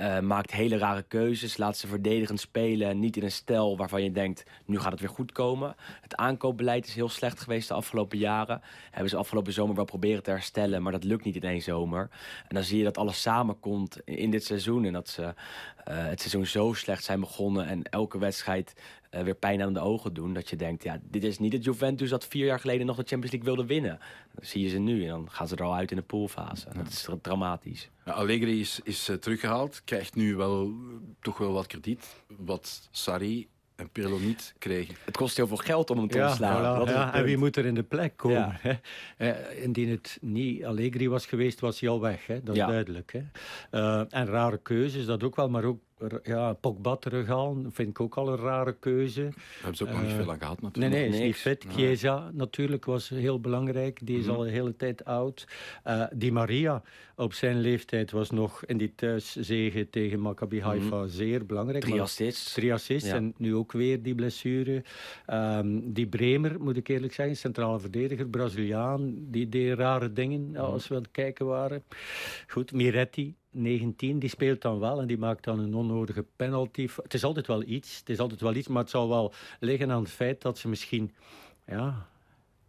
Uh, 0.00 0.18
maakt 0.18 0.52
hele 0.52 0.78
rare 0.78 1.02
keuzes, 1.02 1.56
laat 1.56 1.76
ze 1.76 1.86
verdedigend 1.86 2.40
spelen. 2.40 2.98
Niet 2.98 3.16
in 3.16 3.22
een 3.22 3.30
stijl 3.30 3.76
waarvan 3.76 4.02
je 4.02 4.12
denkt, 4.12 4.44
nu 4.64 4.78
gaat 4.78 4.90
het 4.90 5.00
weer 5.00 5.08
goed 5.08 5.32
komen. 5.32 5.76
Het 6.00 6.16
aankoopbeleid 6.16 6.86
is 6.86 6.94
heel 6.94 7.08
slecht 7.08 7.40
geweest 7.40 7.68
de 7.68 7.74
afgelopen 7.74 8.18
jaren. 8.18 8.62
Hebben 8.90 9.10
ze 9.10 9.16
afgelopen 9.16 9.52
zomer 9.52 9.74
wel 9.74 9.84
proberen 9.84 10.22
te 10.22 10.30
herstellen, 10.30 10.82
maar 10.82 10.92
dat 10.92 11.04
lukt 11.04 11.24
niet 11.24 11.36
in 11.36 11.42
één 11.42 11.62
zomer. 11.62 12.08
En 12.48 12.54
dan 12.54 12.62
zie 12.62 12.78
je 12.78 12.84
dat 12.84 12.98
alles 12.98 13.22
samenkomt 13.22 14.00
in 14.04 14.30
dit 14.30 14.44
seizoen. 14.44 14.84
En 14.84 14.92
dat 14.92 15.08
ze 15.08 15.22
uh, 15.22 15.34
het 15.84 16.20
seizoen 16.20 16.46
zo 16.46 16.72
slecht 16.72 17.04
zijn 17.04 17.20
begonnen 17.20 17.66
en 17.66 17.82
elke 17.82 18.18
wedstrijd 18.18 18.74
uh, 19.14 19.20
weer 19.20 19.34
pijn 19.34 19.62
aan 19.62 19.72
de 19.72 19.80
ogen 19.80 20.14
doen. 20.14 20.32
Dat 20.32 20.50
je 20.50 20.56
denkt, 20.56 20.82
ja, 20.82 21.00
dit 21.02 21.24
is 21.24 21.38
niet 21.38 21.52
het 21.52 21.64
Juventus 21.64 22.10
dat 22.10 22.26
vier 22.26 22.46
jaar 22.46 22.60
geleden 22.60 22.86
nog 22.86 22.96
de 22.96 23.04
Champions 23.06 23.32
League 23.32 23.54
wilde 23.54 23.68
winnen. 23.68 23.98
Dan 24.34 24.44
zie 24.44 24.62
je 24.62 24.68
ze 24.68 24.78
nu 24.78 25.02
en 25.02 25.08
dan 25.08 25.30
gaan 25.30 25.48
ze 25.48 25.56
er 25.56 25.62
al 25.62 25.74
uit 25.74 25.90
in 25.90 25.96
de 25.96 26.02
poolfase. 26.02 26.68
Ja. 26.72 26.82
Dat 26.82 26.88
is 26.88 27.08
dramatisch. 27.22 27.90
Ja, 28.04 28.12
Allegri 28.12 28.60
is, 28.60 28.80
is 28.82 29.08
uh, 29.08 29.16
teruggehaald, 29.16 29.82
krijgt 29.84 30.14
nu 30.14 30.36
wel 30.36 30.72
toch 31.20 31.38
wel 31.38 31.52
wat 31.52 31.66
krediet. 31.66 32.24
Wat 32.36 32.88
Sarri 32.90 33.48
en 33.76 33.90
Pirlo 33.90 34.18
niet 34.18 34.54
kregen. 34.58 34.94
Het 35.04 35.16
kost 35.16 35.36
heel 35.36 35.46
veel 35.46 35.56
geld 35.56 35.90
om 35.90 35.98
hem 35.98 36.08
te 36.08 36.18
ja, 36.18 36.26
ontslaan. 36.28 36.88
Voilà, 36.88 36.90
ja, 36.90 37.14
en 37.14 37.24
wie 37.24 37.36
moet 37.36 37.56
er 37.56 37.64
in 37.64 37.74
de 37.74 37.82
plek 37.82 38.16
komen? 38.16 38.58
Ja. 38.62 38.80
Uh, 39.18 39.62
indien 39.62 39.88
het 39.88 40.18
niet 40.20 40.64
Allegri 40.64 41.08
was 41.08 41.26
geweest, 41.26 41.60
was 41.60 41.80
hij 41.80 41.88
al 41.88 42.00
weg. 42.00 42.26
Hè? 42.26 42.42
Dat 42.42 42.56
is 42.56 42.66
duidelijk. 42.66 43.12
Hè? 43.12 43.22
Uh, 43.78 44.04
en 44.08 44.26
rare 44.26 44.58
keuzes, 44.58 45.04
dat 45.04 45.22
ook 45.22 45.36
wel, 45.36 45.48
maar 45.48 45.64
ook 45.64 45.80
ja, 46.22 46.52
Pogba 46.52 46.96
terughalen 46.96 47.72
vind 47.72 47.88
ik 47.88 48.00
ook 48.00 48.14
al 48.14 48.28
een 48.28 48.36
rare 48.36 48.76
keuze. 48.78 49.22
Daar 49.22 49.34
hebben 49.54 49.76
ze 49.76 49.82
ook 49.84 49.90
uh, 49.90 49.96
nog 49.96 50.06
niet 50.06 50.14
veel 50.14 50.30
aan 50.30 50.38
gehad 50.38 50.60
natuurlijk. 50.60 50.94
Nee, 50.94 51.08
nee, 51.08 51.18
is 51.18 51.24
niet 51.24 51.36
fit. 51.36 51.66
Chiesa 51.68 52.30
natuurlijk 52.32 52.84
was 52.84 53.08
heel 53.08 53.40
belangrijk. 53.40 53.98
Die 54.06 54.18
is 54.18 54.24
mm 54.24 54.28
-hmm. 54.28 54.38
al 54.38 54.46
een 54.46 54.52
hele 54.52 54.76
tijd 54.76 55.04
oud. 55.04 55.46
Uh, 55.86 56.04
Di 56.12 56.32
Maria 56.32 56.82
op 57.16 57.32
zijn 57.32 57.60
leeftijd 57.60 58.10
was 58.10 58.30
nog 58.30 58.64
in 58.64 58.76
die 58.76 58.94
thuiszege 58.94 59.90
tegen 59.90 60.20
Maccabi 60.20 60.60
Haifa 60.60 60.84
mm 60.84 60.90
-hmm. 60.90 61.08
zeer 61.08 61.46
belangrijk. 61.46 61.84
Drie 61.84 62.00
assists. 62.00 62.52
Drie 62.52 62.72
assists 62.72 63.08
ja. 63.08 63.14
en 63.14 63.34
nu 63.36 63.54
ook 63.54 63.72
weer 63.72 64.02
die 64.02 64.14
blessure. 64.14 64.84
Um, 65.26 65.92
die 65.92 66.06
Bremer, 66.06 66.60
moet 66.60 66.76
ik 66.76 66.88
eerlijk 66.88 67.12
zeggen, 67.12 67.36
centrale 67.36 67.80
verdediger, 67.80 68.28
Braziliaan, 68.28 69.14
die 69.18 69.48
deed 69.48 69.78
rare 69.78 70.12
dingen 70.12 70.40
mm 70.40 70.54
-hmm. 70.54 70.64
als 70.64 70.88
we 70.88 70.94
aan 70.94 71.02
het 71.02 71.10
kijken 71.10 71.46
waren. 71.46 71.82
Goed, 72.46 72.72
Miretti, 72.72 73.34
19, 73.52 74.18
die 74.18 74.28
speelt 74.28 74.62
dan 74.62 74.78
wel 74.78 75.00
en 75.00 75.06
die 75.06 75.18
maakt 75.18 75.44
dan 75.44 75.58
een 75.58 75.74
onnodige 75.74 76.24
penalty. 76.36 76.88
Het 77.02 77.14
is 77.14 77.24
altijd 77.24 77.46
wel 77.46 77.62
iets, 77.62 77.98
het 77.98 78.08
is 78.08 78.18
altijd 78.18 78.40
wel 78.40 78.54
iets, 78.54 78.68
maar 78.68 78.82
het 78.82 78.90
zal 78.90 79.08
wel 79.08 79.32
liggen 79.60 79.90
aan 79.90 80.02
het 80.02 80.10
feit 80.10 80.42
dat 80.42 80.58
ze 80.58 80.68
misschien 80.68 81.14
ja, 81.66 82.06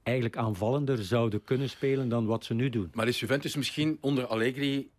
eigenlijk 0.03 0.37
aanvallender 0.37 1.03
zouden 1.03 1.43
kunnen 1.43 1.69
spelen 1.69 2.09
dan 2.09 2.25
wat 2.25 2.45
ze 2.45 2.53
nu 2.53 2.69
doen. 2.69 2.89
Maar 2.93 3.07
is 3.07 3.19
Juventus 3.19 3.55
misschien 3.55 3.97
onder 4.01 4.25
Allegri 4.25 4.89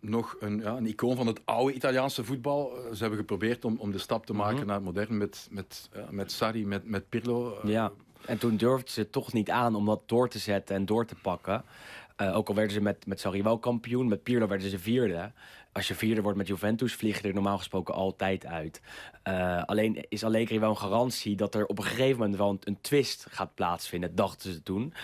nog 0.00 0.36
een, 0.40 0.58
ja, 0.58 0.76
een 0.76 0.86
icoon 0.86 1.16
van 1.16 1.26
het 1.26 1.40
oude 1.44 1.74
Italiaanse 1.74 2.24
voetbal. 2.24 2.72
Ze 2.92 3.00
hebben 3.00 3.18
geprobeerd 3.18 3.64
om, 3.64 3.76
om 3.78 3.92
de 3.92 3.98
stap 3.98 4.26
te 4.26 4.32
maken 4.32 4.60
mm 4.60 4.66
naar 4.66 4.82
modern 4.82 5.16
met, 5.16 5.48
met, 5.50 5.90
met 6.10 6.32
Sarri, 6.32 6.66
met, 6.66 6.84
met 6.84 7.08
Pirlo. 7.08 7.58
Ja, 7.64 7.92
en 8.26 8.38
toen 8.38 8.56
durfden 8.56 8.90
ze 8.90 9.10
toch 9.10 9.32
niet 9.32 9.50
aan 9.50 9.74
om 9.74 9.86
dat 9.86 10.02
door 10.06 10.28
te 10.28 10.38
zetten 10.38 10.76
en 10.76 10.86
door 10.86 11.06
te 11.06 11.14
pakken. 11.22 11.64
Uh, 12.16 12.36
ook 12.36 12.48
al 12.48 12.54
werden 12.54 12.72
ze 12.72 12.80
met, 12.80 13.06
met 13.06 13.20
Sarri 13.20 13.42
wel 13.42 13.58
kampioen, 13.58 14.08
met 14.08 14.22
Pirlo 14.22 14.46
werden 14.46 14.70
ze 14.70 14.78
vierde. 14.78 15.32
Als 15.72 15.88
je 15.88 15.94
vierde 15.94 16.22
wordt 16.22 16.38
met 16.38 16.46
Juventus, 16.46 16.94
vlieg 16.94 17.22
je 17.22 17.28
er 17.28 17.34
normaal 17.34 17.58
gesproken 17.58 17.94
altijd 17.94 18.46
uit. 18.46 18.80
Uh, 19.28 19.62
alleen 19.64 20.04
is 20.08 20.24
Allegri 20.24 20.60
wel 20.60 20.70
een 20.70 20.76
garantie 20.76 21.36
dat 21.36 21.54
er 21.54 21.66
op 21.66 21.78
een 21.78 21.84
gegeven 21.84 22.18
moment 22.18 22.36
wel 22.36 22.58
een 22.60 22.80
twist 22.80 23.26
gaat 23.30 23.54
plaatsvinden, 23.54 24.14
dachten 24.14 24.52
ze 24.52 24.62
toen. 24.62 24.94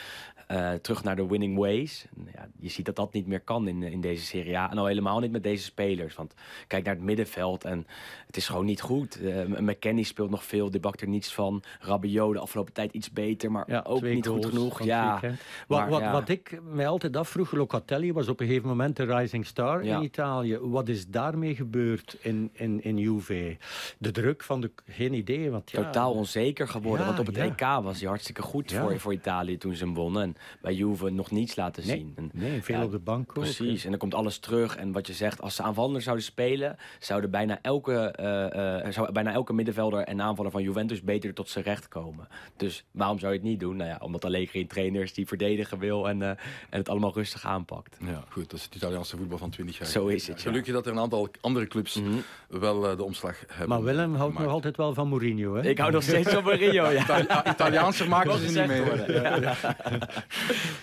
Uh, 0.52 0.72
terug 0.72 1.04
naar 1.04 1.16
de 1.16 1.26
winning 1.26 1.58
ways. 1.58 2.06
Ja, 2.34 2.48
je 2.58 2.68
ziet 2.68 2.87
dat 2.87 2.96
dat 2.96 3.12
niet 3.12 3.26
meer 3.26 3.40
kan 3.40 3.68
in, 3.68 3.82
in 3.82 4.00
deze 4.00 4.24
Serie 4.24 4.58
A. 4.58 4.70
En 4.70 4.78
al 4.78 4.87
helemaal 4.87 5.20
niet 5.20 5.30
met 5.30 5.42
deze 5.42 5.64
spelers. 5.64 6.14
Want 6.14 6.34
kijk 6.66 6.84
naar 6.84 6.94
het 6.94 7.02
middenveld 7.02 7.64
en 7.64 7.87
het 8.26 8.37
is 8.37 8.48
gewoon 8.48 8.64
niet 8.64 8.80
goed. 8.80 9.20
Uh, 9.20 9.44
McKennie 9.44 10.04
speelt 10.04 10.30
nog 10.30 10.44
veel, 10.44 10.70
de 10.70 10.80
bakt 10.80 11.00
er 11.00 11.08
niets 11.08 11.34
van. 11.34 11.62
Rabiot 11.80 12.32
de 12.32 12.38
afgelopen 12.38 12.72
tijd 12.72 12.92
iets 12.92 13.11
beter, 13.11 13.50
maar 13.50 13.64
ja, 13.66 13.84
ook 13.87 14.02
niet 14.02 14.26
goed 14.26 14.46
genoeg. 14.46 14.82
Ja, 14.82 15.20
wat, 15.66 15.88
wat, 15.88 16.11
wat, 16.11 16.28
ik 16.28 16.61
mij 16.62 16.88
altijd 16.88 17.16
afvroeg, 17.16 17.52
Locatelli 17.52 18.12
was 18.12 18.28
op 18.28 18.40
een 18.40 18.46
gegeven 18.46 18.68
moment 18.68 18.96
de 18.96 19.04
rising 19.16 19.46
star 19.46 19.82
in 19.82 20.02
Italië. 20.02 20.58
Wat 20.58 20.88
is 20.88 21.06
daarmee 21.06 21.54
gebeurd 21.54 22.16
in, 22.20 22.50
in, 22.52 22.82
in 22.82 22.98
Juve? 22.98 23.56
De 23.98 24.11
druk 24.11 24.42
van 24.42 24.61
de... 24.61 24.70
Geen 24.87 25.12
idee. 25.14 25.50
Want, 25.50 25.66
Totaal 25.66 26.12
onzeker 26.12 26.68
geworden, 26.68 27.06
want 27.06 27.18
op 27.18 27.26
het 27.26 27.37
EK 27.37 27.61
was 27.61 27.98
hij 27.98 28.08
hartstikke 28.08 28.42
goed 28.42 28.72
voor, 28.72 29.00
voor 29.00 29.12
Italië 29.12 29.58
toen 29.58 29.74
ze 29.74 29.84
hem 29.84 29.94
wonnen 29.94 30.37
bij 30.61 30.74
Juve 30.74 31.11
nog 31.11 31.31
niets 31.31 31.57
laten 31.57 31.83
zien. 31.83 32.12
En, 32.16 32.31
nee, 32.33 32.62
veel 32.62 32.83
op 32.83 32.90
de 32.90 32.98
bank 32.98 33.33
Precies, 33.33 33.85
en 33.85 33.90
dan 33.90 33.98
komt 33.98 34.14
alles 34.14 34.38
terug. 34.38 34.77
En 34.77 34.92
wat 34.92 35.07
je 35.07 35.12
zegt, 35.12 35.40
als 35.40 35.55
ze 35.55 35.62
aanvallender 35.62 36.03
zouden 36.03 36.24
spelen... 36.24 36.77
zouden 36.98 37.31
bijna 37.31 37.59
elke, 37.62 38.14
uh, 38.20 38.85
uh, 38.85 38.92
zou 38.92 39.12
bijna 39.12 39.33
elke 39.33 39.53
middenvelder 39.53 40.01
en 40.01 40.20
aanvaller 40.20 40.51
van 40.51 40.62
Juventus... 40.62 41.03
beter 41.03 41.35
tot 41.35 41.48
zijn 41.48 41.64
recht 41.64 41.88
komen. 41.88 42.29
Dus 42.57 42.85
waarom 42.90 43.18
zou 43.18 43.33
je 43.33 43.38
het 43.38 43.48
niet 43.48 43.61
doen? 43.61 43.77
Nou 43.77 43.90
ja, 43.90 43.98
omdat 44.03 44.24
Allegri 44.24 44.66
trainers 44.66 45.12
die 45.14 45.27
verdedigen 45.27 45.79
wil... 45.79 46.09
en, 46.09 46.20
uh, 46.20 46.29
en 46.29 46.38
het 46.70 46.88
allemaal 46.88 47.12
rustig 47.14 47.44
aanpakt. 47.44 47.96
Ja, 48.01 48.24
goed. 48.29 48.51
Dat 48.51 48.59
is 48.59 48.64
het 48.64 48.74
Italiaanse 48.74 49.16
voetbal 49.16 49.38
van 49.38 49.51
20 49.51 49.79
jaar. 49.79 49.88
Zo 49.88 50.07
is 50.07 50.27
het, 50.27 50.37
ja. 50.37 50.48
Gelukkig 50.48 50.72
dat 50.74 50.87
er 50.87 50.92
een 50.92 50.98
aantal 50.98 51.29
andere 51.40 51.66
clubs 51.66 51.94
mm 51.94 52.05
-hmm. 52.05 52.61
wel 52.61 52.96
de 52.96 53.05
omslag 53.05 53.38
hebben 53.46 53.68
Maar 53.68 53.83
Willem 53.83 54.14
houdt 54.14 54.38
nog 54.38 54.53
altijd 54.53 54.77
wel 54.77 54.94
van 54.94 55.09
Mourinho, 55.09 55.55
hè? 55.55 55.68
Ik 55.68 55.79
hou 55.79 55.92
nog 55.92 56.03
steeds 56.03 56.33
van 56.33 56.44
Mourinho, 56.48 56.88
ja. 56.88 57.44
Italiaanse 57.53 58.09
maken 58.09 58.38
ze 58.38 58.59
niet 58.59 58.66
meer. 58.66 59.12
Ja. 59.12 59.57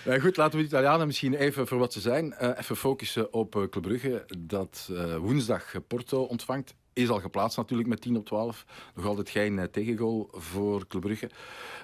Uh, 0.06 0.20
goed, 0.22 0.36
laten 0.36 0.56
we 0.56 0.64
de 0.64 0.68
Italianen 0.68 1.06
misschien 1.06 1.34
even 1.34 1.66
voor 1.66 1.78
wat 1.78 1.92
ze 1.92 2.00
zijn. 2.00 2.34
Uh, 2.42 2.50
even 2.58 2.76
focussen 2.76 3.32
op 3.32 3.56
uh, 3.56 3.62
Club 3.68 3.82
Brugge, 3.82 4.24
dat 4.38 4.90
woensdag 5.20 5.74
Porto 5.86 6.22
ontvangt. 6.22 6.74
Is 6.92 7.08
al 7.08 7.20
geplaatst 7.20 7.56
natuurlijk 7.56 7.88
met 7.88 8.00
10 8.00 8.16
op 8.16 8.26
12. 8.26 8.64
Nog 8.94 9.06
altijd 9.06 9.30
geen 9.30 9.68
tegengoal 9.70 10.28
voor 10.32 10.86
Club 10.86 11.02
Brugge. 11.02 11.30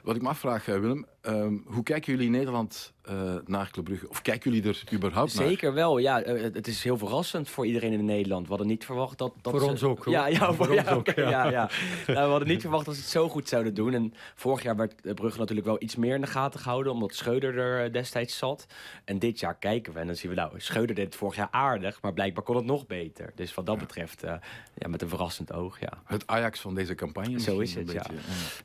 Wat 0.02 0.16
ik 0.16 0.22
me 0.22 0.28
afvraag, 0.28 0.64
Willem, 0.64 1.06
ehm, 1.20 1.56
hoe 1.64 1.82
kijken 1.82 2.12
jullie 2.12 2.26
in 2.26 2.32
Nederland 2.32 2.92
uh, 3.10 3.34
naar 3.46 3.70
Club 3.70 3.84
Brugge? 3.84 4.08
Of 4.08 4.22
kijken 4.22 4.52
jullie 4.52 4.68
er 4.68 4.82
überhaupt 4.92 5.34
naar? 5.34 5.46
Zeker 5.46 5.72
wel, 5.72 5.98
ja. 5.98 6.26
Uh, 6.26 6.42
het 6.42 6.66
is 6.66 6.82
heel 6.82 6.98
verrassend 6.98 7.48
voor 7.48 7.66
iedereen 7.66 7.92
in 7.92 8.04
Nederland. 8.04 8.42
We 8.42 8.48
hadden 8.48 8.66
niet 8.66 8.84
verwacht 8.84 9.18
dat... 9.18 9.32
dat 9.40 9.52
voor 9.52 9.60
ze... 9.60 9.66
ons 9.66 9.82
ook, 9.82 10.04
hoor. 10.04 10.12
Ja, 10.14 10.26
ja, 10.26 10.52
voor, 10.52 10.68
ons 10.68 10.86
ook. 10.86 11.06
Ja. 11.14 11.30
ja, 11.30 11.50
ja. 11.50 11.70
nou, 12.06 12.24
we 12.24 12.30
hadden 12.30 12.48
niet 12.48 12.60
verwacht 12.60 12.84
dat 12.84 12.94
ze 12.94 13.00
het 13.00 13.10
zo 13.10 13.28
goed 13.28 13.48
zouden 13.48 13.74
doen. 13.74 13.94
En 13.94 14.14
vorig 14.34 14.62
jaar 14.62 14.76
werd 14.76 15.14
Brugge 15.14 15.38
natuurlijk 15.38 15.66
wel 15.66 15.82
iets 15.82 15.96
meer 15.96 16.14
in 16.14 16.20
de 16.20 16.26
gaten 16.26 16.60
gehouden... 16.60 16.92
omdat 16.92 17.14
Scheuder 17.14 17.58
er 17.58 17.92
destijds 17.92 18.36
zat. 18.36 18.66
En 19.04 19.18
dit 19.18 19.40
jaar 19.40 19.58
kijken 19.58 19.92
we 19.92 19.98
en 19.98 20.06
dan 20.06 20.16
zien 20.16 20.30
we... 20.30 20.36
nou, 20.36 20.60
Scheuder 20.60 20.94
deed 20.94 21.04
het 21.04 21.16
vorig 21.16 21.36
jaar 21.36 21.48
aardig... 21.50 22.02
maar 22.02 22.12
blijkbaar 22.12 22.44
kon 22.44 22.56
het 22.56 22.64
nog 22.64 22.86
beter. 22.86 23.32
Dus 23.34 23.54
wat 23.54 23.66
dat 23.66 23.78
betreft, 23.78 24.24
uh, 24.24 24.34
ja, 24.74 24.88
met 24.88 25.02
een 25.02 25.08
verrassend 25.08 25.52
oog, 25.52 25.80
ja. 25.80 26.02
Het 26.04 26.26
Ajax 26.26 26.60
van 26.60 26.74
deze 26.74 26.94
campagne. 26.94 27.40
Zo 27.40 27.58
is 27.58 27.74
het, 27.74 27.92
ja. 27.92 28.04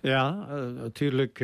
Ja, 0.02 0.32
natuurlijk, 0.74 1.42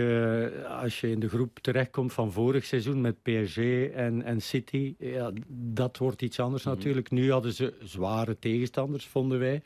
als 0.68 1.02
je 1.02 1.12
in 1.12 1.20
de 1.20 1.30
groep 1.30 1.60
terechtkomt 1.60 2.14
van 2.14 2.32
vorig 2.32 2.66
seizoen 2.66 2.83
met 2.86 3.22
PSG 3.22 3.58
en, 3.94 4.24
en 4.24 4.42
City, 4.42 4.96
ja, 5.00 5.32
dat 5.48 5.98
wordt 5.98 6.22
iets 6.22 6.40
anders 6.40 6.64
mhm. 6.64 6.76
natuurlijk. 6.76 7.12
Nu 7.12 7.32
hadden 7.32 7.54
ze 7.54 7.74
zware 7.84 8.40
tegenstanders, 8.40 9.06
vonden 9.06 9.40
wij. 9.40 9.62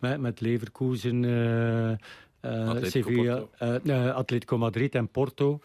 Met, 0.00 0.20
met 0.20 0.40
Leverkusen, 0.40 1.22
uh, 1.22 1.92
Atletico, 2.40 2.88
Sevilla, 2.88 3.44
uh, 3.84 4.14
Atletico 4.14 4.58
Madrid 4.58 4.94
en 4.94 5.08
Porto. 5.08 5.60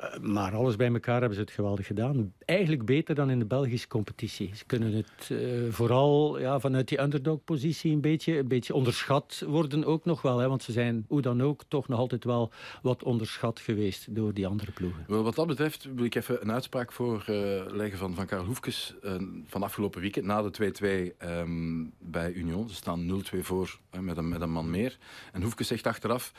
Uh, 0.00 0.18
maar 0.18 0.54
alles 0.54 0.76
bij 0.76 0.92
elkaar 0.92 1.18
hebben 1.18 1.34
ze 1.34 1.40
het 1.40 1.50
geweldig 1.50 1.86
gedaan. 1.86 2.32
Eigenlijk 2.44 2.84
beter 2.84 3.14
dan 3.14 3.30
in 3.30 3.38
de 3.38 3.44
Belgische 3.44 3.88
competitie. 3.88 4.50
Ze 4.54 4.64
kunnen 4.66 4.92
het 4.92 5.34
vooral 5.70 6.40
ja, 6.40 6.60
vanuit 6.60 6.88
die 6.88 7.00
underdog-positie 7.00 7.92
een 7.92 8.00
beetje, 8.00 8.38
een 8.38 8.48
beetje 8.48 8.74
onderschat 8.74 9.44
worden 9.46 9.84
ook 9.84 10.04
nog 10.04 10.22
wel. 10.22 10.38
Hè, 10.38 10.48
want 10.48 10.62
ze 10.62 10.72
zijn 10.72 11.04
hoe 11.08 11.20
dan 11.20 11.42
ook 11.42 11.62
toch 11.68 11.88
nog 11.88 11.98
altijd 11.98 12.24
wel 12.24 12.52
wat 12.82 13.02
onderschat 13.02 13.60
geweest 13.60 14.14
door 14.14 14.34
die 14.34 14.46
andere 14.46 14.72
ploegen. 14.72 15.04
Wel, 15.06 15.22
wat 15.22 15.34
dat 15.34 15.46
betreft 15.46 15.88
wil 15.94 16.04
ik 16.04 16.14
even 16.14 16.42
een 16.42 16.52
uitspraak 16.52 16.92
voorleggen 16.92 17.98
van, 17.98 18.14
van 18.14 18.26
Karel 18.26 18.44
Hoefkes 18.44 18.94
van 19.46 19.62
afgelopen 19.62 20.00
weekend 20.00 20.26
na 20.26 20.42
de 20.42 20.72
2-2 20.82 20.86
um, 20.86 21.12
ehm, 21.18 21.84
bij 21.98 22.32
Union. 22.32 22.68
Ze 22.68 22.74
staan 22.74 23.22
0-2 23.34 23.38
voor 23.40 23.78
met, 24.00 24.16
een, 24.16 24.28
met 24.28 24.40
een 24.40 24.50
man 24.50 24.70
meer. 24.70 24.98
En 25.32 25.42
Hoefkes 25.42 25.66
zegt 25.66 25.86
achter 25.86 26.01
achteraf... 26.02 26.32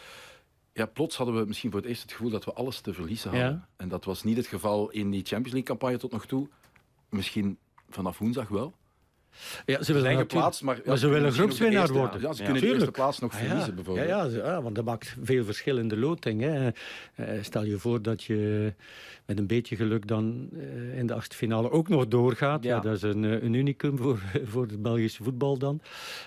Ja, 0.74 0.86
plots 0.86 1.16
hadden 1.16 1.36
we 1.36 1.46
misschien 1.46 1.72
voor 1.72 1.80
het 1.80 1.90
eerst 1.90 2.02
het 2.02 2.12
gevoel 2.12 2.30
dat 2.30 2.46
we 2.46 2.54
alles 2.54 2.80
te 2.80 2.94
verliezen 2.94 3.30
hadden. 3.30 3.68
En 3.78 3.90
dat 3.90 4.06
was 4.06 4.24
niet 4.24 4.38
het 4.38 4.48
geval 4.48 4.90
in 4.90 5.12
die 5.12 5.26
Champions 5.26 5.52
League-campagne 5.52 5.98
tot 5.98 6.12
nog 6.12 6.26
toe. 6.26 6.50
Misschien 7.10 7.58
vanaf 7.90 8.18
woensdag 8.18 8.48
wel. 8.48 8.74
Ja, 9.66 9.84
ze 9.84 9.94
willen 9.94 10.28
plaats, 10.28 10.62
maar, 10.62 10.80
ja, 10.86 10.96
ze 10.96 11.08
willen 11.08 11.32
groepswinnaar 11.32 11.92
worden. 11.92 12.22
Ja, 12.22 12.34
ze 12.34 12.44
kunnen 12.44 12.62
de 12.62 12.68
eerste 12.68 12.92
plaats 12.92 13.20
nog 13.20 13.34
verliezen, 13.34 13.68
ja, 13.68 13.72
bijvoorbeeld. 13.72 14.08
Ja, 14.08 14.24
ja, 14.24 14.62
want 14.62 14.76
dat 14.76 14.86
maakt 14.86 15.16
veel 15.22 15.46
verschil 15.46 15.78
in 15.78 15.88
de 15.88 15.98
loting. 15.98 16.42
Hè. 16.42 16.70
Uh, 17.16 17.44
stel 17.44 17.64
je 17.64 17.78
voor 17.78 18.02
dat 18.02 18.24
je 18.24 18.74
met 19.26 19.38
een 19.38 19.48
beetje 19.48 19.76
geluk 19.76 20.08
dan 20.08 20.50
uh, 20.54 20.98
in 20.98 21.08
de 21.08 21.14
achtste 21.14 21.36
finale 21.36 21.72
ook 21.72 21.90
nog 21.90 22.08
doorgaat. 22.08 22.64
Ja. 22.64 22.80
dat 22.80 22.96
is 22.96 23.02
een, 23.02 23.24
uh, 23.24 23.44
een 23.44 23.54
unicum 23.54 23.98
voor, 23.98 24.20
voor 24.52 24.66
het 24.66 24.82
Belgische 24.82 25.24
voetbal 25.24 25.58
dan. 25.58 25.82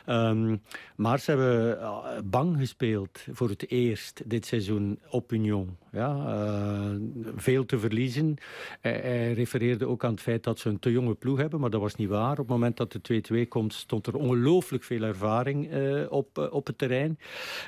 Um, 0.06 0.62
maar 0.96 1.18
ze 1.18 1.30
hebben 1.30 2.30
bang 2.30 2.58
gespeeld 2.58 3.24
voor 3.32 3.48
het 3.48 3.70
eerst 3.70 4.22
dit 4.26 4.46
seizoen 4.46 4.98
op 5.10 5.32
Union. 5.32 5.76
Ja, 5.92 6.98
veel 7.36 7.66
te 7.66 7.78
verliezen. 7.78 8.36
hij 8.80 9.32
refereerde 9.32 9.86
ook 9.86 10.04
aan 10.04 10.10
het 10.10 10.20
feit 10.20 10.44
dat 10.44 10.58
ze 10.58 10.68
een 10.68 10.78
te 10.78 10.92
jonge 10.92 11.14
ploeg 11.14 11.38
hebben, 11.38 11.60
maar 11.60 11.70
dat 11.70 11.80
was 11.80 11.94
niet 11.94 12.08
waar. 12.08 12.30
Op 12.30 12.36
het 12.36 12.48
moment 12.48 12.76
dat 12.76 12.92
de 12.92 13.22
2-2 13.44 13.48
komt, 13.48 13.74
stond 13.74 14.06
er 14.06 14.16
ongelooflijk 14.16 14.84
veel 14.84 15.02
ervaring 15.02 15.72
uh, 15.72 16.12
op, 16.12 16.48
op 16.50 16.66
het 16.66 16.78
terrein. 16.78 17.18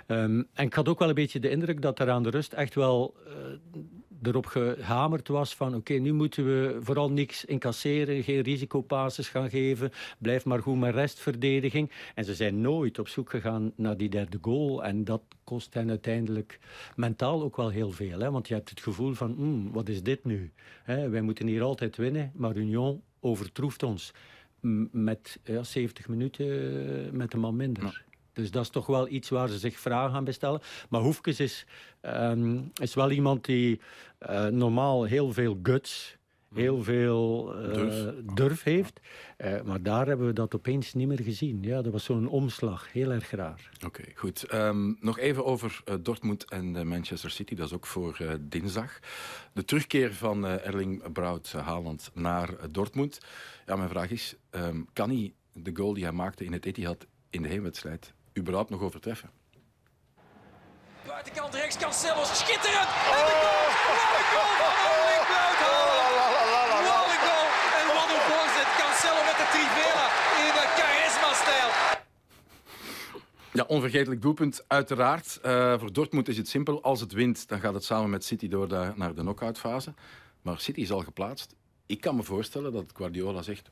Um, 0.06 0.46
en 0.52 0.66
ik 0.66 0.74
had 0.74 0.88
ook 0.88 0.98
wel 0.98 1.08
een 1.08 1.14
beetje 1.14 1.40
de 1.40 1.50
indruk 1.50 1.82
dat 1.82 1.98
er 1.98 2.10
aan 2.10 2.22
de 2.22 2.30
rust 2.30 2.52
echt 2.52 2.74
wel 2.74 3.14
erop 4.22 4.46
gehamerd 4.46 5.28
was 5.28 5.54
van 5.54 5.74
oké, 5.74 5.92
nu 5.92 6.12
moeten 6.12 6.44
we 6.44 6.78
vooral 6.81 7.11
niks 7.11 7.44
incasseren, 7.44 8.22
geen 8.22 8.40
risicopasses 8.40 9.28
gaan 9.28 9.50
geven, 9.50 9.90
blijf 10.18 10.44
maar 10.44 10.62
goed 10.62 10.78
met 10.78 10.94
restverdediging. 10.94 11.90
En 12.14 12.24
ze 12.24 12.35
zijn 12.35 12.61
nooit 12.61 12.98
op 12.98 13.09
zoek 13.09 13.31
gegaan 13.31 13.72
naar 13.76 13.96
die 13.96 14.09
derde 14.09 14.38
goal 14.40 14.85
en 14.85 15.04
dat 15.04 15.22
kost 15.44 15.74
hen 15.74 15.88
uiteindelijk 15.88 16.59
mentaal 16.96 17.42
ook 17.42 17.57
wel 17.57 17.68
heel 17.68 17.90
veel. 17.90 18.18
Hè? 18.18 18.31
Want 18.31 18.48
je 18.48 18.54
hebt 18.54 18.70
het 18.70 18.81
gevoel 18.81 19.14
van, 19.14 19.35
mm, 19.37 19.72
wat 19.72 19.88
is 19.88 20.02
dit 20.02 20.24
nu? 20.24 20.52
Hè? 20.83 21.09
Wij 21.09 21.22
moeten 21.22 21.46
hier 21.46 21.62
altijd 21.62 21.96
winnen, 21.96 22.33
maar 22.35 22.57
Union 22.57 23.02
overtroeft 23.20 23.83
ons 23.83 24.12
met 24.90 25.38
ja, 25.44 25.62
70 25.62 26.09
minuten 26.09 26.46
eh, 26.46 27.12
met 27.12 27.33
een 27.33 27.40
man 27.40 27.57
minder. 27.57 28.05
Dus 28.39 28.51
dat 28.51 28.62
is 28.62 28.70
toch 28.70 28.86
wel 28.86 29.09
iets 29.09 29.28
waar 29.28 29.49
ze 29.49 29.59
zich 29.59 29.78
vragen 29.78 30.12
gaan 30.12 30.24
bestellen. 30.24 30.61
Maar 30.89 31.01
Hoefkes 31.01 31.41
is, 31.41 31.66
um, 32.03 32.70
is 32.82 32.95
wel 32.95 33.11
iemand 33.11 33.45
die 33.45 33.80
uh, 34.28 34.47
normaal 34.47 35.05
heel 35.05 35.32
veel 35.32 35.59
guts 35.62 36.16
heel 36.55 36.82
veel 36.82 37.55
uh, 37.57 37.74
durf. 37.74 38.14
durf. 38.34 38.62
heeft. 38.62 39.01
Uh, 39.39 39.62
maar 39.62 39.82
daar 39.82 40.07
hebben 40.07 40.26
we 40.26 40.32
dat 40.32 40.55
opeens 40.55 40.95
niet 40.95 41.09
meer 41.09 41.22
gezien. 41.22 41.62
Ja, 41.62 41.82
dat 41.82 41.93
was 41.93 42.05
zo'n 42.05 42.28
omslag. 42.28 42.93
Heel 42.93 43.11
erg 43.11 43.30
raar. 43.30 43.70
Oké, 43.74 43.86
okay, 43.86 44.12
goed. 44.14 44.55
Um, 44.55 44.97
nog 45.01 45.18
even 45.18 45.45
over 45.45 45.82
uh, 45.84 45.95
Dortmund 46.01 46.45
en 46.45 46.89
Manchester 46.89 47.30
City. 47.30 47.55
Dat 47.55 47.66
is 47.66 47.72
ook 47.72 47.86
voor 47.86 48.39
dinsdag. 48.41 48.99
De 49.53 49.64
terugkeer 49.64 50.14
van 50.14 50.47
Erling 50.47 51.12
Braut 51.12 51.53
Haaland 51.53 52.11
naar 52.14 52.70
Dortmund. 52.70 53.18
Ja, 53.66 53.76
mijn 53.76 53.89
vraag 53.89 54.11
is, 54.11 54.34
um, 54.51 54.86
kan 54.93 55.11
hij 55.11 55.34
de 55.53 55.70
goal 55.74 55.95
die 55.95 56.05
hij 56.05 56.12
maakte 56.12 56.45
in 56.45 56.53
het 56.53 56.66
Etihad 56.66 57.07
in 57.30 57.43
de 57.43 57.49
heenwedstrijd 57.49 58.14
überhaupt 58.39 58.70
nog 58.70 58.80
overtreffen? 58.80 59.30
Buitenkant 61.07 61.55
rechts, 61.55 61.76
Cancelo, 61.76 62.24
schitterend! 62.24 62.91
En 63.16 63.24
de 63.28 63.36
goal! 63.45 63.68
Wat 63.89 64.11
een 64.18 64.26
goal 64.32 64.53
van 64.61 64.72
Erling! 64.91 65.24
Wat 65.32 67.07
een 67.12 67.22
goal! 67.26 67.49
En 67.78 67.86
wat 67.99 68.09
een 68.14 68.24
voorzet! 68.30 68.68
Cancelo 68.80 69.20
met 69.28 69.36
de 69.43 69.47
Trivela 69.55 70.07
in 70.45 70.53
de 70.59 70.64
charisma-stijl. 70.78 71.70
Ja, 73.53 73.64
onvergetelijk 73.76 74.22
doelpunt, 74.22 74.64
uiteraard. 74.66 75.39
Uh, 75.45 75.78
voor 75.78 75.93
Dortmund 75.93 76.28
is 76.28 76.36
het 76.36 76.49
simpel. 76.49 76.82
Als 76.82 77.01
het 77.01 77.12
wint, 77.12 77.49
dan 77.49 77.61
gaat 77.61 77.74
het 77.74 77.84
samen 77.84 78.11
met 78.11 78.24
City 78.24 78.49
door 78.49 78.68
naar 78.97 79.14
de 79.14 79.20
knock-outfase. 79.20 79.95
Maar 80.43 80.61
City 80.61 80.80
is 80.80 80.93
al 80.93 81.03
geplaatst. 81.03 81.55
Ik 81.86 82.01
kan 82.01 82.16
me 82.16 82.22
voorstellen 82.22 82.72
dat 82.72 82.93
Guardiola 82.95 83.43
zegt... 83.43 83.70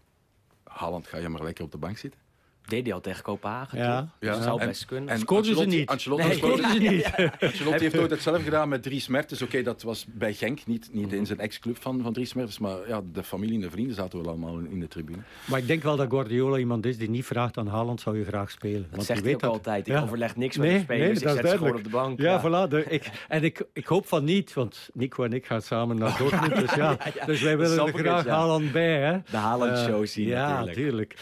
Haaland, 0.64 1.06
ga 1.06 1.18
je 1.18 1.28
maar 1.28 1.42
lekker 1.42 1.64
op 1.64 1.70
de 1.70 1.78
bank 1.78 1.98
zitten. 1.98 2.20
Deed 2.66 2.84
hij 2.84 2.94
al 2.94 3.00
tegen 3.00 3.22
Kopenhagen 3.22 3.78
ja. 3.78 4.08
ja. 4.20 4.32
Dat 4.32 4.42
zou 4.42 4.66
best 4.66 4.84
kunnen. 4.84 5.08
En 5.08 5.18
scoorden 5.18 5.56
ze 5.56 5.64
niet. 5.64 5.88
Ancelotti, 5.88 6.26
nee. 6.26 6.36
scoorde 6.36 6.68
ze 6.72 6.78
niet. 6.78 7.12
Ancelotti 7.40 7.82
heeft 7.82 7.98
ooit 7.98 8.10
hetzelfde 8.10 8.42
gedaan 8.42 8.68
met 8.68 8.82
Dries 8.82 9.08
Mertens. 9.08 9.42
Oké, 9.42 9.62
dat 9.62 9.82
was 9.82 10.06
bij 10.08 10.34
Genk, 10.34 10.66
niet, 10.66 10.88
niet 10.92 11.12
in 11.12 11.26
zijn 11.26 11.38
ex-club 11.38 11.76
van, 11.80 12.02
van 12.02 12.12
Dries 12.12 12.34
Mertens. 12.34 12.58
Maar 12.58 12.88
ja, 12.88 13.02
de 13.12 13.22
familie 13.22 13.54
en 13.54 13.60
de 13.60 13.70
vrienden 13.70 13.94
zaten 13.94 14.22
wel 14.22 14.28
allemaal 14.28 14.58
in 14.58 14.80
de 14.80 14.88
tribune. 14.88 15.18
Maar 15.44 15.58
ik 15.58 15.66
denk 15.66 15.82
wel 15.82 15.96
dat 15.96 16.10
Guardiola 16.10 16.56
iemand 16.56 16.86
is 16.86 16.98
die 16.98 17.10
niet 17.10 17.24
vraagt 17.24 17.56
aan 17.56 17.66
Haaland, 17.66 18.00
zou 18.00 18.18
je 18.18 18.24
graag 18.24 18.50
spelen. 18.50 18.82
Dat 18.82 18.90
Want 18.90 19.04
zegt 19.04 19.18
hij 19.20 19.28
weet 19.28 19.34
ook 19.34 19.40
dat... 19.40 19.50
altijd. 19.50 19.86
Ik 19.86 19.92
ja. 19.92 20.02
overleg 20.02 20.36
niks 20.36 20.56
met 20.56 20.70
de 20.70 20.78
spelers, 20.78 21.20
nee, 21.22 21.34
ik 21.34 21.40
zet 21.40 21.50
ze 21.50 21.56
gewoon 21.56 21.76
op 21.76 21.84
de 21.84 21.90
bank. 21.90 22.20
Ja, 22.20 22.40
voilà. 22.40 22.70
De, 22.70 22.84
ik, 22.88 23.10
en 23.28 23.42
ik, 23.42 23.64
ik 23.72 23.86
hoop 23.86 24.06
van 24.06 24.24
niet, 24.24 24.52
want 24.52 24.88
Nico 24.92 25.24
en 25.24 25.32
ik 25.32 25.46
gaan 25.46 25.62
samen 25.62 25.98
naar 25.98 26.16
Dortmund. 26.18 26.56
dus, 26.56 26.74
ja, 26.74 26.96
dus 27.26 27.42
wij 27.42 27.58
willen 27.58 27.86
er 27.86 27.98
graag 27.98 28.26
Haaland 28.26 28.72
bij. 28.72 29.00
Hè. 29.00 29.18
De 29.30 29.36
Haaland-show 29.36 30.00
uh, 30.00 30.08
zien 30.08 30.26
Ja, 30.26 30.64
natuurlijk. 30.64 31.16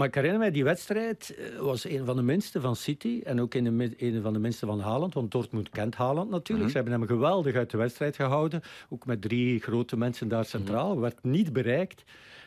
Maar 0.00 0.08
ik 0.08 0.14
herinner 0.14 0.40
mij 0.40 0.50
die 0.50 0.64
wedstrijd 0.64 1.34
eh, 1.34 1.58
was 1.58 1.84
een 1.84 2.04
van 2.04 2.16
de 2.16 2.22
minste 2.22 2.60
van 2.60 2.76
City 2.76 3.20
en 3.24 3.40
ook 3.40 3.54
een, 3.54 3.94
een 3.98 4.22
van 4.22 4.32
de 4.32 4.38
minste 4.38 4.66
van 4.66 4.80
Haaland. 4.80 5.14
Want 5.14 5.30
Dortmund 5.30 5.68
kent 5.68 5.94
Haaland 5.94 6.30
natuurlijk. 6.30 6.58
Mhm. 6.58 6.68
Ze 6.68 6.76
hebben 6.76 6.92
hem 6.92 7.06
geweldig 7.08 7.54
uit 7.54 7.70
de 7.70 7.76
wedstrijd 7.76 8.16
gehouden. 8.16 8.62
Ook 8.88 9.06
met 9.06 9.22
drie 9.22 9.60
grote 9.60 9.96
mensen 9.96 10.28
daar 10.28 10.44
centraal. 10.44 10.94
Mm 10.94 11.00
Werd 11.00 11.22
niet 11.22 11.52
bereikt. 11.52 12.04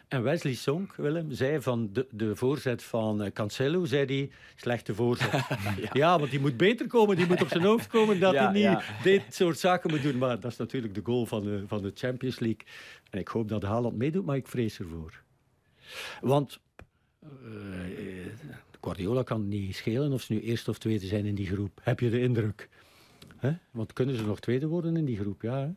En 0.08 0.24
Wesley 0.24 0.54
Song, 0.54 0.92
Willem, 0.96 1.32
zei 1.32 1.62
van 1.62 1.90
de, 1.94 2.08
de 2.12 2.36
voorzet 2.36 2.84
van 2.84 3.24
uh, 3.24 3.32
Cancelo, 3.32 3.86
zei 3.86 4.06
hij, 4.06 4.30
slechte 4.56 4.96
voorzet. 4.96 5.32
ja. 5.82 5.90
ja. 5.94 6.20
want 6.20 6.32
die 6.32 6.40
moet 6.40 6.58
beter 6.58 6.88
komen, 6.88 7.16
die 7.16 7.28
moet 7.28 7.42
op 7.42 7.48
zijn 7.48 7.64
hoofd 7.64 7.88
komen, 7.88 8.20
dat 8.20 8.36
hij 8.36 8.52
niet 8.52 8.84
dit 9.04 9.24
soort 9.30 9.60
zaken 9.60 9.90
moet 9.90 10.02
doen. 10.02 10.18
Maar 10.18 10.40
dat 10.40 10.52
is 10.52 10.58
natuurlijk 10.58 10.96
de 10.96 11.02
goal 11.04 11.26
van 11.26 11.44
de, 11.44 11.64
van 11.68 11.82
de 11.82 11.92
Champions 11.94 12.40
League. 12.40 12.66
En 13.10 13.20
ik 13.20 13.28
hoop 13.28 13.50
dat 13.50 13.64
Haaland 13.64 13.98
meedoet, 13.98 14.26
maar 14.26 14.36
ik 14.36 14.48
vrees 14.48 14.80
ervoor. 14.80 15.22
Want 16.22 16.60
uh, 17.46 18.26
Guardiola 18.82 19.24
kan 19.24 19.48
niet 19.48 19.76
schelen 19.76 20.12
of 20.12 20.22
ze 20.22 20.34
nu 20.34 20.42
eerste 20.42 20.70
of 20.70 20.78
tweede 20.78 21.06
zijn 21.06 21.26
in 21.26 21.36
die 21.36 21.48
groep. 21.48 21.80
Heb 21.82 22.00
je 22.00 22.10
de 22.10 22.22
indruk? 22.22 22.70
Hè? 23.38 23.52
Want 23.72 23.94
kunnen 23.94 24.16
ze 24.16 24.26
nog 24.26 24.40
tweede 24.40 24.68
worden 24.68 24.98
in 24.98 25.06
die 25.06 25.18
groep? 25.18 25.42
Ja, 25.42 25.60
hè? 25.60 25.70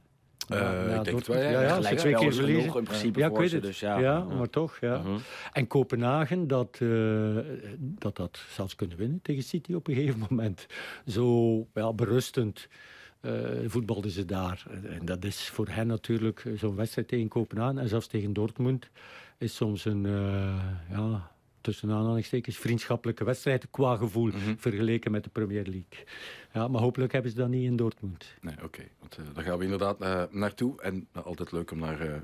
Uh, 0.52 0.96
ik 0.96 1.04
denk 1.04 1.26
wel, 1.26 1.40
ja. 1.40 1.50
Ja, 1.50 1.60
ja, 1.60 1.94
twee 1.94 2.14
keer 2.14 2.34
verliezen. 2.34 2.76
in 2.76 2.84
principe 2.84 3.18
ja, 3.18 3.26
ik 3.26 3.36
weet 3.36 3.52
het. 3.52 3.62
Dus, 3.62 3.80
ja. 3.80 3.98
ja, 3.98 4.24
maar 4.24 4.50
toch. 4.50 4.78
Ja. 4.80 4.96
Uh 4.96 5.04
-huh. 5.04 5.16
En 5.52 5.66
Kopenhagen, 5.66 6.48
dat, 6.48 6.78
uh, 6.82 7.38
dat 7.78 8.16
dat 8.16 8.38
zelfs 8.48 8.74
kunnen 8.74 8.96
winnen 8.96 9.20
tegen 9.22 9.42
City 9.42 9.72
op 9.72 9.88
een 9.88 9.94
gegeven 9.94 10.26
moment. 10.30 10.66
Zo 11.06 11.66
ja, 11.74 11.92
berustend 11.92 12.68
voetbalden 13.66 14.10
ze 14.10 14.24
daar. 14.24 14.66
En 14.88 15.04
dat 15.04 15.24
is 15.24 15.48
voor 15.48 15.68
hen 15.68 15.86
natuurlijk 15.86 16.44
zo'n 16.56 16.76
wedstrijd 16.76 17.08
tegen 17.08 17.28
Kopenhagen 17.28 17.78
en 17.78 17.88
zelfs 17.88 18.06
tegen 18.06 18.32
Dortmund 18.32 18.90
is 19.38 19.56
soms 19.56 19.84
een 19.84 20.06
ja, 20.90 21.30
tussen 21.66 21.90
aanhalingstekens 21.90 22.56
vriendschappelijke 22.56 23.24
wedstrijd 23.24 23.66
qua 23.70 23.96
gevoel 23.96 24.26
mhm. 24.26 24.56
vergeleken 24.56 25.10
met 25.10 25.24
de 25.24 25.30
Premier 25.30 25.62
League. 25.62 26.06
Ja, 26.52 26.68
maar 26.68 26.80
hopelijk 26.80 27.12
hebben 27.12 27.30
ze 27.30 27.36
dat 27.36 27.48
niet 27.48 27.64
in 27.64 27.76
Dortmund. 27.76 28.34
Nee, 28.40 28.54
oké. 28.54 28.64
Okay. 28.64 28.90
Want 29.00 29.18
uh, 29.18 29.24
daar 29.34 29.44
gaan 29.44 29.58
we 29.58 29.64
inderdaad 29.64 30.02
uh, 30.02 30.22
naartoe. 30.30 30.82
En 30.82 31.08
uh, 31.16 31.26
altijd 31.26 31.52
leuk 31.52 31.70
om 31.70 31.78
naar 31.78 32.22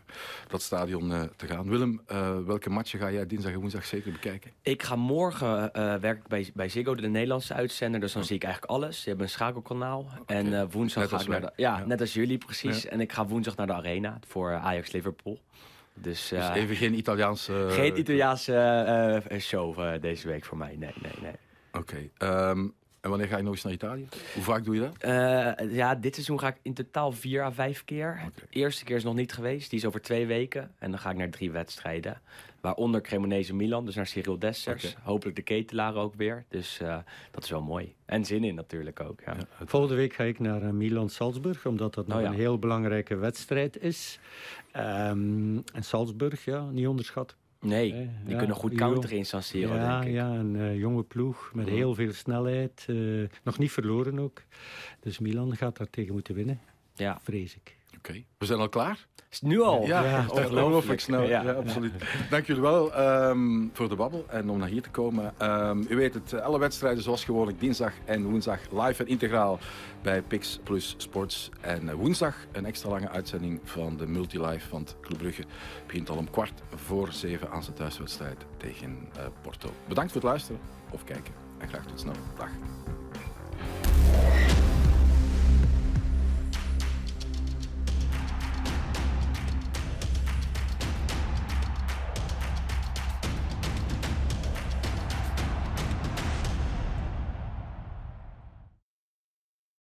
dat 0.48 0.62
stadion 0.62 1.30
te 1.36 1.46
gaan. 1.46 1.68
Willem, 1.68 2.00
welke 2.46 2.70
matchen 2.70 2.98
ga 2.98 3.10
jij 3.10 3.26
dinsdag 3.26 3.52
en 3.52 3.60
woensdag 3.60 3.84
zeker 3.84 4.12
bekijken? 4.12 4.50
Ik 4.62 4.82
ga 4.82 4.96
morgen 4.96 5.70
werken 6.00 6.24
bij, 6.28 6.50
bij 6.54 6.68
Ziggo, 6.68 6.94
de 6.94 7.08
Nederlandse 7.08 7.54
uitzender. 7.54 8.00
Dus 8.00 8.12
dan 8.12 8.22
oh. 8.22 8.28
zie 8.28 8.36
ik 8.36 8.44
eigenlijk 8.44 8.72
alles. 8.72 9.04
Je 9.04 9.10
hebt 9.10 9.22
een 9.22 9.28
schakelkanaal. 9.28 10.06
Okay. 10.20 10.36
En 10.36 10.70
woensdag 10.70 11.08
ga 11.08 11.20
ik 11.20 11.28
naar 11.28 11.40
de, 11.40 11.52
ja, 11.56 11.78
ja, 11.78 11.86
net 11.86 12.00
als 12.00 12.14
jullie 12.14 12.38
precies. 12.38 12.82
Ja. 12.82 12.90
En 12.90 13.00
ik 13.00 13.12
ga 13.12 13.26
woensdag 13.26 13.56
naar 13.56 13.66
de 13.66 13.72
Arena 13.72 14.18
voor 14.26 14.52
Ajax-Liverpool. 14.52 15.38
Dus, 15.94 16.28
dus 16.28 16.38
uh, 16.38 16.54
even 16.54 16.76
geen 16.76 16.94
Italiaanse... 16.94 17.66
Geen 17.70 17.98
Italiaanse 17.98 19.22
uh, 19.32 19.38
show 19.38 19.78
uh, 19.78 19.92
deze 20.00 20.28
week 20.28 20.44
voor 20.44 20.58
mij, 20.58 20.76
nee, 20.76 20.94
nee, 21.02 21.12
nee. 21.20 21.34
Oké. 21.72 22.08
Okay. 22.18 22.50
Um, 22.50 22.74
en 23.02 23.10
wanneer 23.10 23.28
ga 23.28 23.36
je 23.36 23.42
nog 23.42 23.52
eens 23.52 23.62
naar 23.62 23.72
Italië? 23.72 24.08
Hoe 24.34 24.42
vaak 24.42 24.64
doe 24.64 24.74
je 24.74 24.80
dat? 24.80 24.96
Uh, 25.04 25.74
ja, 25.74 25.94
dit 25.94 26.14
seizoen 26.14 26.38
ga 26.38 26.48
ik 26.48 26.56
in 26.62 26.74
totaal 26.74 27.12
vier 27.12 27.42
à 27.42 27.52
vijf 27.52 27.84
keer. 27.84 28.10
Okay. 28.10 28.30
De 28.50 28.58
eerste 28.58 28.84
keer 28.84 28.96
is 28.96 29.04
nog 29.04 29.14
niet 29.14 29.32
geweest. 29.32 29.70
Die 29.70 29.78
is 29.78 29.84
over 29.84 30.00
twee 30.00 30.26
weken. 30.26 30.70
En 30.78 30.90
dan 30.90 31.00
ga 31.00 31.10
ik 31.10 31.16
naar 31.16 31.30
drie 31.30 31.50
wedstrijden. 31.50 32.20
Waaronder 32.60 33.00
Cremonese 33.00 33.54
Milan, 33.54 33.84
dus 33.84 33.94
naar 33.94 34.06
Cyril 34.06 34.38
Dessers. 34.38 34.84
Okay. 34.84 35.02
Hopelijk 35.02 35.36
de 35.36 35.42
ketelaar 35.42 35.94
ook 35.94 36.14
weer. 36.14 36.44
Dus 36.48 36.80
uh, 36.82 36.98
dat 37.30 37.44
is 37.44 37.50
wel 37.50 37.62
mooi. 37.62 37.94
En 38.04 38.24
zin 38.24 38.44
in 38.44 38.54
natuurlijk 38.54 39.00
ook. 39.00 39.20
Ja. 39.26 39.36
Ja, 39.36 39.66
Volgende 39.66 39.94
week 39.94 40.12
ga 40.12 40.24
ik 40.24 40.38
naar 40.38 40.62
uh, 40.62 40.70
Milan-Salzburg, 40.70 41.66
omdat 41.66 41.94
dat 41.94 42.06
nog 42.06 42.16
oh, 42.16 42.22
ja. 42.22 42.28
een 42.28 42.34
heel 42.34 42.58
belangrijke 42.58 43.16
wedstrijd 43.16 43.82
is. 43.82 44.18
Um, 44.76 45.62
en 45.74 45.84
Salzburg, 45.84 46.44
ja, 46.44 46.70
niet 46.70 46.86
onderschat. 46.86 47.36
Nee, 47.62 47.92
die 48.24 48.32
ja, 48.32 48.38
kunnen 48.38 48.56
goed 48.56 48.74
counteren 48.74 49.16
in 49.16 49.26
San 49.26 49.42
Siro, 49.42 49.74
ja, 49.74 49.98
denk 49.98 50.08
ik. 50.08 50.12
Ja, 50.12 50.28
een 50.28 50.54
uh, 50.54 50.78
jonge 50.78 51.02
ploeg 51.02 51.50
met 51.54 51.66
mm. 51.66 51.72
heel 51.72 51.94
veel 51.94 52.12
snelheid. 52.12 52.86
Uh, 52.90 53.28
nog 53.42 53.58
niet 53.58 53.72
verloren 53.72 54.18
ook. 54.18 54.42
Dus 55.00 55.18
Milan 55.18 55.56
gaat 55.56 55.76
daar 55.76 55.90
tegen 55.90 56.12
moeten 56.12 56.34
winnen, 56.34 56.60
ja. 56.94 57.18
vrees 57.22 57.56
ik. 57.56 57.76
Oké, 57.96 58.10
okay. 58.10 58.26
we 58.38 58.46
zijn 58.46 58.58
al 58.58 58.68
klaar? 58.68 59.06
Is 59.30 59.40
nu 59.40 59.60
al? 59.60 59.86
Ja, 59.86 60.04
ja 60.04 60.26
ongelooflijk 60.28 61.00
snel. 61.00 61.22
Ja, 61.22 61.42
ja 61.42 61.52
absoluut. 61.52 61.92
Dank 62.30 62.46
jullie 62.46 62.62
wel 62.62 63.00
um, 63.00 63.70
voor 63.72 63.88
de 63.88 63.96
babbel 63.96 64.24
en 64.28 64.50
om 64.50 64.58
naar 64.58 64.68
hier 64.68 64.82
te 64.82 64.90
komen. 64.90 65.34
Um, 65.42 65.86
u 65.88 65.96
weet 65.96 66.14
het, 66.14 66.40
alle 66.40 66.58
wedstrijden 66.58 67.02
zoals 67.02 67.24
gewoonlijk 67.24 67.60
dinsdag 67.60 67.92
en 68.04 68.24
woensdag 68.24 68.58
live 68.70 69.02
en 69.02 69.08
integraal 69.08 69.58
bij 70.02 70.22
Pix 70.22 70.60
Plus 70.64 70.94
Sports. 70.96 71.50
En 71.60 71.84
uh, 71.84 71.92
woensdag 71.92 72.36
een 72.52 72.64
extra 72.64 72.90
lange 72.90 73.08
uitzending 73.08 73.60
van 73.64 73.96
de 73.96 74.06
Multilive, 74.06 74.70
want 74.70 74.96
Club 75.00 75.18
Brugge 75.18 75.44
begint 75.86 76.10
al 76.10 76.16
om 76.16 76.30
kwart 76.30 76.62
voor 76.74 77.12
zeven 77.12 77.50
aan 77.50 77.62
zijn 77.62 77.76
thuiswedstrijd 77.76 78.44
tegen 78.56 79.08
uh, 79.16 79.22
Porto. 79.42 79.68
Bedankt 79.88 80.12
voor 80.12 80.20
het 80.20 80.30
luisteren 80.30 80.60
of 80.90 81.04
kijken 81.04 81.34
en 81.58 81.68
graag 81.68 81.86
tot 81.86 82.00
snel. 82.00 82.14
Dag. 82.36 82.50